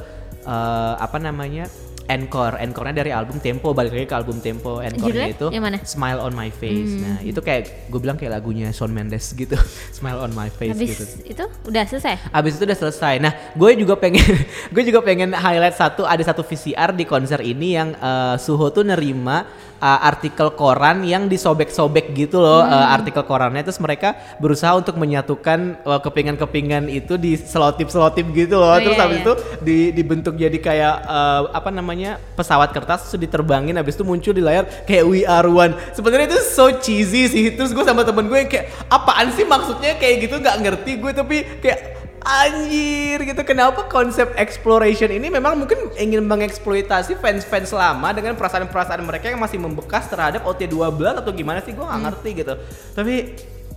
uh, 0.49 0.95
apa 0.97 1.21
namanya 1.21 1.69
Encore, 2.11 2.59
encore-nya 2.59 3.07
dari 3.07 3.14
album 3.14 3.38
Tempo, 3.38 3.70
balik 3.70 3.94
lagi 3.94 4.07
ke 4.11 4.16
album 4.18 4.42
Tempo. 4.42 4.83
Encore-nya 4.83 5.31
itu 5.31 5.46
yang 5.55 5.62
mana? 5.62 5.79
Hmm. 5.79 5.87
Smile 5.87 6.18
on 6.18 6.35
My 6.35 6.51
Face. 6.51 6.99
Nah, 6.99 7.23
itu 7.23 7.38
kayak 7.38 7.87
gue 7.87 8.01
bilang 8.03 8.18
kayak 8.18 8.35
lagunya 8.35 8.75
Shawn 8.75 8.90
Mendes 8.90 9.31
gitu. 9.31 9.55
Smile 9.96 10.18
on 10.18 10.35
My 10.35 10.51
Face 10.51 10.75
Habis 10.75 10.90
gitu. 10.90 11.05
itu 11.38 11.44
udah 11.70 11.85
selesai. 11.87 12.35
Abis 12.35 12.59
itu 12.59 12.66
udah 12.66 12.79
selesai. 12.83 13.14
Nah, 13.23 13.33
gue 13.55 13.70
juga 13.79 13.94
pengen, 13.94 14.27
gue 14.75 14.83
juga 14.83 14.99
pengen 15.07 15.31
highlight 15.31 15.79
satu, 15.79 16.03
ada 16.03 16.23
satu 16.27 16.42
VCR 16.42 16.90
di 16.99 17.07
konser 17.07 17.38
ini 17.46 17.79
yang 17.79 17.94
eh, 17.94 18.35
Suho 18.42 18.75
tuh 18.75 18.83
nerima 18.83 19.70
eh, 19.81 20.01
artikel 20.05 20.53
koran 20.55 21.03
yang 21.03 21.27
disobek-sobek 21.27 22.12
gitu 22.12 22.38
loh, 22.38 22.62
eh, 22.62 22.87
artikel 22.93 23.25
korannya. 23.25 23.64
Terus 23.64 23.81
mereka 23.81 24.14
berusaha 24.38 24.77
untuk 24.77 25.01
menyatukan 25.01 25.81
eh, 25.81 26.01
kepingan-kepingan 26.05 26.87
itu 26.93 27.16
di 27.16 27.35
selotip-selotip 27.40 28.29
gitu 28.37 28.61
loh. 28.61 28.77
Oh, 28.77 28.79
Terus 28.79 28.97
iya, 28.97 29.05
habis 29.05 29.19
iya. 29.19 29.25
itu 29.25 29.33
di, 29.64 29.79
dibentuk 29.97 30.35
jadi 30.37 30.59
kayak 30.61 30.95
eh, 31.05 31.43
apa 31.57 31.71
namanya 31.73 32.21
pesawat 32.37 32.71
kertas 32.71 33.09
terus 33.09 33.21
diterbangin. 33.21 33.77
Habis 33.81 33.97
itu 33.97 34.05
muncul 34.05 34.33
di 34.37 34.45
layar 34.45 34.69
kayak 34.87 35.05
We 35.09 35.25
Are 35.25 35.49
One. 35.49 35.75
Sebenarnya 35.97 36.37
itu 36.37 36.40
so 36.45 36.69
cheesy 36.79 37.27
sih. 37.27 37.45
Terus 37.57 37.73
gue 37.73 37.85
sama 37.85 38.05
temen 38.05 38.29
gue 38.29 38.38
yang 38.38 38.51
kayak 38.51 38.71
apaan 38.93 39.33
sih 39.33 39.49
maksudnya 39.49 39.97
kayak 39.97 40.29
gitu 40.29 40.37
nggak 40.38 40.57
ngerti 40.61 40.93
gue 41.01 41.12
tapi 41.12 41.37
kayak 41.62 42.00
Anjir 42.21 43.25
gitu. 43.25 43.43
Kenapa 43.49 43.89
konsep 43.89 44.29
exploration 44.37 45.09
ini 45.09 45.33
memang 45.33 45.57
mungkin 45.57 45.89
ingin 45.97 46.21
mengeksploitasi 46.25 47.17
fans-fans 47.17 47.73
lama 47.73 48.13
dengan 48.13 48.37
perasaan-perasaan 48.37 49.01
mereka 49.03 49.33
yang 49.33 49.41
masih 49.41 49.57
membekas 49.57 50.07
terhadap 50.13 50.45
OT12 50.45 51.01
atau 51.25 51.33
gimana 51.33 51.65
sih? 51.65 51.73
Gue 51.73 51.85
nggak 51.85 52.03
ngerti 52.05 52.31
gitu. 52.45 52.55
Tapi 52.93 53.15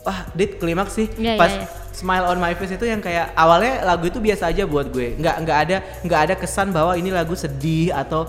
wah 0.04 0.28
dit 0.36 0.60
klimaks 0.60 0.94
sih. 0.94 1.08
Iya, 1.16 1.39
pas 1.39 1.52
iya, 1.56 1.64
iya. 1.64 1.82
Smile 1.94 2.26
on 2.26 2.41
My 2.41 2.58
Face 2.58 2.74
itu 2.74 2.84
yang 2.84 3.00
kayak 3.00 3.32
awalnya 3.38 3.86
lagu 3.86 4.10
itu 4.10 4.20
biasa 4.20 4.52
aja 4.52 4.68
buat 4.68 4.91
gue. 4.91 5.16
Nggak 5.16 5.36
nggak 5.48 5.58
ada 5.70 5.78
nggak 6.04 6.22
ada 6.30 6.36
kesan 6.36 6.76
bahwa 6.76 7.00
ini 7.00 7.14
lagu 7.14 7.38
sedih 7.38 7.96
atau 7.96 8.28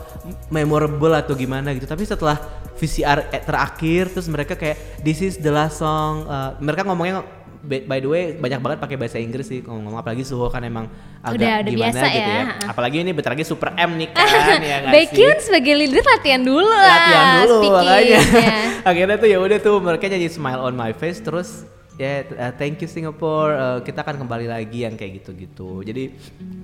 memorable 0.53 1.11
atau 1.17 1.35
gimana 1.35 1.75
gitu. 1.75 1.91
Tapi 1.91 2.07
setelah 2.07 2.39
VCR 2.79 3.31
terakhir 3.43 4.11
terus 4.11 4.27
mereka 4.31 4.55
kayak 4.59 5.03
this 5.03 5.23
is 5.23 5.39
the 5.39 5.51
last 5.51 5.79
song 5.79 6.27
uh, 6.27 6.59
mereka 6.59 6.83
ngomongnya 6.83 7.23
by 7.65 7.99
the 7.99 8.07
way 8.07 8.23
banyak 8.33 8.61
banget 8.61 8.79
pakai 8.79 8.97
bahasa 8.97 9.17
Inggris 9.17 9.47
sih 9.47 9.61
ngomong 9.61 9.97
apalagi 9.97 10.21
Suho 10.21 10.47
kan 10.47 10.61
emang 10.61 10.87
agak 11.19 11.35
Udah- 11.35 11.59
udah 11.59 11.73
gimana 11.73 11.91
biasa 11.91 12.07
gitu 12.11 12.31
ya, 12.31 12.37
ya, 12.37 12.45
apalagi 12.69 12.97
ini 13.01 13.11
bentar 13.11 13.33
lagi 13.33 13.43
Super 13.43 13.73
M 13.73 13.91
nih 13.97 14.09
kan 14.15 14.25
ya 14.61 14.77
nggak 14.79 14.85
sih? 14.85 14.93
Baekhyun 14.93 15.37
sebagai 15.41 15.75
leader 15.75 16.05
latihan 16.05 16.43
dulu 16.43 16.67
lah. 16.67 16.85
latihan 16.91 17.25
dulu 17.35 17.55
speaking, 17.57 17.73
makanya 17.75 18.21
ya. 18.37 18.53
akhirnya 18.91 19.17
tuh 19.17 19.29
ya 19.29 19.39
udah 19.39 19.59
tuh 19.59 19.77
mereka 19.79 20.05
jadi 20.07 20.29
smile 20.29 20.61
on 20.61 20.75
my 20.75 20.93
face 20.93 21.19
terus 21.19 21.65
ya 21.95 22.13
uh, 22.29 22.53
thank 22.53 22.79
you 22.79 22.87
Singapore 22.87 23.51
uh, 23.51 23.79
kita 23.81 24.03
akan 24.03 24.21
kembali 24.21 24.47
lagi 24.47 24.83
yang 24.83 24.95
kayak 24.95 25.23
gitu-gitu 25.23 25.81
jadi 25.81 26.11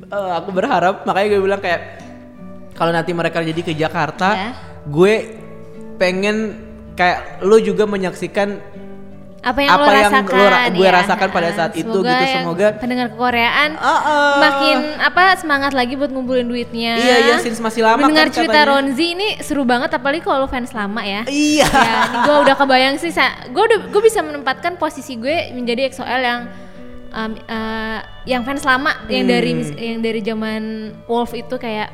uh, 0.06 0.36
aku 0.36 0.50
berharap 0.50 1.02
makanya 1.02 1.26
gue 1.30 1.40
bilang 1.40 1.58
kayak 1.58 1.80
kalau 2.72 2.90
nanti 2.90 3.10
mereka 3.10 3.40
jadi 3.40 3.60
ke 3.60 3.72
Jakarta 3.72 4.28
Ya. 4.30 4.50
gue 4.82 5.14
pengen 5.96 6.56
kayak 6.92 7.18
lu 7.40 7.56
juga 7.58 7.84
menyaksikan 7.84 8.58
Apa 9.40 9.56
yang 9.58 9.70
Apa 9.72 9.80
lo 9.80 9.88
yang 9.90 10.12
rasakan? 10.12 10.36
lo 10.36 10.44
ra- 10.46 10.68
gue 10.68 10.84
ya. 10.84 10.92
rasakan 10.94 11.28
pada 11.30 11.48
saat 11.50 11.72
itu 11.72 11.88
semoga 11.88 12.12
gitu, 12.12 12.24
yang 12.26 12.44
semoga- 12.44 12.74
pendengar 12.76 13.06
kekoreaan 13.08 13.70
Uh-uh. 13.72 14.32
makin 14.36 14.76
apa 15.00 15.20
semangat 15.34 15.72
lagi 15.72 15.96
buat 15.96 16.08
ngumpulin 16.08 16.44
duitnya. 16.44 16.92
Iya, 16.94 17.16
iya, 17.24 17.34
since 17.38 17.56
masih 17.56 17.80
lama 17.80 18.04
Mendengar 18.04 18.28
kan 18.28 18.36
cerita 18.36 18.52
katanya. 18.54 18.70
Ronzi 18.70 19.06
ini 19.10 19.28
seru 19.40 19.64
banget 19.64 19.90
apalagi 19.90 20.20
kalau 20.20 20.44
lo 20.44 20.46
fans 20.46 20.70
lama 20.70 21.00
ya. 21.00 21.24
iya 21.26 21.64
ya, 21.64 21.92
gue 22.20 22.36
udah 22.38 22.54
kebayang 22.54 22.96
sih, 22.96 23.08
gue 23.48 23.62
udah 23.64 23.88
gue 23.88 24.02
bisa 24.04 24.20
menempatkan 24.20 24.76
posisi 24.76 25.16
gue 25.16 25.50
menjadi 25.50 25.88
EXO-L 25.88 26.20
yang 26.20 26.40
um, 27.10 27.32
uh, 27.42 27.98
yang 28.22 28.44
fans 28.44 28.60
lama 28.62 28.92
yang 29.08 29.24
dari 29.24 29.52
Hmm. 29.52 29.72
yang 29.74 29.98
dari 30.00 30.20
zaman 30.20 30.62
Wolf 31.06 31.32
itu 31.32 31.56
kayak 31.56 31.88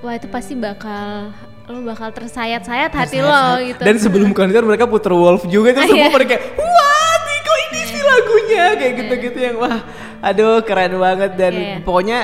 wah 0.00 0.16
itu 0.16 0.24
pasti 0.26 0.56
bakal 0.56 1.36
lo 1.68 1.84
bakal 1.84 2.08
tersayat-sayat 2.10 2.88
hati 2.90 3.20
lo 3.20 3.36
gitu. 3.60 3.80
Dan 3.84 3.96
sebelum 3.96 4.32
konser 4.32 4.64
mereka 4.64 4.88
puter 4.88 5.12
Wolf 5.12 5.44
juga 5.46 5.76
tuh 5.76 5.84
Ah, 5.84 5.88
semua 5.88 6.08
iya. 6.10 6.24
kayak 6.24 6.42
wah 6.56 7.14
Tiko 7.20 7.54
ini 7.62 7.80
sih 7.84 8.00
lagunya 8.00 8.64
kayak 8.74 8.92
gitu-gitu 8.96 9.38
yang 9.38 9.56
wah 9.58 9.78
aduh 10.18 10.64
keren 10.64 10.96
banget 10.96 11.32
dan 11.36 11.52
iya. 11.52 11.76
pokoknya 11.80 12.18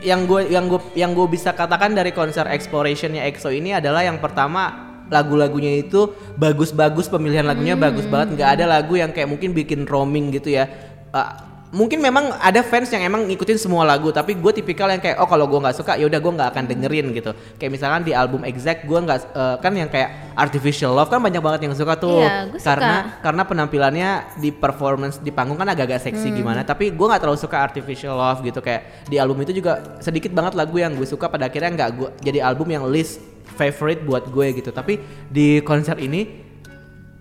yang 0.00 0.24
gue 0.24 0.48
yang 0.48 0.64
gue 0.66 0.80
yang 0.94 1.10
gue 1.12 1.26
bisa 1.26 1.52
katakan 1.52 1.92
dari 1.92 2.10
konser 2.10 2.48
explorationnya 2.48 3.28
EXO 3.28 3.50
ini 3.50 3.74
adalah 3.74 4.00
yang 4.00 4.16
pertama 4.18 4.88
lagu-lagunya 5.08 5.78
itu 5.78 6.08
bagus-bagus 6.34 7.08
pemilihan 7.08 7.44
lagunya 7.44 7.74
Hmm. 7.74 7.84
bagus 7.84 8.04
banget 8.04 8.36
nggak 8.36 8.50
ada 8.56 8.64
lagu 8.64 8.94
yang 8.94 9.10
kayak 9.10 9.26
mungkin 9.26 9.52
bikin 9.52 9.84
roaming 9.84 10.32
gitu 10.32 10.48
ya 10.50 10.64
Uh, 11.08 11.24
mungkin 11.68 12.00
memang 12.00 12.32
ada 12.40 12.64
fans 12.64 12.88
yang 12.88 13.04
emang 13.04 13.28
ngikutin 13.28 13.60
semua 13.60 13.84
lagu 13.84 14.08
tapi 14.08 14.32
gue 14.32 14.52
tipikal 14.54 14.88
yang 14.88 14.98
kayak 14.98 15.20
oh 15.20 15.28
kalau 15.28 15.44
gue 15.44 15.60
nggak 15.60 15.76
suka 15.76 15.94
ya 15.94 16.08
udah 16.08 16.16
gue 16.16 16.32
nggak 16.32 16.48
akan 16.48 16.64
dengerin 16.64 17.12
gitu 17.12 17.30
kayak 17.54 17.68
misalkan 17.70 18.02
di 18.02 18.16
album 18.16 18.40
Exact 18.40 18.88
gue 18.88 18.96
nggak 18.96 19.18
eh, 19.28 19.56
kan 19.60 19.72
yang 19.72 19.86
kayak 19.86 20.32
Artificial 20.32 20.96
Love 20.96 21.08
kan 21.08 21.20
banyak 21.20 21.38
banget 21.38 21.68
yang 21.68 21.74
suka 21.74 21.92
tuh 21.94 22.24
Iya, 22.24 22.48
gua 22.48 22.56
suka. 22.56 22.64
karena 22.64 22.94
karena 23.20 23.42
penampilannya 23.44 24.10
di 24.36 24.48
performance 24.48 25.20
di 25.20 25.28
panggung 25.28 25.56
kan 25.56 25.68
agak-agak 25.68 26.00
seksi 26.02 26.28
Hmm. 26.28 26.36
gimana 26.36 26.60
tapi 26.62 26.88
gue 26.88 27.06
nggak 27.06 27.20
terlalu 27.20 27.36
suka 27.36 27.60
Artificial 27.60 28.14
Love 28.14 28.40
gitu 28.42 28.58
kayak 28.58 29.04
di 29.04 29.20
album 29.20 29.36
itu 29.42 29.52
juga 29.52 29.98
sedikit 29.98 30.32
banget 30.32 30.56
lagu 30.56 30.72
yang 30.74 30.92
gue 30.92 31.04
suka 31.04 31.28
pada 31.28 31.46
akhirnya 31.46 31.68
nggak 31.74 31.90
gue 31.92 32.08
jadi 32.22 32.38
album 32.42 32.68
yang 32.70 32.88
list 32.88 33.20
favorite 33.50 34.02
buat 34.02 34.24
gue 34.24 34.56
gitu 34.56 34.70
tapi 34.70 34.96
di 35.28 35.60
konser 35.60 35.98
ini 35.98 36.48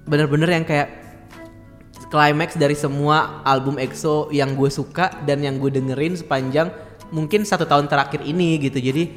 bener-bener 0.03 0.49
yang 0.49 0.63
kayak 0.63 1.06
climax 2.07 2.55
dari 2.55 2.73
semua 2.73 3.17
album 3.43 3.75
EXO 3.75 4.29
yang 4.29 4.53
gue 4.53 4.69
suka 4.69 5.11
dan 5.23 5.39
yang 5.39 5.55
gue 5.55 5.69
dengerin 5.69 6.15
sepanjang 6.15 6.71
mungkin 7.07 7.43
satu 7.43 7.63
tahun 7.63 7.85
terakhir 7.85 8.19
ini 8.21 8.59
gitu 8.61 8.77
jadi 8.77 9.07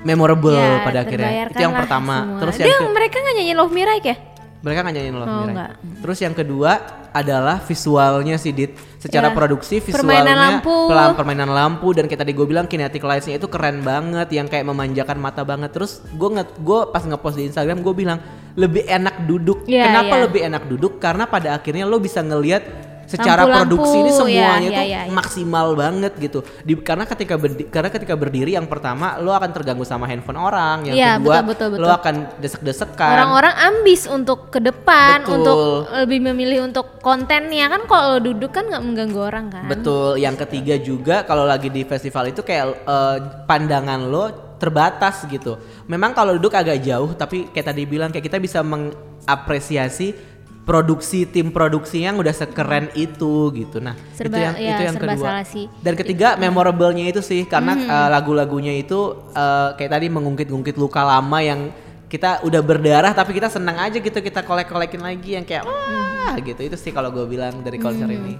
memorable 0.00 0.52
Ya, 0.52 0.80
pada 0.82 1.00
akhirnya 1.00 1.48
itu 1.48 1.56
yang 1.58 1.72
pertama 1.74 2.16
semua. 2.22 2.40
terus 2.40 2.54
Dia 2.58 2.68
yang 2.70 2.82
ke- 2.82 2.92
mereka 2.92 3.16
nggak 3.18 3.34
nyanyi 3.34 3.54
Love 3.54 3.72
Me 3.72 3.82
Right 3.82 4.04
ya? 4.04 4.16
mereka 4.60 4.78
nggak 4.80 4.94
nyanyiin 4.94 5.14
Love 5.14 5.24
Oh, 5.24 5.32
Me 5.34 5.42
Right. 5.42 5.54
nggak. 5.54 5.70
Terus 6.00 6.18
yang 6.20 6.34
kedua 6.34 6.70
adalah 7.10 7.56
visualnya 7.58 8.36
sih 8.36 8.50
Dit. 8.50 8.72
Secara 9.04 9.28
Ya. 9.28 9.36
produksi 9.36 9.84
Permainan 9.84 10.00
visualnya 10.00 10.34
lampu. 10.56 10.76
pelan 10.88 11.12
permainan 11.12 11.50
lampu 11.52 11.92
dan 11.92 12.08
kayak 12.08 12.24
tadi 12.24 12.32
gue 12.32 12.46
bilang 12.48 12.64
kinetic 12.64 13.04
lights-nya 13.04 13.36
itu 13.36 13.52
keren 13.52 13.84
banget 13.84 14.32
yang 14.32 14.48
kayak 14.48 14.64
memanjakan 14.64 15.20
mata 15.20 15.44
banget. 15.44 15.76
Terus 15.76 16.00
gue 16.08 16.28
nge 16.32 16.44
gue 16.56 16.80
pas 16.88 17.04
ngepost 17.04 17.36
di 17.36 17.44
Instagram 17.44 17.84
gue 17.84 17.92
bilang 17.92 18.18
lebih 18.56 18.88
enak 18.88 19.28
duduk. 19.28 19.68
Iya, 19.68 19.92
Kenapa 19.92 20.14
iya. 20.16 20.22
lebih 20.24 20.40
enak 20.40 20.62
duduk? 20.64 20.92
Karena 20.96 21.28
pada 21.28 21.52
akhirnya 21.52 21.84
lo 21.84 22.00
bisa 22.00 22.24
ngelihat 22.24 22.64
secara 23.04 23.44
Lampu-lampu, 23.44 23.76
produksi 23.76 23.96
ini 24.00 24.10
semuanya 24.10 24.68
iya, 24.68 24.78
tuh 24.78 24.84
iya, 24.84 25.00
iya. 25.06 25.12
maksimal 25.12 25.66
banget 25.74 26.12
gitu. 26.18 26.38
Di, 26.62 26.72
karena 26.80 27.04
ketika 27.04 27.34
berdi- 27.36 27.68
karena 27.68 27.90
ketika 27.92 28.14
berdiri 28.16 28.56
yang 28.56 28.66
pertama 28.66 29.16
lo 29.20 29.32
akan 29.32 29.50
terganggu 29.52 29.84
sama 29.84 30.08
handphone 30.08 30.38
orang, 30.38 30.90
yang 30.90 30.96
Iya, 30.96 31.12
kedua 31.18 31.34
betul, 31.44 31.68
betul, 31.74 31.82
lo 31.82 31.86
betul. 31.88 31.98
akan 32.00 32.14
desek-desekan. 32.40 33.12
Orang-orang 33.14 33.54
ambis 33.54 34.02
untuk 34.08 34.38
ke 34.48 34.60
depan, 34.60 35.22
Betul. 35.22 35.34
untuk 35.40 35.56
lebih 35.92 36.20
memilih 36.24 36.58
untuk 36.64 36.98
kontennya 37.00 37.68
kan 37.68 37.84
kalau 37.84 38.16
lo 38.16 38.20
duduk 38.20 38.50
kan 38.50 38.66
nggak 38.66 38.82
mengganggu 38.82 39.20
orang 39.20 39.46
kan. 39.52 39.64
Betul. 39.68 40.16
Yang 40.18 40.36
ketiga 40.48 40.74
juga 40.78 41.16
kalau 41.22 41.44
lagi 41.44 41.68
di 41.68 41.84
festival 41.84 42.30
itu 42.30 42.40
kayak 42.40 42.66
eh, 42.84 43.16
pandangan 43.44 44.00
lo 44.08 44.24
terbatas 44.54 45.28
gitu. 45.28 45.60
Memang 45.84 46.16
kalau 46.16 46.40
duduk 46.40 46.54
agak 46.56 46.80
jauh, 46.80 47.12
tapi 47.12 47.52
kayak 47.52 47.74
tadi 47.74 47.84
bilang 47.84 48.08
kayak 48.08 48.24
kita 48.24 48.38
bisa 48.40 48.64
mengapresiasi 48.64 50.33
produksi 50.64 51.24
tim 51.24 51.48
produksi 51.48 52.00
yang 52.00 52.16
udah 52.16 52.32
sekeren 52.32 52.88
itu 52.94 53.52
gitu. 53.52 53.78
Nah, 53.78 53.92
Serba- 54.10 54.32
itu 54.32 54.38
yang 54.40 54.54
ya, 54.56 54.70
itu 54.70 54.82
yang 54.82 54.96
serba 54.96 55.12
kedua. 55.12 55.26
salah 55.28 55.44
sih. 55.44 55.64
Dan 55.78 55.92
ketiga 55.94 56.28
memorable-nya 56.36 57.04
itu 57.04 57.20
sih 57.20 57.44
karena 57.44 57.72
Hmm. 57.72 57.84
eh, 57.86 58.08
lagu-lagunya 58.10 58.72
itu 58.72 58.98
eh, 59.30 59.68
kayak 59.74 59.92
tadi 59.92 60.06
mengungkit-ungkit 60.08 60.74
luka 60.74 61.00
lama 61.00 61.38
yang 61.38 61.60
kita 62.04 62.40
udah 62.40 62.60
berdarah 62.60 63.10
tapi 63.10 63.34
kita 63.34 63.50
senang 63.50 63.74
aja 63.76 63.98
gitu 63.98 64.14
kita 64.16 64.40
kolek-kolekin 64.40 65.02
lagi 65.02 65.34
yang 65.34 65.42
kayak 65.42 65.62
wah 65.62 66.32
gitu 66.38 66.62
itu 66.62 66.76
sih 66.76 66.88
kalau 66.88 67.10
gue 67.10 67.26
bilang 67.26 67.58
dari 67.58 67.74
konser 67.76 68.06
Hmm. 68.06 68.16
ini 68.16 68.34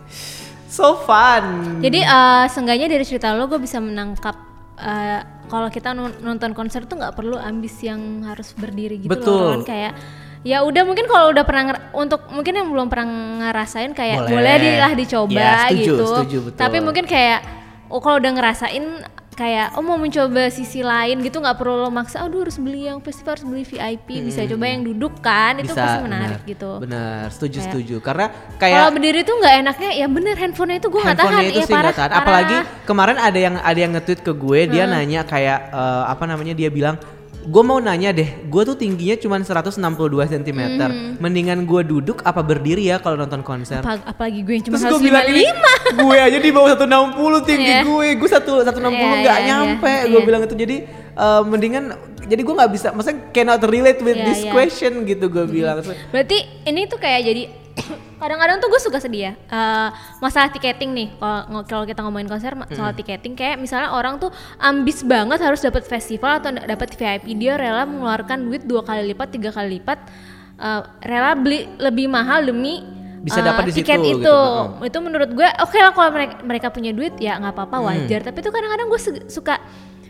so 0.67 0.95
fun 1.01 1.43
Jadi 1.79 1.99
eh 1.99 2.45
seenggaknya 2.47 2.87
dari 2.89 3.03
cerita 3.03 3.31
lo 3.31 3.45
gue 3.45 3.59
bisa 3.59 3.79
menangkap 3.79 4.37
eh, 4.77 5.21
kalau 5.45 5.67
kita 5.69 5.91
non- 5.91 6.19
nonton 6.19 6.51
konser 6.51 6.83
tuh 6.85 6.97
nggak 6.97 7.13
perlu 7.13 7.35
ambis 7.35 7.75
yang 7.81 7.99
harus 8.25 8.55
berdiri 8.55 8.97
gitu 8.97 9.11
Betul. 9.11 9.35
loh 9.35 9.51
kan 9.57 9.63
kayak 9.67 9.93
ya 10.45 10.61
udah 10.61 10.83
mungkin 10.85 11.09
kalau 11.09 11.33
udah 11.33 11.43
pernah 11.43 11.65
untuk 11.97 12.29
mungkin 12.29 12.53
yang 12.53 12.69
belum 12.69 12.87
pernah 12.93 13.09
ngerasain 13.49 13.97
kayak 13.97 14.29
Boleh. 14.29 14.31
boleh, 14.31 14.55
dilah 14.61 14.93
dicoba 14.93 15.41
Ya, 15.41 15.53
setuju, 15.67 15.81
gitu. 15.81 16.05
setuju, 16.05 16.39
betul. 16.53 16.61
Tapi 16.61 16.77
mungkin 16.85 17.05
kayak 17.09 17.41
oh 17.89 18.01
kalau 18.05 18.21
udah 18.21 18.33
ngerasain 18.37 18.85
kayak 19.35 19.75
oh 19.75 19.83
mau 19.83 19.99
mencoba 19.99 20.47
sisi 20.47 20.81
lain 20.81 21.19
gitu 21.19 21.43
nggak 21.43 21.59
perlu 21.59 21.75
lo 21.83 21.91
maksa 21.91 22.23
aduh 22.23 22.47
harus 22.47 22.55
beli 22.55 22.87
yang 22.87 23.03
festival 23.03 23.35
harus 23.35 23.43
beli 23.43 23.67
VIP 23.67 24.23
bisa 24.23 24.47
coba 24.47 24.65
yang 24.71 24.87
duduk 24.87 25.19
kan 25.19 25.59
itu 25.59 25.75
pasti 25.75 26.07
menarik 26.07 26.39
benar, 26.39 26.51
gitu 26.55 26.71
benar 26.79 27.23
setuju 27.35 27.59
Kayak- 27.59 27.67
setuju 27.67 27.97
karena 27.99 28.27
kalau 28.31 28.55
kayak 28.63 28.95
berdiri 28.95 29.21
tuh 29.27 29.35
nggak 29.43 29.55
enaknya 29.67 29.91
ya 29.91 30.07
bener 30.07 30.35
handphonenya 30.39 30.79
itu 30.79 30.89
gue 30.89 31.03
nggak 31.03 31.19
tahan 31.19 31.43
itu 31.51 31.61
ya 31.61 31.67
sih 31.67 31.75
parah, 31.75 31.91
tahan. 31.91 32.11
parah. 32.15 32.23
apalagi 32.23 32.57
kemarin 32.87 33.17
ada 33.19 33.39
yang 33.43 33.55
ada 33.59 33.79
yang 33.83 33.93
nge-tweet 33.99 34.21
ke 34.23 34.33
gue 34.33 34.61
dia 34.71 34.85
nanya 34.87 35.21
kayak 35.27 35.59
eh, 35.75 36.03
apa 36.07 36.25
namanya 36.31 36.55
dia 36.55 36.71
bilang 36.71 36.95
gue 37.45 37.63
mau 37.63 37.77
nanya 37.77 38.11
deh 38.11 38.25
gue 38.43 38.63
tuh 38.65 38.73
tingginya 38.73 39.15
cuma 39.15 39.37
162 39.37 39.77
cm 40.27 40.61
mendingan 41.19 41.63
gue 41.63 41.81
duduk 41.83 42.21
apa 42.21 42.41
berdiri 42.41 42.85
ya 42.85 42.97
kalau 42.97 43.15
nonton 43.15 43.41
konser 43.41 43.79
Apa- 43.79 44.01
apalagi 44.07 44.41
gue 44.41 44.55
yang 44.55 44.65
cuma 44.65 44.77
Terus 44.77 44.91
gue 44.91 45.01
bilang 45.05 45.25
155 45.25 46.01
gue 46.03 46.17
aja 46.19 46.39
di 46.39 46.51
bawah 46.51 46.71
160 46.73 47.45
tinggi 47.45 47.63
Iya. 47.67 47.81
gue, 47.83 48.07
gue 48.15 48.29
satu 48.29 48.53
160 48.59 48.81
Iya, 48.91 49.07
nggak 49.21 49.39
iya, 49.39 49.47
nyampe. 49.47 49.93
iya, 49.95 50.05
Gue 50.07 50.21
iya. 50.21 50.27
bilang 50.27 50.43
itu 50.43 50.55
jadi 50.55 50.77
eh, 51.15 51.43
mendingan 51.45 51.85
jadi 52.25 52.41
gue 52.41 52.55
nggak 52.55 52.73
bisa, 52.73 52.89
maksudnya 52.91 53.29
cannot 53.31 53.61
relate 53.63 54.01
with 54.01 54.17
Iya, 54.17 54.25
this 54.25 54.41
iya. 54.41 54.51
question 54.51 55.05
gitu 55.05 55.29
gue 55.29 55.45
bilang. 55.45 55.85
berarti 56.09 56.37
ini 56.65 56.89
tuh 56.89 56.97
kayak 56.97 57.21
jadi 57.23 57.43
kadang-kadang 58.17 58.57
tuh 58.57 58.69
gue 58.69 58.81
suka 58.81 58.99
sedih 58.99 59.23
ya 59.25 59.33
Eh, 59.47 59.89
masalah 60.19 60.49
tiketing 60.49 60.91
nih 60.91 61.09
kalau 61.65 61.83
kita 61.83 62.01
ngomongin 62.01 62.27
konser 62.27 62.55
soal 62.71 62.93
tiketing 62.93 63.35
kayak 63.35 63.57
misalnya 63.57 63.91
orang 63.91 64.17
tuh 64.17 64.31
ambis 64.57 65.03
banget 65.03 65.39
harus 65.39 65.59
dapat 65.59 65.83
festival 65.85 66.39
atau 66.39 66.51
da- 66.51 66.65
dapat 66.67 66.91
VIP 66.91 67.35
dia 67.35 67.55
rela 67.55 67.83
mengeluarkan 67.85 68.41
duit 68.43 68.63
dua 68.63 68.81
kali 68.81 69.07
lipat 69.07 69.29
tiga 69.31 69.51
kali 69.51 69.77
lipat 69.77 69.99
eh, 70.57 70.83
rela 71.03 71.35
beli 71.35 71.67
lebih 71.77 72.07
mahal 72.07 72.43
demi 72.43 72.81
Bisa 73.21 73.41
eh, 73.41 73.45
dapat 73.45 73.63
di 73.65 73.73
situ 73.73 73.81
tiket 73.83 73.99
gitu. 74.01 74.21
itu 74.21 74.37
Heeh. 74.37 74.87
itu 74.87 74.99
menurut 75.01 75.31
gue 75.31 75.49
oke 75.59 75.77
lah 75.77 75.93
kalau 75.93 76.11
mereka 76.11 76.35
mereka 76.43 76.67
punya 76.69 76.91
duit 76.91 77.15
ya 77.19 77.37
nggak 77.37 77.53
apa-apa 77.53 77.77
Hmm. 77.77 77.87
wajar 77.89 78.21
tapi 78.23 78.39
tuh 78.39 78.51
kadang-kadang 78.51 78.87
gue 78.87 79.01
suka 79.29 79.55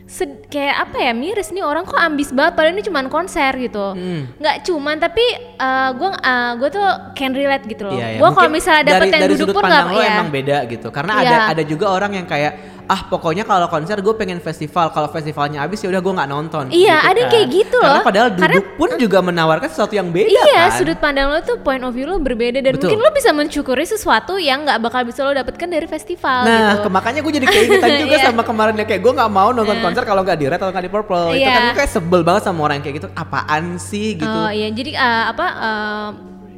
sed- 0.06 0.44
kayak 0.46 0.76
apa 0.82 0.96
ya 1.00 1.12
miris 1.12 1.48
nih 1.48 1.60
orang 1.60 1.82
kok 1.82 1.96
ambis 1.96 2.28
banget 2.28 2.52
padahal 2.52 2.72
ini 2.72 2.84
cuman 2.84 3.06
konser 3.08 3.52
gitu 3.56 3.86
Hmm. 3.90 4.28
nggak 4.36 4.56
cuman 4.62 4.96
tapi 4.96 5.24
uh, 5.56 5.90
gue 5.92 6.08
uh, 6.12 6.52
gue 6.54 6.68
tuh 6.70 6.84
can 7.12 7.32
relate 7.32 7.64
gitu 7.64 7.82
loh 7.84 7.94
Iya, 7.94 8.06
iya. 8.06 8.18
gue 8.18 8.28
kalau 8.30 8.48
misalnya 8.48 8.84
dapet 8.86 9.00
dari, 9.00 9.10
yang 9.10 9.22
dari 9.22 9.32
duduk 9.32 9.48
sudut 9.48 9.56
pun 9.56 9.62
nggak 9.64 9.84
ya 9.90 10.08
emang 10.12 10.28
beda 10.30 10.56
gitu. 10.66 10.88
Karena 10.88 11.12
Iya. 11.16 11.24
ada 11.24 11.36
ada 11.50 11.62
juga 11.64 11.86
orang 11.88 12.12
yang 12.14 12.26
kayak 12.26 12.52
ah 12.86 13.00
pokoknya 13.02 13.42
kalau 13.42 13.64
konser 13.66 13.96
gue 13.96 14.12
pengen 14.12 14.38
festival 14.38 14.88
kalau 14.88 15.08
festivalnya 15.08 15.60
habis 15.60 15.78
ya 15.78 15.88
udah 15.88 15.98
gue 15.98 16.12
nggak 16.12 16.28
nonton 16.28 16.64
Iya, 16.68 17.00
ada 17.02 17.16
yang 17.16 17.30
kayak 17.30 17.48
gitu 17.48 17.78
karena 17.78 17.96
loh. 17.96 18.04
padahal 18.04 18.28
duduk 18.30 18.44
Karena- 18.44 18.76
pun 18.76 18.90
juga 18.96 19.18
menawarkan 19.20 19.68
sesuatu 19.68 19.92
yang 19.92 20.08
beda 20.08 20.28
Iya, 20.30 20.68
kan 20.68 20.76
sudut 20.76 20.98
pandang 20.98 21.28
lo 21.28 21.40
tuh 21.40 21.56
point 21.58 21.80
of 21.80 21.90
view 21.90 22.04
lo 22.04 22.16
berbeda 22.16 22.58
dan 22.58 22.72
Betul. 22.72 22.92
mungkin 22.92 23.00
lo 23.00 23.10
bisa 23.10 23.30
mencukuri 23.30 23.84
sesuatu 23.84 24.36
yang 24.36 24.62
nggak 24.62 24.78
bakal 24.80 25.00
bisa 25.02 25.20
lo 25.20 25.32
dapatkan 25.32 25.64
dari 25.66 25.86
festival 25.86 26.44
Nah, 26.44 26.76
gitu. 26.76 26.88
makanya 26.88 27.20
gue 27.20 27.32
jadi 27.34 27.46
keingetan 27.46 27.90
juga 28.02 28.16
Iya. 28.16 28.24
sama 28.26 28.42
kemarin 28.42 28.74
ya 28.74 28.84
kayak 28.84 29.00
gue 29.00 29.12
nggak 29.12 29.30
mau 29.30 29.48
nonton 29.50 29.76
konser 29.78 30.02
kalau 30.02 30.20
nggak 30.20 30.36
di 30.36 30.46
Red 30.46 30.56
atau 30.56 30.68
nggak 30.68 30.84
di 30.84 30.92
Purple. 30.92 31.26
Itu 31.30 31.40
Iya. 31.40 31.50
kan 31.50 31.62
gue 31.64 31.76
kayak 31.78 31.90
sebel 31.90 32.20
banget 32.20 32.42
sama 32.44 32.60
orang 32.62 32.78
yang 32.78 32.84
kayak 32.84 32.96
gitu. 32.98 33.08
Apaan 33.12 33.64
sih 33.76 34.14
gitu? 34.14 34.28
Oh 34.28 34.48
iya, 34.48 34.68
jadi 34.68 34.90
eh, 34.92 35.24
apa 35.26 35.46
eh, 35.46 36.08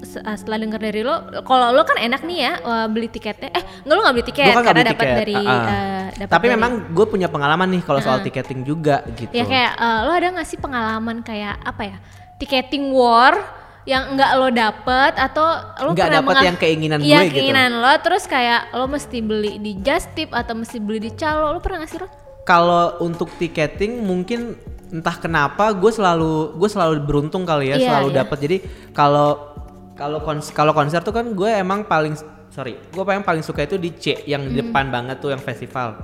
setelah 0.03 0.59
denger 0.59 0.81
dari 0.83 1.01
lo, 1.01 1.15
kalau 1.43 1.71
lo 1.71 1.83
kan 1.83 1.97
enak 1.97 2.21
nih 2.21 2.39
ya 2.41 2.53
beli 2.87 3.07
tiketnya. 3.07 3.49
Eh, 3.51 3.65
nggak 3.83 3.95
lo 3.95 4.01
nggak 4.01 4.15
beli 4.15 4.27
tiket 4.27 4.45
kan 4.47 4.63
karena 4.63 4.85
dapat 4.85 4.97
tiket. 4.99 5.17
dari 5.17 5.35
ah, 5.35 5.43
ah. 5.43 5.65
eh, 5.67 6.05
dapat 6.17 6.33
Tapi 6.33 6.45
dari- 6.45 6.55
memang 6.55 6.73
gue 6.91 7.07
punya 7.07 7.29
pengalaman 7.29 7.69
nih 7.71 7.83
kalau 7.83 8.01
soal 8.01 8.19
Ah. 8.19 8.25
tiketing 8.25 8.61
juga 8.63 9.01
gitu. 9.13 9.31
ya 9.31 9.45
kayak 9.45 9.73
eh, 9.75 9.99
lo 10.03 10.13
ada 10.13 10.29
nggak 10.33 10.47
sih 10.47 10.57
pengalaman 10.57 11.17
kayak 11.21 11.55
apa 11.61 11.83
ya? 11.85 11.97
Tiketing 12.37 12.91
war 12.91 13.35
yang 13.85 14.13
nggak 14.13 14.31
lo 14.35 14.49
dapet 14.51 15.13
atau 15.15 15.47
lo 15.81 15.91
Nggak 15.93 16.07
pernah 16.11 16.21
dapet 16.21 16.37
yang 16.43 16.57
keinginan 16.57 16.99
Iya, 16.99 17.07
gue 17.17 17.25
gitu. 17.25 17.35
keinginan 17.39 17.71
lo 17.79 17.93
terus 17.99 18.25
kayak 18.27 18.73
lo 18.73 18.85
mesti 18.87 19.19
beli 19.21 19.57
di 19.57 19.79
Just 19.79 20.11
Tip 20.13 20.31
atau 20.31 20.53
mesti 20.53 20.77
beli 20.77 21.01
di 21.01 21.13
Calo. 21.13 21.51
Lo 21.51 21.61
pernah 21.61 21.81
nggak 21.81 21.91
sih 21.91 22.01
lo? 22.01 22.09
Kalau 22.43 22.99
untuk 23.01 23.31
tiketing 23.35 24.01
mungkin 24.01 24.55
entah 24.87 25.17
kenapa 25.17 25.71
gue 25.73 25.91
selalu 25.91 26.55
gue 26.55 26.69
selalu 26.69 27.03
beruntung 27.03 27.43
kali 27.43 27.71
ya 27.71 27.77
Iya, 27.77 27.87
selalu 27.89 28.09
iya. 28.09 28.17
dapat. 28.21 28.39
Jadi 28.39 28.57
kalau 28.91 29.56
kalau 29.97 30.21
kons 30.21 30.53
kalau 30.53 30.77
konser 30.77 31.01
tuh 31.01 31.17
kan 31.17 31.25
gue 31.33 31.51
emang 31.51 31.89
paling 31.89 32.13
sorry 32.53 32.77
gue 32.77 33.05
paling 33.05 33.25
paling 33.25 33.41
suka 33.43 33.65
itu 33.65 33.81
di 33.81 33.91
C 33.97 34.23
yang 34.29 34.45
Hmm. 34.45 34.53
di 34.53 34.61
depan 34.61 34.93
banget 34.93 35.17
tuh 35.19 35.33
yang 35.33 35.41
festival. 35.41 35.97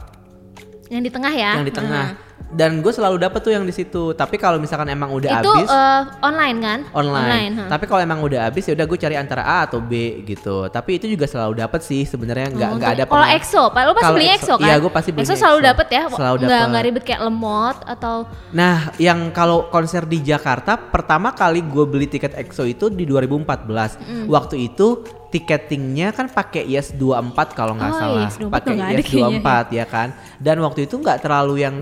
Yang 0.89 1.09
di 1.09 1.11
tengah 1.13 1.33
ya? 1.33 1.53
yang 1.57 1.65
di 1.65 1.73
tengah. 1.73 2.07
Dan 2.53 2.79
gue 2.79 2.89
selalu 2.89 3.17
dapet 3.19 3.41
tuh 3.41 3.51
yang 3.51 3.63
di 3.63 3.73
situ. 3.73 4.13
Tapi 4.13 4.37
kalau 4.37 4.57
misalkan 4.57 4.87
emang 4.87 5.09
udah 5.11 5.41
Itu 5.41 5.49
habis 5.51 5.67
eh, 5.67 6.01
online 6.21 6.59
kan? 6.61 6.79
online. 6.93 7.53
huh. 7.57 7.69
Tapi 7.69 7.85
kalau 7.85 7.99
emang 7.99 8.21
udah 8.21 8.45
habis 8.45 8.63
ya 8.63 8.73
udah 8.73 8.85
gue 8.85 8.99
cari 8.99 9.17
antara 9.17 9.43
A 9.43 9.65
atau 9.65 9.81
B 9.81 9.93
gitu. 10.23 10.69
Tapi 10.69 10.97
itu 10.97 11.07
juga 11.07 11.25
selalu 11.25 11.59
dapet 11.59 11.81
sih 11.81 12.05
sebenarnya 12.05 12.49
nggak 12.51 12.69
Oh, 12.69 12.77
nggak 12.77 12.93
ada 12.93 13.05
Kalau 13.05 13.27
EXO, 13.27 13.63
lo 13.67 13.93
pasti 13.93 14.13
beli 14.13 14.29
EXO, 14.29 14.55
kan? 14.55 14.65
iya, 14.65 14.75
gua 14.77 14.91
pasti 14.91 15.11
belinya 15.11 15.27
EXO 15.27 15.37
selalu 15.39 15.59
EXO. 15.59 15.69
dapet 15.69 15.87
ya, 15.89 16.03
Selalu 16.07 16.37
nggak 16.37 16.49
dapet. 16.51 16.69
nggak 16.69 16.85
ribet 16.85 17.03
kayak 17.03 17.23
lemot 17.23 17.77
atau 17.83 18.15
Nah, 18.53 18.77
yang 18.97 19.19
kalau 19.31 19.67
konser 19.67 20.05
di 20.05 20.21
Jakarta 20.21 20.77
pertama 20.77 21.33
kali 21.33 21.61
gue 21.63 21.85
beli 21.85 22.05
tiket 22.07 22.37
EXO 22.37 22.65
itu 22.65 22.87
di 22.87 23.05
2014. 23.05 23.97
Mm. 23.97 24.25
Waktu 24.27 24.57
itu 24.63 25.01
tiketingnya 25.33 26.13
kan 26.13 26.29
pakai 26.29 26.63
Yes 26.63 26.93
24 26.93 27.33
kalau 27.51 27.73
nggak 27.75 27.89
Oh, 27.89 27.99
salah. 27.99 28.23
Yes 28.23 28.37
24 28.37 28.53
pakai 28.53 28.73
nggak 28.73 28.91
Yes 28.91 29.01
kayaknya. 29.03 29.41
24 29.41 29.67
ya 29.73 29.85
kan. 29.87 30.09
Dan 30.37 30.57
waktu 30.61 30.81
itu 30.85 30.95
nggak 30.95 31.19
terlalu 31.19 31.55
yang 31.59 31.77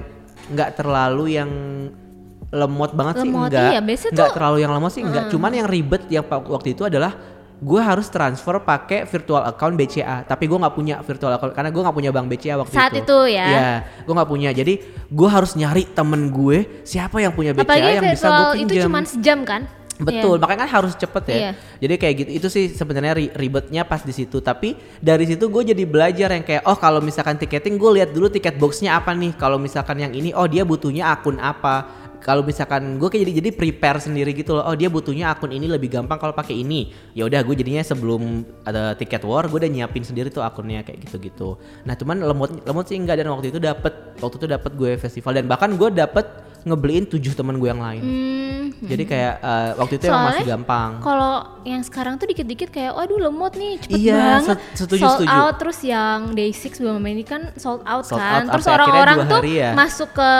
nggak 0.51 0.71
terlalu 0.77 1.25
yang 1.39 1.51
lemot 2.51 2.91
banget 2.99 3.23
sih 3.23 3.31
Lemot, 3.31 3.47
enggak. 3.47 3.71
iya, 3.71 3.81
Nggak 4.11 4.31
terlalu 4.35 4.59
yang 4.59 4.73
lemot 4.75 4.91
sih 4.91 5.03
enggak. 5.07 5.31
Cuman 5.31 5.51
yang 5.55 5.67
ribet 5.71 6.03
yang 6.11 6.27
waktu 6.27 6.75
itu 6.75 6.83
adalah 6.83 7.15
gue 7.61 7.77
harus 7.77 8.09
transfer 8.09 8.57
pakai 8.65 9.05
virtual 9.05 9.45
account 9.45 9.77
BCA 9.77 10.25
tapi 10.25 10.49
gue 10.49 10.57
nggak 10.57 10.73
punya 10.73 11.05
virtual 11.05 11.29
account 11.37 11.53
karena 11.53 11.69
gue 11.69 11.83
nggak 11.85 11.93
punya 11.93 12.09
bank 12.09 12.27
BCA 12.33 12.57
waktu 12.57 12.73
Saat 12.73 12.97
itu 12.97 13.05
itu 13.05 13.37
ya? 13.37 13.47
Iya, 13.47 13.73
gue 14.01 14.15
nggak 14.17 14.31
punya 14.33 14.51
jadi 14.57 14.75
gue 15.13 15.29
harus 15.29 15.53
nyari 15.61 15.85
temen 15.93 16.33
gue 16.33 16.81
siapa 16.89 17.21
yang 17.21 17.37
punya 17.37 17.53
BCA 17.53 17.69
apalagi 17.69 17.89
yang 18.01 18.05
bisa 18.09 18.27
gue 18.27 18.33
virtual 18.33 18.53
itu 18.57 18.73
pinjam 18.73 18.85
cuma 18.89 19.01
sejam 19.05 19.39
kan? 19.45 19.63
Betul, 20.01 20.37
Iya. 20.37 20.43
makanya 20.43 20.61
kan 20.65 20.71
harus 20.81 20.93
cepet 20.95 21.25
ya. 21.27 21.37
Iya. 21.37 21.51
Jadi 21.79 21.95
kayak 21.97 22.15
gitu 22.17 22.31
itu 22.33 22.49
sih 22.49 22.65
sebenarnya 22.69 23.13
ri- 23.13 23.33
ribetnya 23.33 23.85
pas 23.85 24.01
di 24.01 24.11
situ. 24.11 24.41
Tapi 24.41 24.73
dari 24.99 25.25
situ 25.25 25.47
gue 25.47 25.63
jadi 25.63 25.85
belajar 25.85 26.33
yang 26.33 26.43
kayak 26.43 26.65
oh 26.65 26.75
kalau 26.75 26.99
misalkan 26.99 27.37
tiketing 27.37 27.77
gue 27.77 27.91
lihat 28.01 28.11
dulu 28.11 28.27
tiket 28.27 28.57
boxnya 28.57 28.97
apa 28.97 29.13
nih. 29.13 29.37
Kalau 29.37 29.57
misalkan 29.57 30.01
yang 30.01 30.11
ini 30.11 30.33
oh 30.33 30.45
dia 30.45 30.65
butuhnya 30.65 31.11
akun 31.11 31.37
apa. 31.37 32.01
Kalau 32.21 32.45
misalkan 32.45 33.01
gue 33.01 33.09
kayak 33.09 33.25
jadi 33.25 33.33
jadi 33.41 33.51
prepare 33.51 33.97
sendiri 33.97 34.37
gitu 34.37 34.53
loh. 34.53 34.65
Oh 34.65 34.77
dia 34.77 34.93
butuhnya 34.93 35.33
akun 35.33 35.49
ini 35.51 35.65
lebih 35.65 35.89
gampang 35.89 36.21
kalau 36.21 36.33
pakai 36.33 36.53
ini. 36.55 36.93
Ya 37.17 37.25
udah 37.25 37.41
gue 37.41 37.57
jadinya 37.57 37.81
sebelum 37.81 38.45
ada 38.61 38.93
tiket 38.93 39.25
war 39.25 39.49
gue 39.49 39.57
udah 39.57 39.73
nyiapin 39.73 40.05
sendiri 40.05 40.29
tuh 40.29 40.41
akunnya 40.41 40.81
kayak 40.81 41.01
gitu-gitu. 41.01 41.57
Nah 41.85 41.97
cuman 41.97 42.21
lemot 42.21 42.61
lemot 42.61 42.85
sih 42.85 43.01
enggak 43.01 43.17
dan 43.17 43.33
waktu 43.33 43.49
itu 43.49 43.57
dapet 43.57 43.93
waktu 44.21 44.37
itu 44.37 44.47
dapet 44.47 44.73
gue 44.77 44.91
festival 44.97 45.33
dan 45.33 45.49
bahkan 45.49 45.73
gue 45.73 45.89
dapet 45.89 46.29
ngebeliin 46.63 47.05
tujuh 47.05 47.33
temen 47.33 47.57
gue 47.57 47.67
yang 47.67 47.79
lain. 47.79 48.01
Hmm, 48.01 48.63
Jadi 48.81 49.05
kayak 49.05 49.35
eh, 49.39 49.71
waktu 49.75 49.95
itu 49.97 50.05
emang 50.07 50.25
masih 50.27 50.45
gampang. 50.47 50.91
Kalau 50.99 51.35
yang 51.63 51.81
sekarang 51.81 52.15
tuh 52.15 52.27
dikit-dikit 52.27 52.69
kayak 52.69 52.93
waduh 52.93 53.19
lemot 53.19 53.53
nih 53.53 53.79
cepet 53.79 53.97
Iya, 53.99 54.17
banget 54.39 54.59
se- 54.59 54.85
setuju, 54.85 55.03
sold 55.03 55.17
setuju. 55.19 55.35
out 55.35 55.55
terus 55.57 55.79
yang 55.83 56.19
day 56.31 56.51
6 56.51 56.77
belum 56.77 56.97
main 56.97 57.15
ini 57.15 57.25
kan 57.25 57.53
sold 57.55 57.81
out 57.83 58.05
Sold 58.05 58.19
kan 58.19 58.45
out 58.45 58.53
terus 58.53 58.67
orang-orang 58.67 59.17
tuh 59.25 59.41
ya. 59.45 59.73
masuk 59.73 60.11
ke 60.11 60.31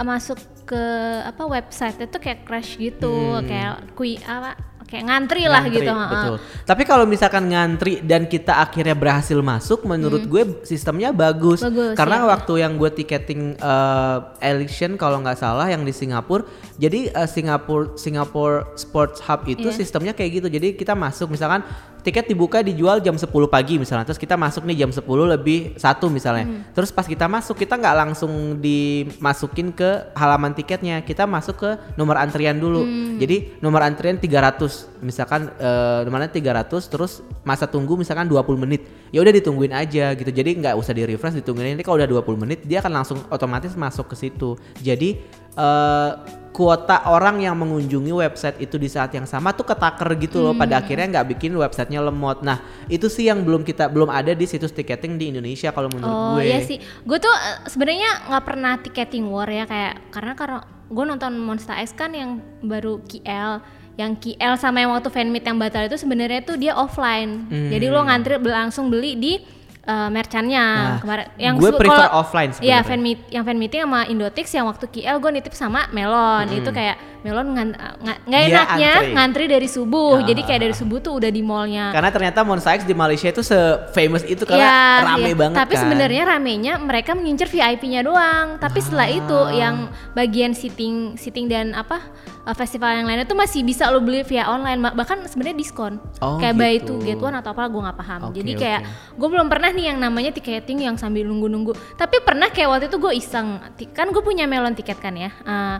masuk 0.00 0.38
ke 0.62 0.82
apa 1.24 1.42
website 1.44 1.98
itu 1.98 2.16
kayak 2.16 2.44
crash 2.44 2.74
gitu 2.74 3.10
kayak 3.42 3.90
kui 3.92 4.16
apa 4.22 4.54
kayak 4.90 5.04
ngantri, 5.06 5.46
lah 5.46 5.62
Hmm. 5.62 5.70
Ngantri, 5.70 5.78
gitu 5.78 5.92
heeh. 5.94 6.10
Betul. 6.10 6.36
Tapi 6.66 6.82
kalau 6.82 7.04
misalkan 7.06 7.44
ngantri 7.46 8.02
dan 8.02 8.26
kita 8.26 8.58
akhirnya 8.58 8.92
berhasil 8.92 9.38
masuk, 9.38 9.86
menurut 9.86 10.26
gue 10.26 10.42
sistemnya 10.66 11.14
bagus. 11.14 11.62
Hmm. 11.62 11.70
Bagus, 11.70 11.94
Karena 11.94 12.16
iya. 12.20 12.26
waktu 12.26 12.52
yang 12.58 12.72
gue 12.74 12.90
tiketing 12.90 13.42
eh, 13.54 14.16
election 14.42 14.98
kalau 14.98 15.22
nggak 15.22 15.38
salah 15.38 15.70
yang 15.70 15.86
di 15.86 15.94
Singapura, 15.94 16.42
jadi 16.74 17.08
eh, 17.08 17.28
Singapura 17.30 17.94
Singapore 17.94 18.74
Sports 18.74 19.22
Hub 19.22 19.46
itu 19.46 19.70
Iya. 19.70 19.78
sistemnya 19.78 20.10
kayak 20.10 20.42
gitu. 20.42 20.48
Jadi 20.50 20.74
kita 20.74 20.92
masuk 20.92 21.30
misalkan 21.30 21.62
tiket 22.00 22.26
dibuka 22.26 22.64
dijual 22.64 22.98
jam 22.98 23.14
10 23.14 23.28
pagi 23.46 23.76
misalnya, 23.76 24.08
terus 24.08 24.18
kita 24.20 24.34
masuk 24.34 24.64
nih 24.66 24.84
jam 24.84 24.90
10 24.90 25.04
lebih 25.06 25.76
satu 25.76 26.08
misalnya. 26.08 26.48
Hmm. 26.48 26.60
Terus 26.72 26.90
pas 26.90 27.04
kita 27.04 27.28
masuk 27.28 27.56
kita 27.60 27.76
nggak 27.76 27.96
langsung 27.96 28.58
dimasukin 28.58 29.70
ke 29.70 30.10
halaman 30.16 30.56
tiketnya, 30.56 31.04
kita 31.04 31.28
masuk 31.28 31.60
ke 31.60 31.70
nomor 31.94 32.16
antrian 32.16 32.56
dulu. 32.56 32.82
Hmm. 32.82 33.20
Jadi 33.20 33.60
nomor 33.60 33.84
antrian 33.84 34.16
300 34.16 35.04
misalkan 35.04 35.52
eh 35.56 36.00
nomornya 36.04 36.32
300 36.32 36.92
terus 36.92 37.24
masa 37.44 37.68
tunggu 37.68 37.96
misalkan 37.96 38.26
20 38.28 38.56
menit. 38.56 38.84
Ya 39.12 39.20
udah 39.20 39.32
ditungguin 39.34 39.74
aja 39.76 40.16
gitu. 40.16 40.30
Jadi 40.30 40.60
nggak 40.60 40.74
usah 40.76 40.92
di 40.96 41.04
refresh 41.04 41.36
ditungguin 41.40 41.76
ini 41.76 41.82
kalau 41.84 42.00
udah 42.00 42.08
20 42.08 42.42
menit 42.42 42.58
dia 42.64 42.80
akan 42.80 42.92
langsung 43.02 43.18
otomatis 43.28 43.76
masuk 43.76 44.10
ke 44.12 44.16
situ. 44.16 44.56
Jadi 44.80 45.20
eh 45.54 46.39
kuota 46.50 47.06
orang 47.06 47.38
yang 47.38 47.54
mengunjungi 47.54 48.10
website 48.10 48.58
itu 48.58 48.74
di 48.74 48.86
saat 48.86 49.10
yang 49.10 49.22
sama 49.22 49.50
tuh 49.50 49.62
ketaker 49.64 50.18
gitu 50.18 50.40
loh. 50.40 50.52
Pada 50.52 50.78
akhirnya 50.78 51.06
nggak 51.08 51.26
bikin 51.30 51.54
websitenya 51.54 52.02
lemot. 52.02 52.42
Nah 52.42 52.58
itu 52.86 53.06
sih 53.06 53.26
yang 53.26 53.40
belum 53.40 53.62
kita 53.62 53.86
belum 53.86 54.10
ada 54.10 54.34
di 54.34 54.44
situs 54.44 54.70
tiketing 54.70 55.14
di 55.14 55.30
Indonesia 55.30 55.70
kalau 55.70 55.86
menurut 55.86 56.10
Oh 56.10 56.36
gue. 56.36 56.44
iya 56.44 56.58
sih, 56.60 56.76
gue 56.78 57.18
tuh 57.18 57.30
eh, 57.30 57.58
sebenarnya 57.64 58.10
nggak 58.26 58.44
pernah 58.44 58.72
tiketing 58.76 59.24
war 59.24 59.46
ya 59.46 59.64
kayak 59.64 60.10
karena 60.10 60.32
karena 60.34 60.58
gue 60.86 61.04
nonton 61.06 61.32
Monster 61.38 61.78
X 61.78 61.94
kan 61.94 62.10
yang 62.10 62.30
baru 62.60 62.98
KL, 63.00 63.62
yang 63.94 64.18
KL 64.18 64.58
sama 64.58 64.82
yang 64.82 64.90
waktu 64.90 65.06
fanmeet 65.06 65.46
yang 65.46 65.54
batal 65.54 65.86
itu 65.86 65.94
sebenarnya 65.94 66.42
tuh 66.42 66.58
dia 66.58 66.74
offline, 66.74 67.46
jadi 67.46 67.86
lo 67.86 68.02
ngantri 68.02 68.36
bel- 68.36 68.50
langsung 68.50 68.90
beli 68.90 69.14
di 69.14 69.38
eh, 69.82 70.08
merchannya 70.08 70.64
Nah, 70.64 70.98
kemarin. 70.98 71.26
Yang 71.36 71.54
gue 71.56 71.70
se- 71.70 71.78
prefer 71.78 71.96
kalau- 72.04 72.14
offline 72.20 72.50
Iya 72.50 72.54
sebenarnya. 72.54 72.82
fan 72.84 73.00
meet, 73.00 73.20
yang 73.28 73.44
fan 73.44 73.56
meeting 73.56 73.80
sama 73.80 74.00
Indotix 74.04 74.46
yang 74.50 74.66
waktu 74.66 74.84
KL 74.86 75.16
gue 75.18 75.30
nitip 75.32 75.52
sama 75.52 75.80
Melon 75.90 76.46
itu 76.50 76.70
kayak 76.70 76.96
Melon 77.20 77.52
nga- 77.52 77.96
nggak 77.98 78.18
Dia 78.26 78.40
enaknya 78.46 78.92
antri. 78.94 79.12
ngantri 79.12 79.44
dari 79.46 79.68
subuh, 79.68 80.16
Ah. 80.16 80.24
jadi 80.24 80.40
kayak 80.42 80.60
dari 80.62 80.72
subuh 80.72 80.98
tuh 80.98 81.12
udah 81.14 81.28
di 81.28 81.42
mallnya. 81.42 81.90
Karena 81.90 82.08
ternyata 82.08 82.40
Monster 82.42 82.72
X 82.74 82.80
di 82.82 82.94
Malaysia 82.94 83.28
itu 83.28 83.42
se-famous 83.42 84.24
itu 84.24 84.40
karena 84.42 84.64
Iya, 84.64 84.80
rame 85.06 85.20
iya. 85.26 85.36
banget 85.36 85.56
Tapi 85.58 85.74
kan. 85.74 85.82
sebenarnya 85.82 86.22
ramenya 86.26 86.74
mereka 86.76 87.12
mengincar 87.12 87.44
VIP-nya 87.46 88.00
doang. 88.00 88.56
Tapi 88.56 88.78
setelah 88.78 89.04
Ah. 89.06 89.12
itu 89.14 89.38
yang 89.52 89.74
bagian 90.10 90.52
sitting, 90.52 91.12
sitting 91.14 91.44
dan 91.44 91.72
apa 91.72 92.00
uh, 92.40 92.54
festival 92.54 92.88
yang 92.90 93.04
lainnya 93.04 93.24
tuh 93.24 93.36
masih 93.36 93.60
bisa 93.60 93.84
lo 93.86 94.00
beli 94.00 94.22
via 94.22 94.48
online. 94.48 94.80
Bahkan 94.80 95.28
sebenarnya 95.28 95.56
diskon. 95.56 96.00
Oh, 96.18 96.36
kayak 96.36 96.56
buy 96.56 96.72
gitu. 96.74 96.96
two 96.96 97.04
get 97.04 97.18
one 97.18 97.32
atau 97.32 97.52
apa 97.52 97.68
gue 97.68 97.80
nggak 97.80 97.98
paham. 97.98 98.20
Oke, 98.26 98.40
Jadi 98.40 98.52
kayak 98.56 98.80
gue 99.12 99.28
belum 99.28 99.44
pernah 99.46 99.69
nih 99.70 99.94
yang 99.94 99.98
namanya 99.98 100.30
tiketing 100.30 100.84
yang 100.84 100.96
sambil 100.98 101.24
nunggu-nunggu. 101.24 101.72
Tapi 101.94 102.22
pernah 102.22 102.50
kayak 102.50 102.68
waktu 102.68 102.86
itu 102.90 102.98
gue 102.98 103.12
iseng. 103.16 103.62
Kan 103.96 104.10
gue 104.10 104.22
punya 104.22 104.44
melon 104.44 104.74
tiket 104.74 104.98
kan 104.98 105.14
ya. 105.16 105.30
Uh, 105.42 105.78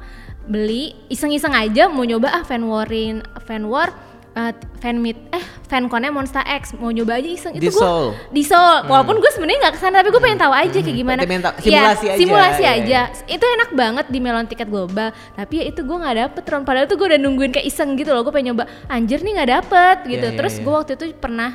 beli 0.48 0.96
iseng-iseng 1.06 1.52
aja 1.52 1.86
mau 1.86 2.02
nyoba 2.02 2.32
ah 2.32 2.42
fan 2.42 2.64
warin 2.64 3.20
fan 3.44 3.68
war 3.68 3.92
uh, 4.34 4.50
fan 4.80 4.98
meet 4.98 5.14
eh 5.30 5.44
fanconnya 5.68 6.10
Monster 6.10 6.42
X. 6.42 6.74
Mau 6.74 6.90
nyoba 6.90 7.22
aja 7.22 7.28
iseng. 7.30 7.52
Di 7.54 7.68
itu 7.68 7.76
gue 7.76 7.86
di 8.34 8.42
Seoul. 8.42 8.90
Walaupun 8.90 9.22
gue 9.22 9.30
sebenarnya 9.30 9.68
nggak 9.68 9.74
ke 9.76 9.80
sana 9.80 10.02
tapi 10.02 10.10
gue 10.10 10.22
pengen 10.22 10.40
tahu 10.42 10.52
aja 10.54 10.78
kayak 10.82 10.96
gimana. 10.96 11.20
Pengen 11.22 11.44
tahu- 11.46 11.56
Ya, 11.60 11.94
simulasi 11.94 12.06
aja, 12.10 12.18
simulasi 12.18 12.62
iya, 12.64 12.72
aja. 12.74 13.00
itu 13.30 13.44
enak 13.44 13.70
banget 13.78 14.06
di 14.10 14.18
melon 14.18 14.46
tiket 14.50 14.66
global. 14.66 15.14
Tapi 15.38 15.54
ya 15.62 15.64
itu 15.70 15.80
gue 15.86 15.96
nggak 16.00 16.16
dapet 16.26 16.42
Ron. 16.50 16.62
Padahal 16.66 16.86
tuh 16.90 16.96
gue 16.98 17.06
udah 17.14 17.20
nungguin 17.20 17.52
kayak 17.54 17.66
iseng 17.68 17.94
gitu 17.94 18.10
loh. 18.10 18.26
Gue 18.26 18.34
pengen 18.34 18.54
nyoba 18.56 18.66
anjir 18.90 19.22
nih 19.22 19.32
nggak 19.38 19.50
dapet 19.62 19.96
gitu. 20.08 20.26
Iya, 20.26 20.32
iya, 20.34 20.38
terus 20.38 20.54
iya. 20.58 20.62
gue 20.66 20.72
waktu 20.74 20.92
itu 20.98 21.04
pernah 21.20 21.50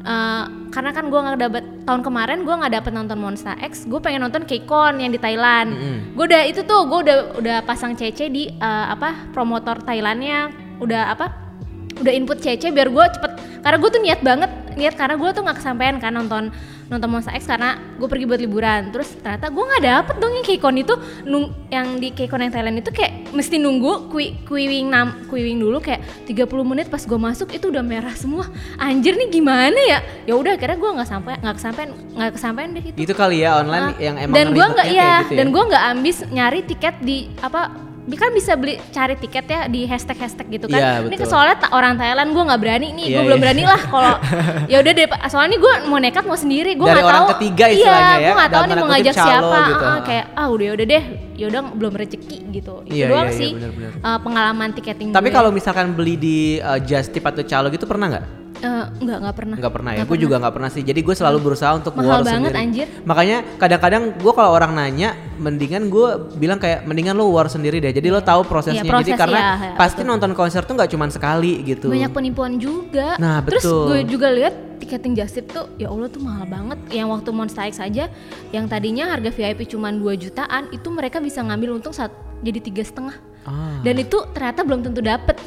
eh, 0.00 0.44
karena 0.70 0.90
kan 0.94 1.10
gue 1.10 1.20
nggak 1.20 1.38
dapet 1.40 1.64
tahun 1.84 2.00
kemarin 2.06 2.38
gue 2.46 2.54
nggak 2.54 2.72
dapet 2.78 2.92
nonton 2.94 3.18
Monster 3.18 3.54
X 3.60 3.84
gue 3.90 4.00
pengen 4.00 4.22
nonton 4.24 4.46
K-Con 4.46 5.00
yang 5.02 5.10
di 5.12 5.20
Thailand. 5.20 5.68
Gue 6.16 6.24
udah 6.30 6.42
itu 6.46 6.62
tuh 6.64 6.86
gue 6.86 6.98
udah 7.08 7.16
udah 7.40 7.56
pasang 7.66 7.98
CC 7.98 8.32
di 8.32 8.48
eh, 8.48 8.86
apa 8.90 9.30
promotor 9.34 9.82
Thailandnya. 9.82 10.52
Udah 10.80 11.12
apa 11.12 11.50
udah 12.00 12.12
input 12.16 12.40
CC 12.40 12.72
biar 12.72 12.88
gue 12.88 13.04
cepet 13.12 13.32
karena 13.60 13.76
gue 13.76 13.90
tuh 13.92 14.00
niat 14.00 14.20
banget 14.24 14.50
niat 14.74 14.94
karena 14.96 15.20
gue 15.20 15.30
tuh 15.36 15.42
nggak 15.44 15.58
kesampaian 15.60 15.96
kan 16.00 16.16
nonton 16.16 16.48
nonton 16.90 17.06
Monster 17.06 17.30
X 17.32 17.46
karena 17.46 17.78
gue 17.96 18.08
pergi 18.10 18.26
buat 18.26 18.40
liburan. 18.42 18.90
Terus 18.90 19.14
ternyata 19.16 19.46
gue 19.46 19.62
nggak 19.62 19.82
dapet 19.86 20.14
dong 20.18 20.32
yang 20.34 20.42
Keikon 20.44 20.76
itu. 20.76 20.94
Nung, 21.24 21.54
yang 21.70 22.02
di 22.02 22.10
Keikon 22.10 22.42
yang 22.42 22.52
Thailand 22.52 22.82
itu 22.82 22.90
kayak 22.90 23.30
mesti 23.30 23.56
nunggu 23.56 24.10
kui 24.10 24.34
kuiwing 24.42 24.90
nam 24.90 25.22
kuiwing 25.30 25.62
dulu 25.62 25.78
kayak 25.78 26.02
30 26.26 26.50
menit 26.66 26.90
pas 26.90 27.00
gue 27.00 27.14
masuk 27.16 27.54
itu 27.54 27.70
udah 27.70 27.80
merah 27.80 28.12
semua. 28.12 28.50
Anjir 28.76 29.14
nih 29.14 29.30
gimana 29.30 29.78
ya? 29.86 30.02
Ya 30.26 30.34
udah 30.34 30.58
akhirnya 30.58 30.76
gue 30.76 30.90
nggak 30.98 31.08
sampai 31.08 31.32
nggak 31.38 31.56
kesampaian 31.56 31.90
nggak 31.94 32.32
kesampaian 32.34 32.68
deh 32.74 32.84
itu 32.90 32.96
Itu 32.98 33.12
kali 33.14 33.46
ya 33.46 33.62
online 33.62 33.78
Ah, 33.80 33.92
yang 33.96 34.16
emang 34.18 34.34
dan 34.34 34.46
gue 34.50 34.66
nggak 34.66 34.88
iya. 34.90 35.12
gitu 35.22 35.32
ya. 35.32 35.38
dan 35.38 35.46
gue 35.54 35.62
nggak 35.70 35.84
ambis 35.94 36.16
nyari 36.28 36.60
tiket 36.66 36.94
di 37.00 37.30
apa 37.38 37.89
kan 38.14 38.30
bisa 38.30 38.54
beli 38.54 38.78
cari 38.88 39.14
tiket 39.14 39.44
ya 39.44 39.60
di 39.66 39.84
hashtag 39.84 40.16
hashtag 40.16 40.48
gitu 40.48 40.66
kan 40.66 40.78
Iya, 40.78 40.90
ini 41.04 41.16
soalnya 41.22 41.56
ta- 41.58 41.70
orang 41.70 41.94
Thailand 41.94 42.30
gue 42.30 42.42
nggak 42.42 42.58
berani 42.58 42.88
nih 42.90 43.04
Iya, 43.04 43.14
gue 43.14 43.22
belum 43.26 43.36
iya. 43.36 43.44
berani 43.44 43.62
lah 43.64 43.80
kalau 43.84 44.14
ya 44.72 44.76
udah 44.78 44.92
deh 44.92 45.06
soalnya 45.26 45.56
gue 45.56 45.72
mau 45.84 45.98
nekat 45.98 46.24
mau 46.24 46.34
sendiri 46.34 46.72
gue 46.72 46.82
nggak 46.82 47.04
tahu 47.04 47.26
ketiga 47.36 47.64
istilahnya 47.68 48.08
iya 48.08 48.16
ya, 48.16 48.24
gue 48.24 48.34
nggak 48.36 48.50
tahu 48.50 48.62
nih 48.64 48.76
mau 48.76 48.88
ngajak 48.88 49.14
calo 49.14 49.26
siapa 49.26 49.58
gitu. 49.68 49.84
Ah, 49.84 50.00
kayak 50.00 50.24
ah 50.32 50.46
udah 50.48 50.68
udah 50.72 50.86
deh 50.86 51.04
ya 51.34 51.44
udah 51.46 51.60
belum 51.72 51.92
rezeki 51.94 52.38
gitu 52.50 52.74
itu 52.84 52.94
Iya, 52.94 53.06
doang 53.06 53.26
iya, 53.26 53.32
iya, 53.32 53.40
sih 53.40 53.50
benar-benar. 53.52 53.92
eh, 53.98 54.18
pengalaman 54.20 54.68
tiketing 54.72 55.08
Tapi 55.10 55.28
kalau 55.28 55.50
misalkan 55.50 55.92
beli 55.92 56.14
di 56.16 56.38
uh, 56.58 56.78
Just 56.78 57.12
Tip 57.12 57.22
atau 57.22 57.42
Calo 57.42 57.68
gitu 57.68 57.84
pernah 57.84 58.08
nggak? 58.08 58.39
Eh, 58.60 58.84
nggak 59.00 59.18
nggak 59.24 59.36
pernah 59.36 59.56
Nggak 59.56 59.72
pernah 59.72 59.90
ya. 59.96 60.04
Gue 60.04 60.18
juga 60.20 60.36
nggak 60.36 60.54
pernah 60.54 60.70
sih. 60.70 60.82
Jadi 60.84 61.00
gue 61.00 61.14
selalu 61.16 61.38
berusaha 61.40 61.72
untuk 61.72 61.96
Mahal 61.96 62.20
war 62.20 62.28
banget, 62.28 62.52
sendiri. 62.52 62.60
anjir. 62.60 62.86
Makanya 63.08 63.38
kadang-kadang 63.56 64.02
gue 64.20 64.32
kalau 64.36 64.50
orang 64.52 64.72
nanya, 64.76 65.16
mendingan 65.40 65.88
gue 65.88 66.08
bilang 66.36 66.60
kayak 66.60 66.84
mendingan 66.84 67.16
lo 67.16 67.32
war 67.32 67.48
sendiri 67.48 67.80
deh. 67.80 67.88
Jadi 67.88 68.12
lo 68.12 68.20
tahu 68.20 68.44
prosesnya. 68.44 68.84
Iya, 68.84 68.92
Jadi 69.00 69.16
proses, 69.16 69.16
karena 69.16 69.40
ya, 69.40 69.52
ya, 69.56 69.72
pasti 69.80 70.00
nonton 70.04 70.36
konser 70.36 70.62
tuh 70.68 70.76
nggak 70.76 70.90
cuma 70.92 71.08
sekali 71.08 71.64
gitu. 71.64 71.88
banyak 71.88 72.12
penipuan 72.12 72.60
juga. 72.60 73.16
Nah, 73.16 73.40
Terus 73.48 73.64
betul. 73.64 73.84
gue 73.88 74.00
juga 74.12 74.28
lihat 74.28 74.54
tiketing 74.80 75.16
Just 75.16 75.40
Tip 75.40 75.46
tuh 75.48 75.64
ya 75.80 75.88
Allah 75.88 76.12
tuh 76.12 76.20
mahal 76.20 76.44
banget. 76.44 76.78
Yang 76.92 77.08
waktu 77.16 77.30
Monster 77.32 77.64
X 77.64 77.80
aja 77.80 78.12
yang 78.52 78.68
tadinya 78.68 79.08
harga 79.08 79.32
VIP 79.32 79.72
cuma 79.72 79.88
2 79.88 80.04
jutaan 80.20 80.68
itu 80.68 80.88
mereka 80.92 81.16
bisa 81.16 81.40
ngambil 81.40 81.80
untung 81.80 81.96
saat 81.96 82.12
jadi 82.44 82.60
tiga 82.60 82.84
setengah. 82.84 83.16
Ah. 83.48 83.80
Dan 83.80 84.04
itu 84.04 84.20
ternyata 84.36 84.60
belum 84.68 84.84
tentu 84.84 85.00
dapet. 85.00 85.40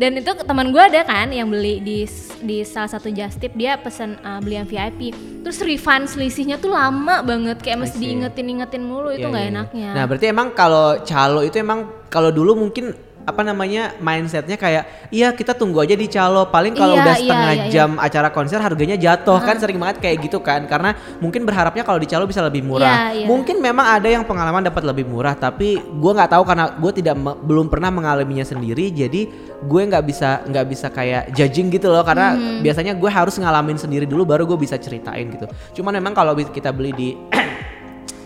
Dan 0.00 0.16
itu 0.16 0.32
teman 0.32 0.72
gue 0.72 0.80
ada 0.80 1.04
kan 1.04 1.28
yang 1.28 1.52
beli 1.52 1.76
di 1.84 2.08
di 2.40 2.64
salah 2.64 2.88
satu 2.88 3.12
Just 3.12 3.36
Tip 3.36 3.52
dia 3.52 3.76
pesen 3.76 4.16
uh, 4.24 4.40
beli 4.40 4.56
yang 4.56 4.64
VIP. 4.64 5.12
Terus 5.44 5.60
refund 5.60 6.08
selisihnya 6.08 6.56
tuh 6.56 6.72
lama 6.72 7.20
banget 7.20 7.60
kayak 7.60 7.84
mesti 7.84 8.00
diingetin-ingetin 8.00 8.80
mulu 8.80 9.12
itu 9.12 9.28
Iya, 9.28 9.28
nggak 9.28 9.44
iya, 9.44 9.52
iya. 9.52 9.60
enaknya. 9.60 9.90
Nah 9.92 10.04
berarti 10.08 10.26
emang 10.32 10.48
kalau 10.56 11.04
calo 11.04 11.44
itu 11.44 11.60
emang 11.60 12.08
kalau 12.08 12.32
dulu 12.32 12.56
mungkin 12.56 12.96
apa 13.30 13.46
namanya 13.46 13.94
mindsetnya 14.02 14.58
kayak 14.58 15.08
iya 15.14 15.30
kita 15.30 15.54
tunggu 15.54 15.80
aja 15.80 15.94
di 15.94 16.10
calo. 16.10 16.50
Paling 16.50 16.74
kalau 16.74 16.98
Iya, 16.98 17.02
udah 17.06 17.14
iya, 17.14 17.22
setengah 17.22 17.52
iya, 17.54 17.62
iya. 17.62 17.70
jam 17.70 17.90
acara 17.96 18.28
konser 18.34 18.58
harganya 18.58 18.96
jatuh. 18.98 19.38
Kan 19.38 19.56
sering 19.62 19.78
banget 19.78 20.02
kayak 20.02 20.16
gitu 20.26 20.42
kan. 20.42 20.66
Karena 20.66 20.92
mungkin 21.22 21.46
berharapnya 21.46 21.86
kalau 21.86 22.02
di 22.02 22.10
calo 22.10 22.26
bisa 22.26 22.42
lebih 22.42 22.66
murah. 22.66 23.14
Iya, 23.14 23.22
iya. 23.22 23.26
mungkin 23.30 23.62
memang 23.62 23.86
ada 23.86 24.08
yang 24.10 24.26
pengalaman 24.26 24.66
dapat 24.66 24.82
lebih 24.82 25.06
murah 25.06 25.38
tapi 25.38 25.78
gue 25.78 26.12
nggak 26.12 26.30
tahu 26.34 26.42
karena 26.42 26.74
gue 26.74 26.92
tidak 26.98 27.14
belum 27.46 27.70
pernah 27.70 27.94
mengalaminya 27.94 28.42
sendiri. 28.42 28.90
Jadi 28.90 29.30
gue 29.60 29.82
nggak 29.86 30.04
bisa 30.04 30.42
nggak 30.44 30.66
bisa 30.66 30.86
kayak 30.90 31.30
judging 31.32 31.70
gitu 31.70 31.86
loh. 31.88 32.02
Karena 32.02 32.34
Hmm. 32.34 32.60
biasanya 32.60 32.98
gue 32.98 33.10
harus 33.10 33.38
ngalamin 33.38 33.78
sendiri 33.78 34.04
dulu 34.04 34.26
baru 34.26 34.42
gue 34.44 34.58
bisa 34.58 34.74
ceritain 34.76 35.30
gitu. 35.30 35.46
Cuman 35.80 35.94
memang 35.96 36.12
kalau 36.12 36.34
kita 36.34 36.74
beli 36.74 36.90
di 36.90 37.08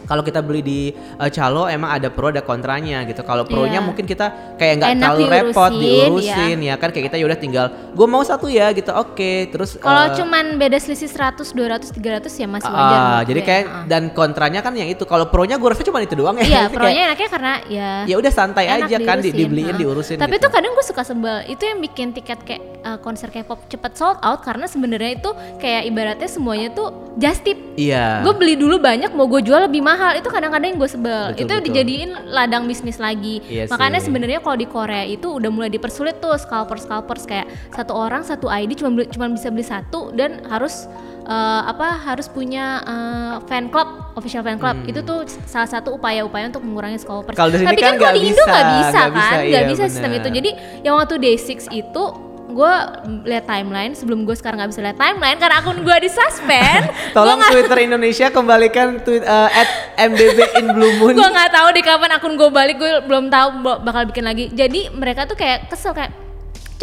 kalau 0.04 0.20
kita 0.20 0.38
beli 0.38 0.60
di 0.60 0.80
uh, 1.14 1.28
calo 1.28 1.66
emang 1.66 1.90
ada 1.90 2.08
pro 2.08 2.28
ada 2.28 2.40
kontranya 2.40 3.02
gitu. 3.02 3.20
Kalau 3.20 3.44
pronya 3.44 3.72
Iya. 3.74 3.80
mungkin 3.82 4.04
kita 4.04 4.26
kayak 4.54 4.74
nggak 4.76 4.90
terlalu 4.96 5.22
repot 5.26 5.70
diurusin, 5.70 5.82
diurusin 6.30 6.58
ya 6.62 6.74
kan 6.74 6.88
kayak 6.88 7.04
kita 7.08 7.16
ya 7.16 7.24
udah 7.24 7.36
tinggal 7.36 7.66
gue 7.90 8.06
mau 8.06 8.20
satu 8.20 8.46
ya 8.46 8.70
gitu. 8.70 8.90
Oke, 8.90 9.48
terus 9.48 9.76
Kalau 9.76 10.04
uh, 10.04 10.14
cuman 10.14 10.54
beda 10.54 10.76
selisih 10.76 11.06
100, 11.06 11.42
200, 11.48 11.90
300 11.90 12.28
ya 12.34 12.46
masih 12.46 12.66
wajar. 12.66 12.84
ah, 12.92 13.00
menurut 13.00 13.26
jadi 13.26 13.40
gue. 13.40 13.46
kayak 13.46 13.64
Ah. 13.64 13.84
dan 13.86 14.02
kontranya 14.10 14.60
kan 14.60 14.72
yang 14.72 14.86
itu. 14.86 15.02
Kalau 15.02 15.26
pronya 15.26 15.56
gue 15.56 15.66
rasa 15.66 15.82
cuma 15.82 15.98
itu 15.98 16.14
doang 16.14 16.36
ya. 16.36 16.44
Iya, 16.44 16.62
pronya 16.74 17.00
enaknya 17.08 17.28
karena 17.28 17.52
ya 17.66 17.88
ya 18.04 18.16
udah 18.16 18.30
santai 18.30 18.64
enak 18.66 18.86
aja 18.86 18.96
kan 19.00 19.16
di- 19.18 19.28
diurusin, 19.28 19.40
dibeliin 19.40 19.66
ha. 19.68 19.78
diurusin 19.78 20.16
Tapi 20.16 20.34
gitu. 20.34 20.44
tuh 20.44 20.50
kadang 20.50 20.72
gue 20.72 20.84
suka 20.84 21.02
sebel. 21.02 21.36
Itu 21.46 21.62
yang 21.62 21.78
bikin 21.80 22.12
tiket 22.12 22.38
kayak 22.42 22.62
uh, 22.82 22.98
konser 22.98 23.28
K-pop 23.28 23.64
cepet 23.66 23.92
sold 23.94 24.20
out 24.20 24.40
karena 24.40 24.66
sebenarnya 24.66 25.16
itu 25.16 25.30
kayak 25.56 25.82
ibaratnya 25.84 26.26
semuanya 26.26 26.68
tuh 26.70 26.88
just 27.16 27.40
tip. 27.40 27.56
Iya. 27.74 28.20
Gue 28.20 28.34
beli 28.34 28.54
dulu 28.54 28.76
banyak 28.76 29.10
mau 29.10 29.24
gue 29.24 29.40
jual 29.40 29.62
lebih 29.62 29.80
mahal. 29.80 29.93
Itu 30.18 30.28
kadang-kadang 30.30 30.68
yang 30.74 30.78
gue 30.80 30.90
sebel. 30.90 31.22
Betul, 31.32 31.42
itu 31.44 31.52
betul. 31.54 31.64
dijadiin 31.70 32.10
ladang 32.30 32.64
bisnis 32.68 32.98
lagi. 33.02 33.40
Iya 33.46 33.70
Makanya 33.70 34.00
sebenarnya 34.00 34.38
kalau 34.42 34.56
di 34.58 34.68
Korea 34.68 35.04
itu 35.06 35.38
udah 35.38 35.50
mulai 35.50 35.70
dipersulit 35.70 36.18
tuh 36.22 36.34
scalper-scalpers 36.36 37.24
kayak 37.24 37.46
satu 37.72 37.92
orang 37.94 38.22
satu 38.22 38.50
ID 38.50 38.78
cuma 38.78 38.90
beli- 38.94 39.10
cuma 39.10 39.26
bisa 39.30 39.48
beli 39.50 39.66
satu 39.66 40.12
dan 40.14 40.44
harus 40.48 40.86
eh, 41.24 41.62
apa 41.64 42.00
harus 42.04 42.26
punya 42.28 42.80
eh, 42.84 43.34
fan 43.48 43.72
club 43.72 43.88
official 44.14 44.46
fan 44.46 44.58
club 44.60 44.76
itu 44.86 45.02
tuh 45.02 45.26
salah 45.48 45.66
satu 45.66 45.96
upaya-upaya 45.98 46.48
untuk 46.48 46.62
mengurangi 46.62 47.00
scalpers. 47.00 47.34
Hmm. 47.36 47.50
Tapi 47.50 47.80
kan 47.80 47.94
kan 47.94 47.94
kalau 47.98 48.14
di 48.14 48.30
Indo 48.30 48.42
nggak 48.44 48.66
bisa, 48.78 48.88
bisa 48.88 49.00
nggak 49.00 49.08
kan, 49.10 49.14
bisa, 49.14 49.34
nggak 49.34 49.62
iya, 49.64 49.70
bisa 49.70 49.82
sistem 49.90 50.12
itu. 50.14 50.28
Jadi 50.30 50.50
yang 50.86 50.94
waktu 50.98 51.14
day 51.18 51.36
6 51.36 51.70
itu 51.72 52.04
gue 52.54 52.74
lihat 53.26 53.44
timeline 53.50 53.92
sebelum 53.92 54.22
gue 54.22 54.32
sekarang 54.38 54.62
nggak 54.62 54.70
bisa 54.70 54.80
lihat 54.80 54.98
timeline 54.98 55.38
karena 55.42 55.60
akun 55.60 55.82
gue 55.82 55.96
di 56.00 56.10
suspend. 56.10 56.88
Tolong 57.16 57.42
Twitter 57.50 57.78
Indonesia 57.82 58.26
kembalikan 58.30 59.02
tweet 59.02 59.26
uh, 59.26 59.50
at 59.50 59.68
MBB 60.08 60.38
in 60.62 60.66
Blue 60.72 60.94
Moon. 61.02 61.14
gue 61.18 61.28
nggak 61.28 61.50
tahu 61.52 61.68
di 61.74 61.82
kapan 61.82 62.10
akun 62.16 62.34
gue 62.38 62.50
balik 62.50 62.76
gue 62.78 62.92
belum 63.04 63.28
tahu 63.28 63.48
bakal 63.82 64.08
bikin 64.08 64.24
lagi 64.24 64.48
jadi 64.54 64.94
mereka 64.94 65.26
tuh 65.26 65.34
kayak 65.36 65.68
kesel 65.68 65.92
kayak 65.92 66.23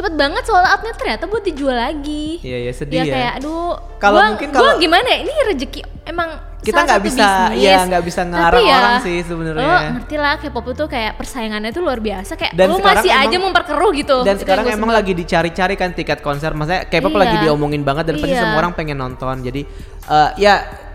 cepet 0.01 0.13
banget 0.15 0.43
soal 0.43 0.65
outnya 0.65 0.93
ternyata 0.93 1.23
buat 1.23 1.41
dijual 1.41 1.77
lagi 1.77 2.41
Iya, 2.41 2.57
iya, 2.59 2.71
sedih 2.73 2.99
ya. 2.99 3.05
kayak 3.07 3.31
aduh 3.37 3.77
Kalau 3.95 4.17
mungkin 4.27 4.49
kalau- 4.49 4.75
gimana 4.75 5.05
ya 5.05 5.17
ini 5.21 5.31
rezeki 5.47 5.79
emang 6.03 6.29
Kita 6.59 6.73
salah 6.75 6.85
nggak 6.87 7.01
bisa- 7.03 7.25
bisnis. 7.47 7.57
iya, 7.59 7.77
nggak 7.83 8.03
bisa 8.03 8.21
ngelarang 8.23 8.61
ya, 8.63 8.75
orang 8.75 8.95
sih 9.01 9.17
sebenarnya. 9.19 9.61
lo 9.63 9.77
ngerti 9.93 10.15
lah 10.15 10.33
K-pop 10.37 10.65
itu 10.67 10.83
kayak 10.87 11.13
persaingannya 11.15 11.69
tuh 11.69 11.81
luar 11.81 11.97
biasa 11.97 12.31
kayak 12.35 12.53
Dan 12.53 12.67
lo 12.67 12.77
masih 12.77 13.09
aja 13.09 13.25
emang- 13.27 13.43
memperkeruh 13.47 13.91
gitu 13.95 14.17
Dan 14.21 14.35
Itu 14.35 14.41
sekarang 14.41 14.65
emang 14.67 14.89
lagi 14.91 15.13
dicari-cari 15.15 15.73
kan 15.73 15.89
tiket 15.91 16.19
konser, 16.19 16.51
maksudnya 16.51 16.85
K-pop 16.85 17.09
Iya. 17.11 17.19
lagi 17.19 17.35
diomongin 17.39 17.81
banget 17.81 18.05
dan 18.07 18.15
pasti 18.15 18.29
Iya. 18.31 18.41
semua 18.43 18.57
orang 18.59 18.73
pengen 18.73 18.93
nonton. 18.95 19.41
Jadi 19.41 19.61
eh, 20.03 20.29
ya 20.35 20.53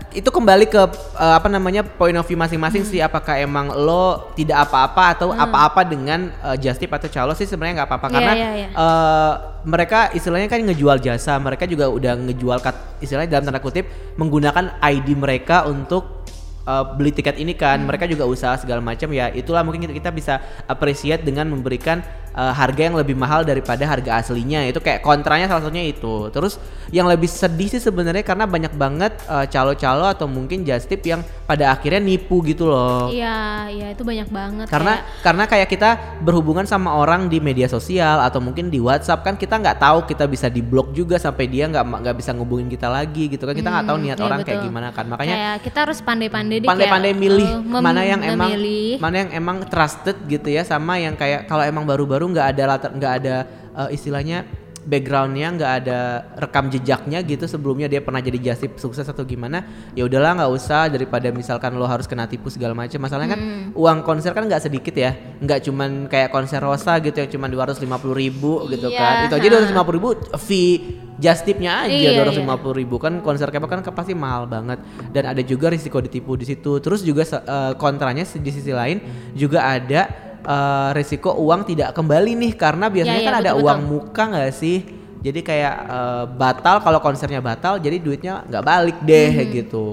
itu 0.09 0.27
kembali 0.27 0.65
ke 0.65 0.81
eh, 1.15 1.33
apa 1.35 1.47
namanya 1.47 1.83
point 1.83 2.15
of 2.15 2.23
view 2.23 2.35
masing-masing 2.35 2.83
Hmm. 2.83 2.91
sih. 2.91 2.99
Apakah 2.99 3.35
emang 3.37 3.69
lo 3.71 4.31
tidak 4.33 4.65
apa-apa 4.65 5.03
atau 5.13 5.27
apa-apa 5.35 5.83
dengan 5.83 6.31
eh, 6.31 6.55
Just 6.57 6.79
Tip 6.79 6.91
atau 6.91 7.07
Calo 7.07 7.35
sih 7.35 7.43
sebenarnya 7.43 7.83
nggak 7.83 7.89
apa-apa 7.89 8.07
Iya, 8.07 8.15
karena 8.15 8.33
iya, 8.33 8.49
iya. 8.55 8.67
eh, 8.71 9.33
mereka 9.63 10.11
istilahnya 10.11 10.47
kan 10.47 10.63
ngejual 10.63 10.97
jasa. 10.99 11.35
Mereka 11.37 11.67
juga 11.67 11.91
udah 11.91 12.15
ngejual 12.15 12.57
kat, 12.59 12.75
istilahnya 12.99 13.37
dalam 13.37 13.45
tanda 13.45 13.59
kutip 13.59 13.85
menggunakan 14.15 14.79
ID 14.79 15.13
mereka 15.13 15.67
untuk 15.67 16.23
uh, 16.63 16.83
beli 16.95 17.11
tiket 17.11 17.39
ini 17.39 17.51
kan 17.51 17.79
Hmm. 17.79 17.87
mereka 17.87 18.03
juga 18.05 18.23
usaha 18.23 18.55
segala 18.55 18.83
macam 18.83 19.07
ya 19.11 19.31
itulah 19.31 19.63
mungkin 19.63 19.87
kita, 19.87 19.93
kita 19.95 20.11
bisa 20.11 20.33
appreciate 20.65 21.23
dengan 21.23 21.47
memberikan 21.47 22.03
uh, 22.37 22.53
harga 22.53 22.81
yang 22.85 22.95
lebih 22.95 23.17
mahal 23.17 23.41
daripada 23.41 23.81
harga 23.83 24.21
aslinya. 24.21 24.61
Itu 24.69 24.77
kayak 24.77 25.01
kontranya 25.01 25.49
salah 25.49 25.65
satunya 25.65 25.89
itu. 25.89 26.29
Terus 26.29 26.61
yang 26.93 27.09
lebih 27.09 27.27
sedih 27.27 27.67
sih 27.67 27.81
sebenarnya 27.81 28.21
karena 28.21 28.45
banyak 28.45 28.71
banget 28.77 29.17
uh, 29.25 29.43
calo-calo 29.43 30.07
atau 30.07 30.29
mungkin 30.29 30.61
just 30.61 30.87
tip 30.87 31.01
yang 31.03 31.19
pada 31.43 31.73
akhirnya 31.73 31.99
nipu 31.99 32.39
gitu 32.45 32.69
loh. 32.69 33.09
Iya 33.09 33.67
iya 33.67 33.87
itu 33.91 34.05
banyak 34.05 34.29
banget 34.29 34.67
karena 34.69 34.93
kayak- 35.01 35.05
karena 35.25 35.43
kayak 35.47 35.67
kita 35.67 35.89
berhubungan 36.21 36.63
sama 36.63 36.93
orang 36.93 37.27
di 37.27 37.41
media 37.41 37.65
sosial 37.65 38.21
atau 38.21 38.37
mungkin 38.39 38.69
di 38.69 38.77
WhatsApp 38.77 39.25
kan 39.25 39.35
kita 39.35 39.57
nggak 39.57 39.79
tahu 39.81 39.97
kita 40.05 40.29
bisa 40.29 40.47
diblok 40.47 40.93
juga 40.93 41.17
sampai 41.17 41.47
dia 41.49 41.65
nggak 41.67 41.83
nggak 42.03 42.15
bisa 42.15 42.31
ngubungin 42.37 42.69
kita 42.69 42.87
lagi 42.87 43.31
gitu 43.31 43.43
kan. 43.43 43.55
Kita 43.57 43.67
nggak 43.67 43.87
tahu 43.89 43.97
Hmm, 43.97 44.05
niat 44.05 44.17
iya 44.19 44.25
orang 44.27 44.39
kayak 44.45 44.59
betul. 44.61 44.67
gimana 44.69 44.87
kan. 44.93 45.05
Makanya 45.07 45.35
kayak 45.35 45.55
kita 45.65 45.77
harus 45.87 45.99
pandai-pandai 46.03 46.57
pandai-pandai 46.61 47.11
kayak, 47.15 47.23
milih 47.23 47.47
eh, 47.49 47.59
mem- 47.63 47.83
mana 47.83 48.01
yang 48.05 48.21
emang 48.21 48.51
mana 48.99 49.15
yang 49.17 49.31
emang 49.33 49.57
trusted 49.65 50.15
gitu 50.27 50.47
ya 50.47 50.61
sama 50.61 50.99
yang 50.99 51.15
kayak 51.15 51.47
kalau 51.47 51.63
emang 51.63 51.87
baru-baru 51.87 52.26
nggak 52.31 52.47
ada 52.55 52.63
latar 52.67 52.91
nggak 52.93 53.13
ada 53.23 53.35
eh, 53.73 53.89
istilahnya 53.95 54.45
backgroundnya 54.87 55.51
nggak 55.51 55.73
ada 55.83 55.99
rekam 56.39 56.71
jejaknya 56.71 57.19
gitu 57.19 57.43
sebelumnya 57.43 57.91
dia 57.91 57.99
pernah 57.99 58.23
jadi 58.23 58.39
jasip 58.39 58.79
sukses 58.79 59.03
atau 59.03 59.27
gimana 59.27 59.91
ya 59.91 60.07
udahlah 60.07 60.39
nggak 60.39 60.51
usah 60.55 60.87
daripada 60.87 61.27
misalkan 61.27 61.75
lo 61.75 61.83
harus 61.83 62.07
kena 62.07 62.23
tipu 62.23 62.47
segala 62.47 62.71
macam 62.71 62.95
masalahnya 63.03 63.35
kan 63.35 63.41
uang 63.75 63.99
konser 64.07 64.31
kan 64.31 64.47
nggak 64.47 64.63
sedikit 64.63 64.95
ya 64.95 65.11
nggak 65.43 65.59
cuman 65.67 66.07
kayak 66.07 66.31
konser 66.31 66.63
rosa 66.63 67.03
gitu 67.03 67.19
yang 67.19 67.27
cuma 67.27 67.51
dua 67.51 67.67
ratus 67.67 67.83
lima 67.83 67.99
puluh 67.99 68.15
ribu 68.15 68.63
gitu 68.71 68.87
kan. 68.95 69.27
Iya, 69.27 69.27
itu 69.27 69.35
aja 69.35 69.47
dua 69.51 69.59
ratus 69.59 69.71
lima 69.75 69.83
puluh 69.83 69.97
ribu 69.99 70.09
fee 70.39 71.03
just 71.19 71.43
tipnya 71.43 71.83
aja 71.83 71.91
Iya, 71.91 72.15
dua 72.15 72.31
ratus 72.31 72.39
lima 72.39 72.55
puluh 72.55 72.79
ribu. 72.79 72.95
Kan 72.95 73.19
konser 73.19 73.51
K-pop 73.51 73.67
kan 73.67 73.83
pasti 73.83 74.15
mahal 74.15 74.47
banget 74.47 74.79
dan 75.11 75.35
ada 75.35 75.41
juga 75.43 75.67
risiko 75.67 75.99
ditipu 75.99 76.39
di 76.39 76.47
situ. 76.47 76.79
Terus 76.79 77.03
juga 77.03 77.27
eh, 77.27 77.75
kontranya 77.75 78.23
di 78.23 78.51
sisi 78.55 78.71
lain 78.71 79.03
juga 79.35 79.67
ada 79.67 80.26
eh, 80.47 80.89
risiko 80.95 81.35
uang 81.35 81.67
tidak 81.67 81.91
kembali 81.91 82.31
nih 82.39 82.53
karena 82.55 82.87
biasanya 82.87 83.21
iya, 83.21 83.27
kan 83.27 83.37
ada 83.43 83.51
betul, 83.51 83.63
uang 83.67 83.79
betul. 83.83 83.91
muka 83.91 84.23
nggak 84.31 84.53
sih 84.55 84.77
jadi 85.19 85.39
kayak 85.43 85.75
eh, 85.91 86.23
batal 86.39 86.79
kalau 86.79 86.99
konsernya 87.03 87.43
batal 87.43 87.75
jadi 87.77 87.99
duitnya 87.99 88.47
nggak 88.47 88.63
balik 88.63 88.97
deh 89.03 89.33
gitu 89.51 89.87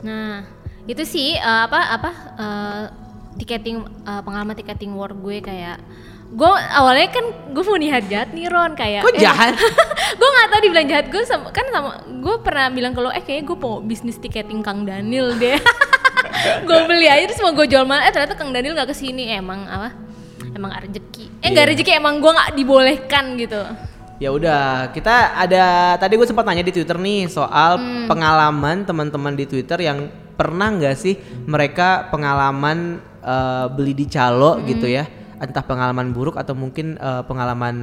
Nah, 0.00 0.48
itu 0.88 1.02
sih 1.04 1.36
eh, 1.36 1.60
apa 1.68 1.80
apa 1.92 2.10
eh, 2.40 2.84
tiketing 3.40 3.84
uh, 4.04 4.20
pengalaman 4.20 4.52
tiketing 4.52 4.92
war 4.92 5.16
gue 5.16 5.40
kayak 5.40 5.80
gue 6.30 6.50
awalnya 6.76 7.08
kan 7.08 7.24
gue 7.56 7.64
mau 7.64 7.78
niat 7.80 8.04
jahat 8.06 8.30
nih 8.36 8.52
Ron 8.52 8.76
kayak 8.76 9.00
Kok 9.00 9.16
jahat? 9.16 9.56
gue 10.20 10.28
nggak 10.28 10.48
tahu 10.52 10.60
dibilang 10.60 10.88
jahat 10.92 11.06
gue 11.08 11.22
sama, 11.24 11.48
kan 11.48 11.64
sama 11.72 12.04
gue 12.06 12.36
pernah 12.44 12.68
bilang 12.68 12.92
ke 12.92 13.00
lo 13.00 13.08
eh 13.08 13.24
kayaknya 13.24 13.48
gue 13.48 13.56
mau 13.56 13.80
bisnis 13.80 14.20
tiketing 14.20 14.60
Kang 14.60 14.84
Daniel 14.84 15.32
deh 15.40 15.56
gue 16.68 16.78
beli 16.86 17.06
aja 17.06 17.24
terus 17.26 17.40
mau 17.40 17.52
gue 17.52 17.66
jual 17.66 17.84
mana 17.84 18.06
eh 18.06 18.12
ternyata 18.12 18.34
Kang 18.34 18.50
Daniel 18.50 18.74
nggak 18.74 18.90
ke 18.90 18.96
sini. 18.96 19.30
Emang 19.30 19.64
apa? 19.64 19.92
Emang 20.50 20.70
rezeki. 20.72 21.30
Eh 21.40 21.48
nggak 21.48 21.64
Iya. 21.66 21.70
rezeki 21.74 21.92
emang 21.94 22.18
gue 22.18 22.30
nggak 22.30 22.50
dibolehkan 22.54 23.24
gitu. 23.36 23.62
Ya 24.20 24.28
udah, 24.28 24.92
kita 24.92 25.32
ada 25.32 25.64
tadi 25.96 26.12
gue 26.12 26.28
sempat 26.28 26.44
nanya 26.44 26.60
di 26.60 26.76
Twitter 26.76 26.94
nih 26.94 27.24
soal 27.26 27.80
Hmm. 27.80 28.04
pengalaman 28.04 28.84
teman-teman 28.84 29.32
di 29.32 29.48
Twitter 29.48 29.80
yang 29.80 30.12
pernah 30.36 30.68
nggak 30.68 30.92
sih 30.92 31.16
mereka 31.44 32.08
pengalaman 32.08 33.00
eh, 33.20 33.66
beli 33.68 33.92
di 33.92 34.04
calo 34.04 34.56
Hmm. 34.56 34.64
gitu 34.64 34.88
ya, 34.88 35.04
entah 35.36 35.60
pengalaman 35.60 36.12
buruk 36.12 36.36
atau 36.36 36.52
mungkin 36.52 36.96
eh, 36.96 37.22
pengalaman 37.24 37.76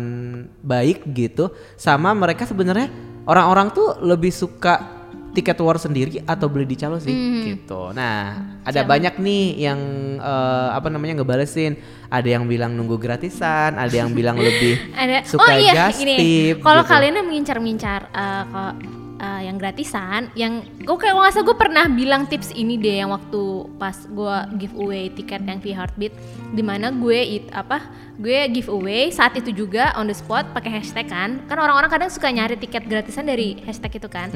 baik 0.61 1.05
gitu, 1.09 1.49
sama 1.73 2.13
mereka 2.13 2.45
sebenarnya 2.45 2.89
orang-orang 3.25 3.69
tuh 3.69 4.01
lebih 4.01 4.29
suka 4.29 4.96
tiket 5.37 5.61
war 5.61 5.77
sendiri 5.77 6.17
atau 6.25 6.49
beli 6.49 6.65
di 6.65 6.73
calo 6.73 6.97
sih 6.97 7.13
gitu. 7.53 7.93
Nah, 7.93 8.57
ada 8.65 8.81
banyak 8.81 9.21
nih 9.21 9.69
yang 9.69 9.79
eh, 10.17 10.69
apa 10.73 10.89
namanya 10.89 11.21
ngebalesin. 11.21 11.77
Ada 12.09 12.39
yang 12.39 12.47
bilang 12.49 12.73
nunggu 12.73 12.97
gratisan, 12.97 13.77
ada 13.77 13.91
yang 13.91 14.15
bilang 14.15 14.39
lebih 14.39 14.79
ada 15.01 15.21
suka 15.27 15.45
oh 15.45 15.59
iya 15.59 15.91
tip 15.91 16.63
kalau 16.63 16.81
gitu. 16.81 16.91
kalian 16.95 17.13
yang 17.21 17.27
mengincar-mincar 17.27 18.09
eh, 18.09 18.97
eh, 19.17 19.41
yang 19.49 19.57
gratisan 19.57 20.29
yang 20.37 20.63
gue 20.63 20.97
kayak 20.97 21.13
nggak 21.13 21.43
gue 21.43 21.57
pernah 21.57 21.85
bilang 21.89 22.25
tips 22.25 22.53
ini 22.53 22.77
deh 22.77 23.01
yang 23.01 23.11
waktu 23.13 23.67
pas 23.81 23.95
gue 24.07 24.35
giveaway 24.61 25.09
tiket 25.13 25.43
yang 25.43 25.59
V 25.59 25.73
Heartbeat 25.73 26.13
di 26.53 26.63
mana 26.63 26.89
gue 26.93 27.17
it 27.17 27.45
apa 27.53 27.83
gue 28.17 28.49
giveaway 28.49 29.13
saat 29.13 29.37
itu 29.37 29.53
juga 29.53 29.93
on 29.93 30.09
the 30.09 30.15
spot 30.17 30.49
pakai 30.53 30.81
hashtag 30.81 31.05
kan. 31.05 31.37
Kan 31.45 31.57
orang-orang 31.61 31.89
kadang 31.89 32.09
suka 32.09 32.33
nyari 32.33 32.57
tiket 32.57 32.89
gratisan 32.89 33.29
dari 33.29 33.61
hashtag 33.61 34.01
itu 34.01 34.09
kan. 34.09 34.33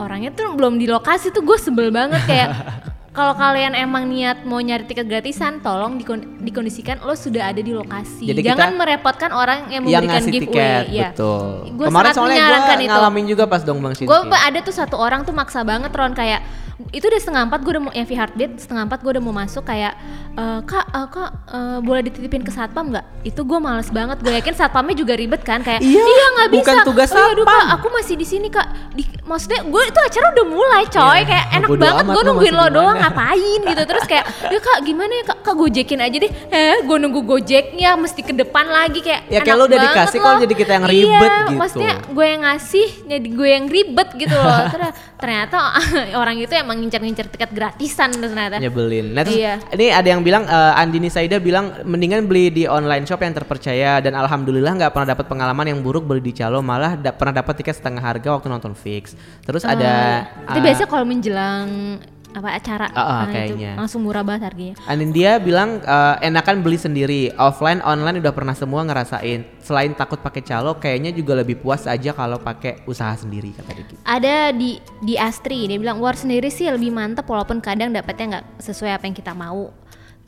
Orangnya 0.00 0.32
tuh 0.32 0.56
belum 0.56 0.80
di 0.80 0.88
lokasi 0.88 1.28
tuh 1.28 1.44
gue 1.44 1.58
sebel 1.60 1.92
banget 1.92 2.20
kayak 2.24 2.48
kalau 3.10 3.34
kalian 3.34 3.74
emang 3.74 4.06
niat 4.06 4.46
mau 4.46 4.58
nyari 4.58 4.86
tiket 4.86 5.02
gratisan, 5.04 5.58
tolong 5.58 5.98
dikon- 5.98 6.38
dikondisikan 6.38 7.02
lo 7.02 7.12
sudah 7.12 7.50
ada 7.50 7.58
di 7.58 7.70
lokasi. 7.70 8.30
Jadi 8.30 8.38
Jangan 8.40 8.78
merepotkan 8.78 9.34
orang 9.34 9.66
yang 9.66 9.82
yang 9.82 10.06
memberikan 10.06 10.14
ngasih 10.16 10.32
giveaway. 10.32 10.46
tiket 10.46 10.84
ya. 10.88 11.08
betul. 11.10 11.46
Gue 11.74 11.86
Kemarin 11.90 12.12
soalnya 12.14 12.36
menyarankan 12.38 12.70
gue 12.72 12.86
itu. 12.86 12.92
ngalamin 12.94 13.24
juga 13.26 13.44
pas 13.44 13.62
dong 13.62 13.78
Bang 13.82 13.94
Shinki. 13.94 14.06
Gue 14.06 14.18
ada 14.30 14.58
tuh 14.62 14.70
satu 14.70 14.94
orang 14.94 15.26
tuh 15.26 15.34
maksa 15.34 15.60
banget 15.60 15.90
Ron 15.90 16.14
kayak 16.14 16.40
itu 16.90 17.04
udah 17.04 17.20
setengah 17.20 17.42
empat 17.44 17.60
gue 17.60 17.72
udah 17.76 17.82
mau 17.82 17.92
yang 17.92 18.06
V 18.06 18.12
Heartbeat 18.14 18.52
setengah 18.56 18.88
empat 18.88 19.02
gue 19.02 19.10
udah 19.10 19.20
mau 19.20 19.34
masuk 19.34 19.66
kayak 19.66 19.92
"Eh, 20.32 20.60
kak 20.62 20.86
eh, 20.88 21.06
kak 21.06 21.30
eh, 21.48 21.78
boleh 21.80 22.02
dititipin 22.02 22.40
ke 22.40 22.48
satpam 22.48 22.88
nggak? 22.88 23.04
Itu 23.22 23.42
gue 23.42 23.58
males 23.58 23.88
banget. 23.88 24.18
Gue 24.18 24.32
yakin 24.32 24.54
satpamnya 24.54 24.94
juga 24.94 25.12
ribet 25.12 25.40
kan 25.40 25.60
kayak 25.60 25.80
Iya, 25.80 26.00
iya 26.00 26.26
nggak 26.32 26.48
bisa. 26.50 26.60
bukan 26.62 26.76
tugas 26.84 27.08
"Oh, 27.10 27.18
iya, 27.18 27.26
aduh, 27.30 27.44
kak 27.44 27.52
satpam." 27.52 27.74
aku 27.74 27.86
masih 27.90 28.14
di 28.14 28.24
sini 28.24 28.48
kak. 28.48 28.66
Di, 28.90 29.02
maksudnya 29.22 29.60
gue 29.62 29.82
itu 29.84 30.00
acara 30.00 30.26
udah 30.32 30.46
mulai 30.46 30.82
coy. 30.86 31.02
Iya, 31.12 31.24
kayak 31.26 31.46
enak 31.52 31.68
bodo 31.68 31.82
banget 31.82 32.04
gue 32.06 32.22
nungguin 32.24 32.54
lo 32.54 32.66
doang 32.70 32.96
ngapain 32.96 33.60
gitu. 33.60 33.82
Terus 33.84 34.04
kayak 34.06 34.24
ya 34.44 34.60
kak 34.60 34.78
gimana 34.82 35.12
ya 35.12 35.24
kak? 35.26 35.38
Kak 35.40 35.54
gojekin 35.54 36.00
aja 36.00 36.16
deh. 36.16 36.32
Eh 36.48 36.76
gue 36.80 36.96
nunggu 36.96 37.20
gojeknya 37.22 37.90
mesti 37.94 38.20
ke 38.20 38.32
depan 38.32 38.66
lagi. 38.66 39.00
Kayak 39.00 39.20
Ya, 39.28 39.38
kayak 39.40 39.56
lo 39.56 39.64
udah 39.66 39.78
dikasih, 39.82 40.18
loh. 40.18 40.38
jadi 40.40 40.54
kita 40.56 40.72
yang 40.72 40.86
ribet 40.86 41.10
iya, 41.10 41.44
gitu. 41.44 41.58
maksudnya 41.58 41.92
gue 42.06 42.24
yang 42.24 42.40
ngasih 42.40 42.86
jadi 43.04 43.28
gue 43.28 43.48
yang 43.50 43.66
ribet 43.66 44.08
gitu 44.16 44.32
loh. 44.32 44.60
Ternyata- 44.70 44.96
ternyata 45.20 45.56
orang 46.20 46.36
itu 46.38 46.54
emang 46.54 46.80
ngincer-ngincer 46.80 47.28
tiket 47.28 47.50
gratisan 47.50 48.08
ternyata. 48.10 48.56
Nyebelin. 48.56 49.12
Nah, 49.12 49.22
terus 49.22 49.36
Iya. 49.36 49.54
ini 49.70 49.86
ada 49.90 50.08
yang 50.08 50.19
bilang 50.22 50.44
eh, 50.48 50.80
Andini 50.80 51.08
Saida 51.08 51.40
bilang 51.40 51.84
mendingan 51.84 52.24
beli 52.30 52.50
di 52.52 52.64
online 52.64 53.04
shop 53.04 53.20
yang 53.20 53.34
terpercaya. 53.34 54.00
Dan 54.00 54.16
alhamdulillah 54.16 54.76
nggak 54.76 54.92
pernah 54.92 55.08
dapat 55.12 55.26
pengalaman 55.26 55.66
yang 55.68 55.80
buruk 55.80 56.06
beli 56.06 56.20
di 56.20 56.32
calo 56.36 56.60
malah 56.60 56.96
da- 56.96 57.12
pernah 57.12 57.40
dapat 57.42 57.60
tiket 57.60 57.76
setengah 57.76 58.00
harga 58.00 58.28
waktu 58.36 58.48
nonton 58.48 58.72
fix. 58.72 59.16
Terus 59.44 59.64
ada 59.66 60.24
itu 60.50 60.58
eh, 60.58 60.64
biasanya 60.64 60.88
kalau 60.88 61.04
menjelang 61.04 61.68
apa 62.30 62.46
acara. 62.54 62.86
Ah, 62.94 63.02
ah, 63.02 63.06
nah, 63.26 63.42
itu 63.42 63.58
kayaknya. 63.58 63.72
langsung 63.74 64.06
murah 64.06 64.22
banget 64.22 64.46
harganya. 64.46 64.74
Anindya 64.86 65.42
bilang 65.42 65.82
eh, 65.82 66.26
enakan 66.30 66.62
beli 66.62 66.78
sendiri. 66.78 67.34
Offline 67.34 67.82
online 67.82 68.22
udah 68.22 68.30
pernah 68.30 68.54
semua 68.54 68.86
ngerasain. 68.86 69.42
Selain 69.58 69.90
takut 69.98 70.22
pakai 70.22 70.42
calo 70.46 70.78
kayaknya 70.78 71.10
juga 71.10 71.34
lebih 71.34 71.58
puas 71.58 71.90
aja 71.90 72.14
kalau 72.14 72.38
pakai 72.38 72.86
usaha 72.86 73.12
sendiri 73.18 73.50
kata 73.54 73.70
Diki. 73.76 73.94
ada 74.02 74.50
di 74.50 74.78
di 75.02 75.14
Astri 75.14 75.66
dia 75.70 75.78
bilang 75.78 75.98
war 76.02 76.14
sendiri 76.18 76.50
sih 76.50 76.66
lebih 76.66 76.90
mantep 76.90 77.22
walaupun 77.26 77.62
kadang 77.62 77.90
dapetnya 77.94 78.38
nggak 78.38 78.44
sesuai 78.62 78.98
apa 78.98 79.04
yang 79.06 79.14
kita 79.14 79.30
mau 79.30 79.70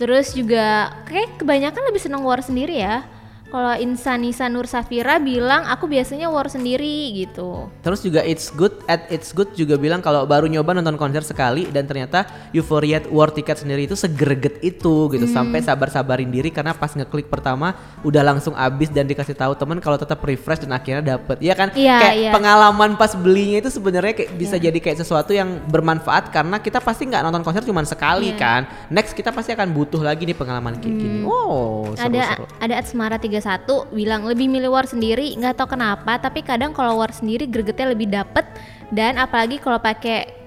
terus 0.03 0.34
juga 0.34 0.90
kayak 1.07 1.38
kebanyakan 1.38 1.82
lebih 1.94 2.03
seneng 2.03 2.26
war 2.26 2.42
sendiri 2.42 2.82
ya 2.82 3.07
kalau 3.53 3.76
Insanisa 3.76 4.48
Nur 4.48 4.64
Safira 4.64 5.20
bilang 5.20 5.68
aku 5.68 5.84
biasanya 5.84 6.32
war 6.32 6.48
sendiri 6.48 7.12
gitu 7.12 7.68
Terus 7.84 8.00
juga 8.00 8.24
It's 8.24 8.48
Good 8.48 8.88
at 8.88 9.12
It's 9.12 9.36
Good 9.36 9.53
juga 9.53 9.76
bilang 9.76 10.00
kalau 10.00 10.24
baru 10.24 10.48
nyoba 10.48 10.72
nonton 10.72 10.96
konser 10.96 11.20
sekali 11.20 11.68
dan 11.68 11.84
ternyata 11.84 12.24
Euphoria 12.57 13.05
War 13.12 13.28
Ticket 13.28 13.61
sendiri 13.61 13.84
itu 13.84 13.92
segereget 13.92 14.64
itu 14.64 15.12
gitu 15.12 15.26
sampai 15.28 15.61
sabar-sabarin 15.61 16.32
diri 16.32 16.48
karena 16.48 16.72
pas 16.72 16.96
ngeklik 16.96 17.28
pertama 17.28 17.76
udah 18.00 18.24
langsung 18.24 18.57
abis 18.57 18.88
dan 18.88 19.05
dikasih 19.05 19.36
tahu 19.36 19.53
temen 19.53 19.76
kalau 19.78 20.00
tetap 20.00 20.22
refresh 20.24 20.64
dan 20.64 20.72
akhirnya 20.72 21.18
dapet. 21.18 21.36
Iya 21.42 21.55
kan? 21.59 21.68
Iya, 21.76 21.96
kayak 22.00 22.16
iya. 22.16 22.30
pengalaman 22.32 22.96
pas 22.96 23.12
belinya 23.12 23.61
itu 23.61 23.68
sebenarnya 23.68 24.16
kayak 24.16 24.30
bisa 24.38 24.57
jadi 24.57 24.78
kayak 24.78 25.03
sesuatu 25.03 25.36
yang 25.36 25.61
bermanfaat 25.68 26.32
karena 26.32 26.57
kita 26.57 26.80
pasti 26.80 27.05
nggak 27.05 27.20
nonton 27.20 27.42
konser 27.44 27.66
cuma 27.66 27.84
sekali 27.84 28.32
Iya. 28.32 28.40
kan. 28.40 28.61
Next 28.88 29.12
kita 29.12 29.28
pasti 29.34 29.53
akan 29.53 29.74
butuh 29.74 30.00
lagi 30.00 30.24
nih 30.24 30.36
pengalaman 30.38 30.78
kayak 30.78 30.96
gini. 30.96 31.20
Oh, 31.26 31.92
ada 31.98 32.09
seru-seru. 32.09 32.44
ada 32.62 32.74
Atsmara 32.78 33.16
31 33.43 33.90
bilang 33.90 34.22
lebih 34.22 34.47
milih 34.47 34.70
war 34.70 34.86
sendiri. 34.86 35.34
Nggak 35.34 35.59
tahu 35.59 35.74
kenapa 35.74 36.22
tapi 36.22 36.47
kadang 36.47 36.70
kalau 36.70 37.03
war 37.03 37.11
sendiri 37.11 37.51
gregetnya 37.51 37.90
lebih 37.90 38.07
dapet. 38.07 38.47
Dan 38.95 39.18
apalagi 39.18 39.59
kalau 39.59 39.82
pakai 39.82 40.41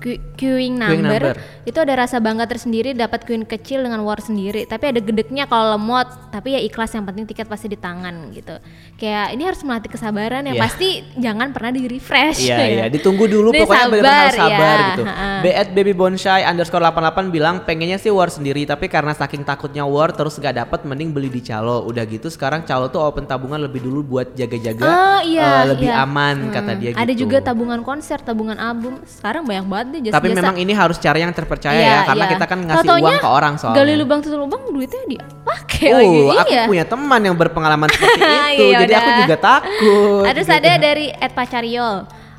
queuing 0.00 0.74
number, 0.74 1.36
number. 1.36 1.36
itu 1.62 1.76
ada 1.76 1.94
rasa 1.94 2.16
bangga 2.18 2.44
tersendiri 2.44 2.92
dapat 2.92 3.22
queuing 3.22 3.44
kecil 3.44 3.84
dengan 3.84 4.00
war 4.00 4.18
sendiri 4.18 4.64
tapi 4.64 4.88
ada 4.88 4.98
gedeknya 4.98 5.44
kalau 5.44 5.76
lemot 5.76 6.08
tapi 6.32 6.56
ya 6.56 6.60
ikhlas 6.60 6.90
yang 6.90 7.04
penting 7.04 7.24
tiket 7.24 7.44
pasti 7.44 7.66
di 7.66 7.76
tangan 7.76 8.32
gitu 8.32 8.56
kayak 8.96 9.32
ini 9.32 9.42
harus 9.44 9.60
melatih 9.60 9.90
kesabaran 9.90 10.42
ya 10.42 10.48
Iya. 10.50 10.60
pasti 10.60 10.88
jangan 11.16 11.52
pernah 11.52 11.70
di 11.70 11.84
refresh 11.84 12.40
Iya 12.42 12.58
iya 12.60 12.84
ditunggu 12.88 13.24
dulu 13.24 13.52
pokoknya 13.54 13.86
benar 13.88 14.24
harus 14.26 14.36
sabar, 14.36 14.58
ya. 14.74 14.88
gitu. 14.90 15.02
B 15.40 15.44
at 15.50 15.68
baby 15.70 15.92
bonsai 15.92 16.42
underscore 16.42 16.80
88 16.82 17.28
bilang 17.28 17.62
pengennya 17.62 17.96
sih 17.96 18.08
war 18.08 18.28
sendiri 18.28 18.64
tapi 18.64 18.88
karena 18.88 19.12
saking 19.12 19.42
takutnya 19.42 19.84
war 19.84 20.10
terus 20.10 20.36
gak 20.36 20.56
dapet 20.56 20.82
mending 20.82 21.12
beli 21.12 21.28
di 21.28 21.40
calo. 21.40 21.84
Udah 21.84 22.04
gitu 22.04 22.28
sekarang 22.28 22.64
calo 22.64 22.88
tuh 22.88 23.00
open 23.00 23.24
tabungan 23.24 23.60
lebih 23.60 23.80
dulu 23.80 24.00
buat 24.06 24.32
jaga-jaga 24.32 24.84
Oh 24.84 25.20
iya, 25.22 25.64
eh, 25.64 25.76
lebih 25.76 25.88
iya. 25.88 26.02
aman 26.02 26.36
Hmm. 26.40 26.52
kata 26.52 26.72
dia 26.76 26.90
gitu. 26.92 27.00
Ada 27.00 27.12
juga 27.12 27.36
tabungan 27.40 27.80
konser, 27.80 28.18
tabungan 28.20 28.56
album. 28.56 29.00
Sekarang 29.04 29.44
banyak 29.44 29.66
banget 29.66 29.88
deh 29.90 30.00
jasa-jasa. 30.00 30.16
Tapi 30.16 30.28
memang 30.32 30.56
ini 30.56 30.72
harus 30.72 30.96
cari 30.96 31.20
yang 31.20 31.34
terpercaya 31.34 31.74
Iya, 31.74 31.90
ya 31.90 32.00
karena 32.06 32.24
iya. 32.24 32.32
kita 32.32 32.44
kan 32.46 32.58
ngasih 32.62 32.78
Tau-taunya 32.80 33.04
uang 33.04 33.18
ke 33.18 33.28
orang 33.28 33.54
soalnya. 33.58 33.78
Gali 33.78 33.94
lubang 33.94 34.20
tutup 34.22 34.38
lubang 34.40 34.62
duitnya 34.70 35.02
dipakai 35.04 35.88
Oh, 35.90 35.98
lagi. 35.98 36.22
aku 36.38 36.50
iya. 36.50 36.64
punya 36.66 36.84
teman 36.84 37.20
yang 37.20 37.36
berpengalaman 37.36 37.88
seperti 37.88 38.20
itu, 38.54 38.64
Iya, 38.66 38.78
jadi 38.80 38.92
aku 38.96 39.10
juga 39.20 39.36
takut. 39.36 40.24
Ada 40.24 40.40
gitu. 40.40 40.52
ada 40.52 40.70
dari 40.78 41.06
Ed 41.10 41.32
Pacariol. 41.34 41.96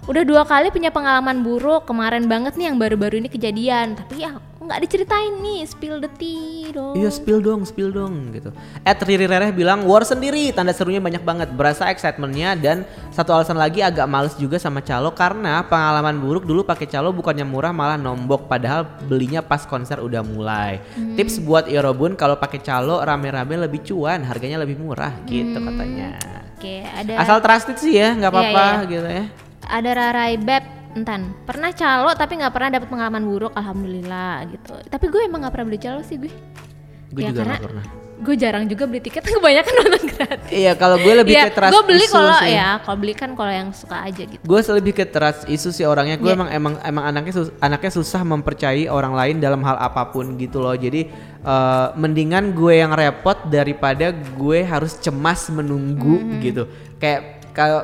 Udah 0.10 0.26
dua 0.26 0.42
kali 0.50 0.74
punya 0.74 0.90
pengalaman 0.90 1.46
buruk 1.46 1.86
kemarin 1.86 2.26
banget 2.26 2.58
nih 2.58 2.74
yang 2.74 2.78
baru-baru 2.82 3.22
ini 3.22 3.30
kejadian. 3.30 3.94
Tapi 3.94 4.26
ya 4.26 4.34
nggak 4.58 4.80
diceritain 4.82 5.30
nih, 5.46 5.62
spill 5.70 6.02
the 6.02 6.10
tea 6.18 6.74
dong. 6.74 6.98
Iya 6.98 7.14
spill 7.14 7.38
dong, 7.38 7.62
spill 7.70 7.94
dong 7.94 8.34
gitu. 8.34 8.50
At 8.82 8.98
Riri 9.06 9.30
Rereh 9.30 9.54
bilang 9.54 9.86
war 9.86 10.02
sendiri, 10.02 10.50
tanda 10.58 10.74
serunya 10.74 10.98
banyak 10.98 11.22
banget. 11.22 11.54
Berasa 11.54 11.86
excitementnya 11.94 12.58
dan 12.58 12.82
satu 13.14 13.30
alasan 13.30 13.62
lagi 13.62 13.86
agak 13.86 14.10
males 14.10 14.34
juga 14.42 14.58
sama 14.58 14.82
calo 14.82 15.14
karena 15.14 15.62
pengalaman 15.70 16.18
buruk 16.18 16.50
dulu 16.50 16.66
pakai 16.66 16.90
calo 16.90 17.14
bukannya 17.14 17.46
murah 17.46 17.70
malah 17.70 17.98
nombok 18.02 18.50
padahal 18.50 18.90
belinya 19.06 19.46
pas 19.46 19.70
konser 19.70 20.02
udah 20.02 20.26
mulai. 20.26 20.82
Hmm. 20.98 21.14
Tips 21.14 21.38
buat 21.46 21.70
Eurobun 21.70 22.18
kalau 22.18 22.42
pakai 22.42 22.58
calo 22.58 23.06
rame-rame 23.06 23.54
lebih 23.70 23.86
cuan, 23.86 24.26
harganya 24.26 24.58
lebih 24.66 24.82
murah 24.82 25.14
gitu 25.30 25.62
katanya. 25.62 26.18
Oke, 26.58 26.86
ada 26.90 27.22
Asal 27.22 27.38
trusted 27.38 27.78
sih 27.78 28.02
ya, 28.02 28.18
nggak 28.18 28.34
Iya, 28.34 28.38
apa-apa 28.38 28.66
iya, 28.66 28.74
iya. 28.82 28.90
gitu 28.90 29.10
ya. 29.10 29.26
Ada 29.72 29.90
Rarai 29.90 30.36
Beb 30.36 30.64
entan 30.92 31.32
pernah 31.42 31.72
calo 31.72 32.12
tapi 32.14 32.36
nggak 32.36 32.52
pernah 32.52 32.70
dapat 32.70 32.88
pengalaman 32.88 33.24
buruk 33.24 33.56
alhamdulillah 33.56 34.44
gitu 34.46 34.76
tapi 34.86 35.08
gue 35.08 35.22
emang 35.22 35.40
nggak 35.42 35.54
pernah 35.54 35.68
beli 35.68 35.80
calo 35.80 36.02
sih 36.02 36.18
gue 36.18 36.32
Gue 37.10 37.22
Ya, 37.22 37.28
juga 37.28 37.40
karena 37.42 37.54
nggak 37.54 37.66
pernah. 37.66 37.86
gue 38.22 38.36
jarang 38.38 38.64
juga 38.66 38.84
beli 38.86 39.02
tiket 39.02 39.24
kebanyakan 39.30 39.74
nonton 39.74 40.04
gratis 40.06 40.48
Iya, 40.48 40.72
kalau 40.74 40.96
gue 40.96 41.14
lebih 41.14 41.34
ya 41.34 41.44
ke 41.44 41.52
trust 41.54 41.72
gue 41.72 41.84
beli 41.86 42.06
kalau 42.06 42.36
sih. 42.38 42.52
ya 42.52 42.70
kalau 42.80 42.98
beli 42.98 43.14
kan 43.14 43.30
kalau 43.34 43.52
yang 43.52 43.70
suka 43.72 43.98
aja 44.02 44.24
gitu 44.24 44.40
Gue 44.42 44.60
lebih 44.62 44.94
ke 44.94 45.06
trust 45.06 45.44
isu 45.46 45.70
sih 45.72 45.84
orangnya. 45.84 46.16
Gue 46.16 46.30
Iya. 46.30 46.38
emang 46.38 46.50
emang 46.50 46.74
emang 46.82 47.04
anaknya 47.06 47.34
sus- 47.34 47.52
anaknya 47.58 47.90
susah 47.90 48.22
mempercayai 48.24 48.88
orang 48.88 49.12
lain 49.12 49.36
dalam 49.38 49.60
hal 49.62 49.76
apa 49.76 50.08
pun 50.08 50.38
gitu 50.38 50.60
loh. 50.60 50.72
Jadi 50.74 51.08
eh, 51.42 51.88
mendingan 51.94 52.52
gue 52.52 52.74
yang 52.78 52.92
repot 52.92 53.36
daripada 53.46 54.12
gue 54.14 54.60
harus 54.62 54.96
cemas 54.98 55.48
menunggu 55.48 56.16
Mm-hmm. 56.16 56.40
gitu. 56.42 56.64
Kayak 56.96 57.22
kalau 57.52 57.82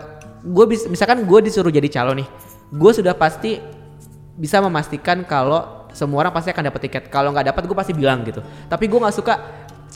gue 0.48 0.66
bis, 0.68 0.88
misalkan 0.88 1.28
gue 1.28 1.40
disuruh 1.44 1.72
jadi 1.72 1.88
calo 1.92 2.16
nih, 2.16 2.28
gue 2.72 2.92
sudah 2.96 3.12
pasti 3.14 3.60
bisa 4.38 4.64
memastikan 4.64 5.26
kalau 5.28 5.90
semua 5.92 6.24
orang 6.24 6.34
pasti 6.34 6.54
akan 6.54 6.72
dapat 6.72 6.82
tiket. 6.88 7.04
Kalau 7.10 7.34
nggak 7.34 7.52
dapat 7.52 7.64
gue 7.66 7.78
pasti 7.78 7.94
bilang 7.94 8.22
gitu. 8.24 8.40
Tapi 8.70 8.86
gue 8.86 9.00
nggak 9.02 9.16
suka 9.16 9.34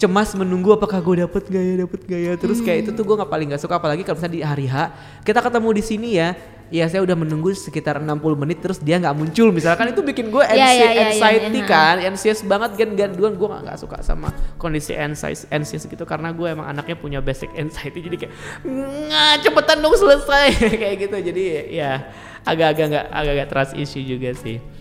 cemas 0.02 0.34
menunggu 0.34 0.74
apakah 0.74 0.98
gue 0.98 1.22
dapet 1.22 1.46
gak 1.46 1.62
ya 1.62 1.76
dapet 1.86 2.00
gak 2.10 2.22
ya 2.26 2.34
terus 2.34 2.58
kayak 2.58 2.88
itu 2.88 2.92
tuh 2.96 3.06
gue 3.06 3.16
nggak 3.22 3.30
paling 3.30 3.54
nggak 3.54 3.62
suka 3.62 3.78
apalagi 3.78 4.02
kalau 4.02 4.18
misalnya 4.18 4.34
di 4.34 4.42
hari 4.42 4.66
H 4.66 4.90
kita 5.22 5.46
ketemu 5.46 5.70
di 5.78 5.84
sini 5.86 6.10
ya 6.18 6.34
ya 6.72 6.88
saya 6.88 7.04
udah 7.04 7.14
menunggu 7.20 7.52
sekitar 7.52 8.00
60 8.00 8.18
menit 8.40 8.64
terus 8.64 8.80
dia 8.80 8.98
nggak 8.98 9.14
muncul. 9.14 9.52
Misalkan 9.52 9.92
itu 9.92 10.02
bikin 10.02 10.32
gue 10.32 10.42
Iya, 10.42 10.56
iya, 10.56 10.72
iya, 10.74 11.02
anxiety 11.12 11.60
iya, 11.62 11.68
kan 11.70 11.96
anxious 12.00 12.42
banget 12.48 12.80
kan 12.80 12.90
ganduan 12.96 13.36
gue 13.36 13.48
nggak 13.48 13.78
suka 13.78 14.00
sama 14.02 14.32
kondisi 14.56 14.96
anxious 14.96 15.46
anxious 15.52 15.84
gitu 15.86 16.08
karena 16.08 16.32
gue 16.32 16.48
emang 16.48 16.66
anaknya 16.72 16.96
punya 16.98 17.20
basic 17.20 17.52
anxiety. 17.54 18.02
Jadi 18.02 18.16
kayak 18.26 18.34
nggak 18.66 19.34
cepetan 19.46 19.78
dong 19.84 19.96
selesai. 20.00 20.48
Kayak 20.82 20.96
gitu. 21.06 21.18
Jadi 21.20 21.44
ya 21.76 22.10
agak-agak 22.48 22.86
nggak 22.90 23.06
agak-agak 23.14 23.48
trust 23.52 23.74
issue 23.78 24.02
juga 24.02 24.34
sih 24.34 24.81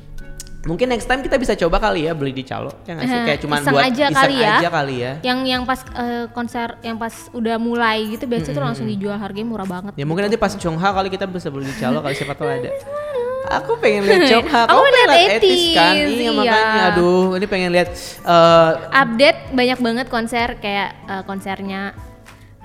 mungkin 0.61 0.93
next 0.93 1.09
time 1.09 1.25
kita 1.25 1.41
bisa 1.41 1.57
coba 1.57 1.81
kali 1.81 2.05
ya 2.05 2.13
beli 2.13 2.37
di 2.37 2.45
calo 2.45 2.69
ya 2.85 2.93
nggak 2.93 3.07
sih 3.07 3.17
Eh, 3.17 3.25
kayak 3.25 3.41
cuman 3.41 3.59
iseng 3.61 3.73
buat 3.73 3.85
aja 3.89 4.05
iseng 4.05 4.17
kali 4.17 4.37
ya. 4.37 4.53
aja 4.61 4.69
kali 4.69 4.97
ya 4.99 5.13
Yang 5.25 5.39
yang 5.49 5.63
pas 5.65 5.81
eh, 5.97 6.25
konser 6.31 6.69
yang 6.85 6.97
pas 6.97 7.15
udah 7.33 7.57
mulai 7.57 7.99
gitu 8.13 8.25
biasanya 8.29 8.55
tuh 8.55 8.65
langsung 8.65 8.87
dijual 8.87 9.17
harganya 9.17 9.49
murah 9.49 9.65
banget. 9.65 9.93
Ya 9.97 10.05
mungkin 10.05 10.29
nanti 10.29 10.37
pas 10.37 10.53
Chongha 10.53 10.89
kali 10.93 11.09
kita 11.09 11.25
bisa 11.25 11.49
beli 11.49 11.65
di 11.65 11.77
calo 11.77 12.01
kali 12.01 12.13
siapa 12.13 12.37
tahu 12.37 12.49
ada. 12.49 12.71
Aku 13.57 13.81
pengen 13.81 14.05
lihat 14.05 14.29
Chongha. 14.29 14.69
Aku 14.69 14.85
pengen 14.85 15.09
lihat 15.09 15.33
Etis 15.41 15.63
kan? 15.73 15.95
Iya 15.97 16.07
iya. 16.07 16.31
makanya. 16.31 16.83
Aduh, 16.93 17.35
ini 17.35 17.47
pengen 17.49 17.71
lihat 17.73 17.89
eh 18.21 18.71
Update 18.93 19.41
banyak 19.51 19.79
banget 19.81 20.07
konser 20.13 20.61
kayak 20.61 20.89
eh, 21.09 21.23
konsernya 21.25 21.97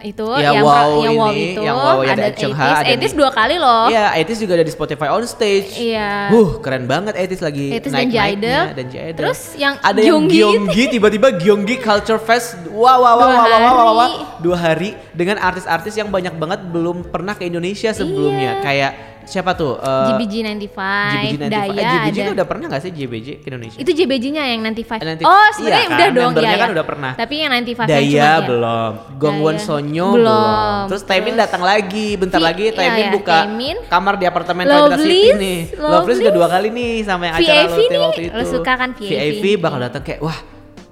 itu 0.05 0.27
Ya, 0.37 0.53
yang 0.53 0.61
wow 0.61 0.89
yang 1.01 1.15
wow 1.17 1.29
ini, 1.29 1.43
itu 1.49 1.61
yang 1.61 1.75
wow 1.75 1.97
ya 1.99 2.13
ada 2.13 2.23
ada 2.23 2.37
Chungha, 2.37 2.61
80s, 2.61 2.77
ada 2.77 2.87
80s 2.87 3.01
di- 3.07 3.17
dua 3.17 3.29
kali 3.31 3.55
loh. 3.57 3.83
Iya, 3.89 4.05
Etis 4.15 4.37
juga 4.37 4.53
ada 4.53 4.61
di 4.61 4.69
Spotify 4.69 5.07
on 5.09 5.25
stage. 5.25 5.69
Iya. 5.75 6.29
Huh, 6.29 6.49
keren 6.61 6.85
banget 6.85 7.13
Etis 7.15 7.41
lagi 7.41 7.73
Etis 7.73 7.89
dan 7.89 8.05
naik 8.05 8.09
Jaidel. 8.13 8.63
dan 8.71 8.87
Jaidel. 8.87 9.17
Terus 9.17 9.39
yang 9.57 9.73
ada 9.81 9.97
yang 9.97 10.21
Gyeonggi. 10.25 10.83
Tiba-tiba 10.93 11.27
Gyeonggi 11.33 11.75
Culture 11.77 12.21
Fest. 12.21 12.69
Wow, 12.69 13.01
wow, 13.01 13.15
wow, 13.15 13.17
Dua 13.17 13.25
wow, 13.25 13.35
wow, 13.35 13.49
wow, 13.49 13.73
wow, 13.75 13.95
wow. 13.95 14.09
Dua 14.37 14.57
hari 14.57 14.93
dengan 15.11 15.41
artis-artis 15.41 15.95
yang 15.95 16.13
banyak 16.13 16.35
banget 16.35 16.61
belum 16.69 17.09
pernah 17.09 17.33
ke 17.33 17.43
Indonesia 17.43 17.89
sebelumnya. 17.89 18.59
Iya. 18.59 18.63
Kayak 18.63 18.91
siapa 19.25 19.51
tuh? 19.53 19.75
Eh, 19.75 20.05
JBG 20.07 20.33
95, 20.39 20.77
JBG 21.11 21.33
95. 21.35 21.49
Daya 21.49 21.73
Eh, 21.75 21.85
JBG 22.05 22.17
ada. 22.19 22.31
udah 22.31 22.45
pernah 22.45 22.65
gak 22.67 22.81
sih 22.81 22.91
JBG 22.91 23.27
ke 23.37 23.47
Indonesia? 23.47 23.77
Itu 23.77 23.91
JBG-nya 23.91 24.43
yang 24.47 24.61
95. 24.61 24.95
Eh, 24.95 25.03
95. 25.03 25.25
Oh, 25.25 25.47
sebenarnya 25.51 25.75
Iya 25.77 25.85
kan, 25.85 25.97
udah 25.97 26.07
dong 26.11 26.25
membernya 26.29 26.47
ya. 26.47 26.55
kan 26.55 26.67
ya. 26.67 26.73
udah 26.73 26.85
pernah. 26.85 27.11
Tapi 27.13 27.35
yang 27.37 27.51
95 27.51 27.83
yang 27.83 27.89
Daya 27.91 28.23
cuma 28.31 28.47
belum, 28.47 28.91
Gongwon 29.15 29.53
Daya. 29.53 29.65
Sonyo 29.65 30.07
Belum. 30.07 30.15
belum. 30.15 30.85
Terus 30.87 31.03
Taemin 31.03 31.35
datang 31.35 31.61
lagi, 31.61 32.07
bentar 32.15 32.39
Vi- 32.39 32.45
lagi 32.45 32.63
iya, 32.63 32.73
Taemin 32.73 32.99
iya, 33.01 33.11
buka 33.11 33.37
Taemin. 33.41 33.77
kamar 33.85 34.13
di 34.15 34.25
apartemen 34.25 34.63
Fabula 34.63 34.97
City 34.97 35.29
nih. 35.35 35.59
Lovelyz 35.75 36.17
udah 36.19 36.33
dua 36.33 36.47
kali 36.47 36.67
nih 36.69 36.91
sama 37.01 37.23
yang 37.25 37.35
acara 37.35 37.61
Lotte 37.65 37.83
nih, 37.85 37.99
waktu 37.99 38.21
itu. 38.23 38.33
lo 38.33 38.43
suka 38.45 38.71
kan 38.73 38.89
VIV? 38.91 39.43
bakal 39.57 39.79
datang 39.79 40.01
kayak 40.01 40.19
wah, 40.19 40.37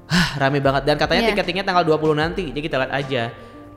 ah, 0.05 0.27
rame 0.37 0.59
banget 0.59 0.83
dan 0.83 0.95
katanya 0.95 1.21
Iya. 1.23 1.29
tiketingnya 1.31 1.63
tanggal 1.63 1.83
20 1.83 2.13
nanti. 2.13 2.43
Jadi 2.47 2.61
kita 2.61 2.75
lihat 2.77 2.91
aja 2.91 3.23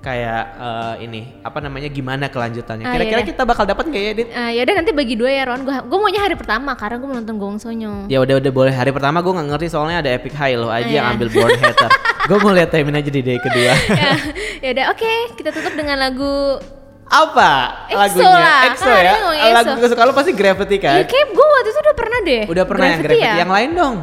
kayak 0.07 0.43
eh, 0.55 0.95
ini 1.03 1.21
apa 1.43 1.59
namanya 1.59 1.91
gimana 1.91 2.31
kelanjutannya. 2.31 2.87
Ah, 2.87 2.95
Kira-kira 2.95 3.21
iya. 3.21 3.27
kita 3.27 3.43
bakal 3.43 3.67
dapat 3.67 3.85
nggak 3.85 3.99
ya, 4.01 4.13
Dit? 4.15 4.29
Eh, 4.31 4.51
ya 4.55 4.61
udah 4.63 4.75
nanti 4.79 4.93
bagi 4.93 5.15
dua 5.15 5.29
ya 5.29 5.43
Ron. 5.45 5.67
Gua 5.67 5.83
gua 5.83 5.99
maunya 5.99 6.23
hari 6.23 6.39
pertama 6.39 6.71
karena 6.73 7.03
mau 7.03 7.11
nonton 7.13 7.35
Gong 7.35 7.59
Sonyo. 7.59 8.07
Ya 8.07 8.23
udah 8.23 8.39
udah 8.39 8.53
boleh 8.55 8.71
hari 8.71 8.91
pertama 8.91 9.19
gue 9.19 9.33
nggak 9.33 9.49
ngerti 9.51 9.67
soalnya 9.67 9.99
ada 9.99 10.11
Epic 10.13 10.31
High 10.31 10.55
lo 10.55 10.71
aja 10.71 10.87
yang 10.87 11.03
Iya. 11.03 11.13
ambil 11.13 11.29
board 11.29 11.59
hater. 11.59 11.91
gue 12.29 12.39
mau 12.39 12.53
lihat 12.53 12.71
Taemin 12.71 12.95
aja 12.95 13.11
di 13.11 13.21
day 13.21 13.37
kedua. 13.37 13.75
ya, 14.01 14.13
ya 14.61 14.69
udah 14.73 14.85
oke, 14.89 15.13
kita 15.35 15.51
tutup 15.51 15.75
dengan 15.75 15.99
lagu 15.99 16.63
Apa 17.05 17.51
EXO 17.87 17.99
lagunya? 18.19 18.31
lah, 18.33 18.59
EXO 18.67 18.83
kan 18.85 18.99
ya. 19.01 19.13
ngomongin 19.17 19.53
Lagu 19.53 19.71
EXO. 19.71 19.83
kesukaan 19.83 20.07
lo 20.07 20.15
pasti 20.15 20.33
Gravity 20.33 20.77
kan? 20.77 20.97
Ya 20.97 21.05
kayak 21.05 21.27
gue 21.29 21.47
waktu 21.49 21.69
itu 21.69 21.81
udah 21.81 21.95
pernah 21.95 22.19
deh. 22.21 22.43
Udah 22.47 22.65
pernah 22.65 22.87
yang 22.89 23.01
Gravity. 23.01 23.23
ya? 23.23 23.35
Yang 23.41 23.51
lain 23.53 23.71
dong. 23.75 23.97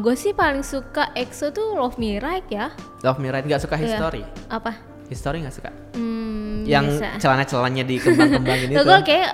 gue 0.00 0.14
sih 0.16 0.32
paling 0.32 0.64
suka 0.64 1.12
EXO 1.12 1.52
tuh 1.52 1.74
Love 1.74 1.94
Me 1.96 2.16
Right 2.16 2.48
ya. 2.48 2.72
Love 3.02 3.18
Me 3.18 3.28
Right 3.28 3.44
nggak 3.44 3.60
suka 3.60 3.76
Iya. 3.76 3.82
History. 3.84 4.22
Apa? 4.48 4.87
History 5.08 5.44
nggak 5.44 5.56
suka. 5.56 5.70
Hmm, 5.96 6.64
yang 6.68 6.84
celana-celananya 7.18 7.84
dikembang-kembangin 7.88 8.68
itu. 8.76 8.80
gue 8.88 9.00
kayak 9.04 9.28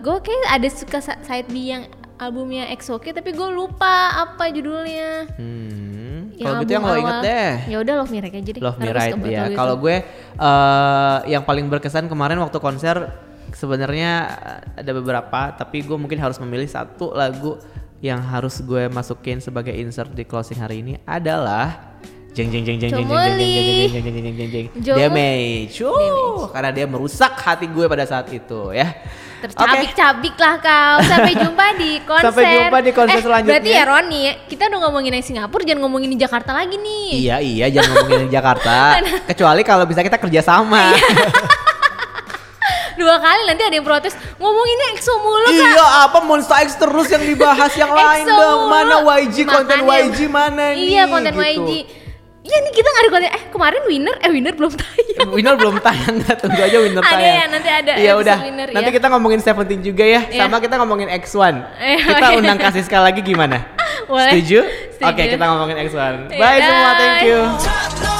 gue 0.00 0.16
kayak 0.24 0.44
ada 0.48 0.68
suka 0.72 0.98
side 1.04 1.48
B 1.52 1.68
yang 1.68 1.84
albumnya 2.18 2.66
EXO 2.74 2.98
tapi 2.98 3.30
gue 3.30 3.48
lupa 3.52 4.26
apa 4.26 4.50
judulnya. 4.50 5.28
Hmm. 5.38 6.34
Yang 6.38 6.46
Kalau 6.46 6.62
gitu 6.62 6.72
yang 6.72 6.84
lo 6.86 6.94
inget 6.94 7.20
deh. 7.26 7.52
Ya 7.66 7.76
udah 7.82 7.94
Love 8.02 8.12
Me 8.14 8.18
Right 8.22 8.36
aja 8.38 8.50
deh. 8.54 8.62
Love 8.62 8.78
Me 8.78 8.86
kebet 8.88 9.30
ya. 9.30 9.42
lagu 9.42 9.50
itu. 9.50 9.58
Kalau 9.58 9.74
gue 9.78 9.96
eh 10.38 11.18
yang 11.30 11.42
paling 11.42 11.66
berkesan 11.66 12.06
kemarin 12.06 12.38
waktu 12.38 12.58
konser 12.62 12.96
sebenarnya 13.52 14.12
eh, 14.38 14.80
ada 14.84 14.92
beberapa 14.94 15.40
tapi 15.56 15.82
gue 15.82 15.96
mungkin 15.96 16.20
harus 16.20 16.36
memilih 16.38 16.68
satu 16.68 17.16
lagu 17.16 17.56
yang 17.98 18.22
harus 18.22 18.62
gue 18.62 18.86
masukin 18.86 19.42
sebagai 19.42 19.74
insert 19.74 20.14
di 20.14 20.22
closing 20.22 20.62
hari 20.62 20.86
ini 20.86 20.94
adalah 21.02 21.98
jeng 22.38 22.48
jeng 22.54 22.62
jeng 22.62 22.78
jeng 22.78 22.90
jeng 22.94 23.06
jeng 23.10 23.10
jeng 23.10 23.90
jeng 23.90 24.02
jeng 24.06 24.14
jeng 24.14 24.36
jeng 24.38 24.66
jeng 24.78 24.94
damage. 24.94 25.82
Uh, 25.82 26.46
karena 26.54 26.70
dia 26.70 26.86
merusak 26.86 27.34
hati 27.34 27.66
gue 27.66 27.90
pada 27.90 28.06
saat 28.06 28.30
itu 28.30 28.70
ya. 28.70 28.94
Tercabik-cabik 29.38 30.34
lah 30.38 30.54
kau. 30.58 30.94
Sampai 31.06 31.34
jumpa 31.34 31.66
di 31.78 31.90
konser. 32.06 32.26
Sampai 32.30 32.44
jumpa 32.46 32.78
di 32.82 32.90
konser 32.94 33.18
eh, 33.18 33.24
selanjutnya. 33.26 33.54
Berarti 33.58 33.70
ya 33.70 33.84
Roni, 33.86 34.20
kita 34.50 34.62
udah 34.66 34.78
ngomongin 34.86 35.12
yang 35.14 35.26
Singapura, 35.26 35.62
jangan 35.62 35.82
ngomongin 35.86 36.10
di 36.14 36.18
Jakarta 36.18 36.50
lagi 36.54 36.74
nih. 36.78 37.10
Iya 37.26 37.36
iya 37.42 37.66
jangan 37.70 37.90
ngomongin 37.98 38.30
di 38.30 38.34
Jakarta. 38.34 38.98
Kecuali 39.30 39.62
kalau 39.66 39.86
bisa 39.86 40.02
kita 40.02 40.18
kerja 40.18 40.40
sama. 40.42 40.94
Dua 42.98 43.14
kali 43.22 43.46
nanti 43.46 43.62
ada 43.62 43.78
yang 43.78 43.86
protes 43.86 44.10
ngomonginnya 44.42 44.86
EXO 44.98 45.14
mulu 45.22 45.46
kak. 45.46 45.54
Iya 45.54 45.86
apa 46.10 46.18
Monster 46.26 46.58
X 46.66 46.74
terus 46.74 47.06
yang 47.14 47.22
dibahas 47.22 47.70
yang 47.78 47.94
lain 47.94 48.26
dong. 48.26 48.66
mulu. 48.66 48.74
Mana 48.74 48.96
YG 49.22 49.46
konten 49.46 49.78
Makanya- 49.86 50.02
YG 50.10 50.18
mana 50.26 50.66
nih? 50.74 50.82
Iya 50.82 51.02
konten 51.06 51.30
gitu. 51.38 51.46
YG. 51.46 51.70
Iya 52.48 52.58
nih 52.64 52.72
kita 52.72 52.88
nggak 52.88 53.02
ada 53.04 53.10
konten. 53.12 53.28
Eh 53.28 53.42
kemarin 53.52 53.82
winner, 53.84 54.16
eh 54.18 54.30
winner 54.32 54.54
belum 54.56 54.72
tayang. 54.72 55.28
Winner 55.28 55.54
belum 55.54 55.76
tayang 55.84 56.14
nggak 56.16 56.36
tunggu 56.40 56.60
aja 56.64 56.78
Winner 56.80 57.02
Ada 57.04 57.12
tayang. 57.12 57.36
ya, 57.36 57.44
nanti 57.46 57.68
ada 57.68 57.92
Iya 57.94 58.12
udah. 58.16 58.38
Winner, 58.40 58.68
nanti 58.72 58.90
ya. 58.90 58.94
kita 58.96 59.06
ngomongin 59.12 59.40
Seventeen 59.44 59.80
juga 59.84 60.04
ya. 60.04 60.20
Iya. 60.26 60.48
Sama 60.48 60.56
kita 60.58 60.74
ngomongin 60.80 61.08
X1. 61.12 61.54
Eh, 61.76 61.98
kita 62.00 62.26
oke. 62.32 62.38
undang 62.40 62.58
kasih 62.58 62.82
sekali 62.82 63.04
lagi 63.04 63.20
gimana? 63.20 63.68
Boleh. 64.08 64.32
Setuju? 64.32 64.64
Setuju. 64.96 65.12
Oke 65.12 65.22
kita 65.28 65.44
ngomongin 65.44 65.76
X1. 65.84 66.32
Ya 66.32 66.38
Bye 66.40 66.60
semua, 66.64 66.90
thank 66.96 67.20
you. 67.28 68.17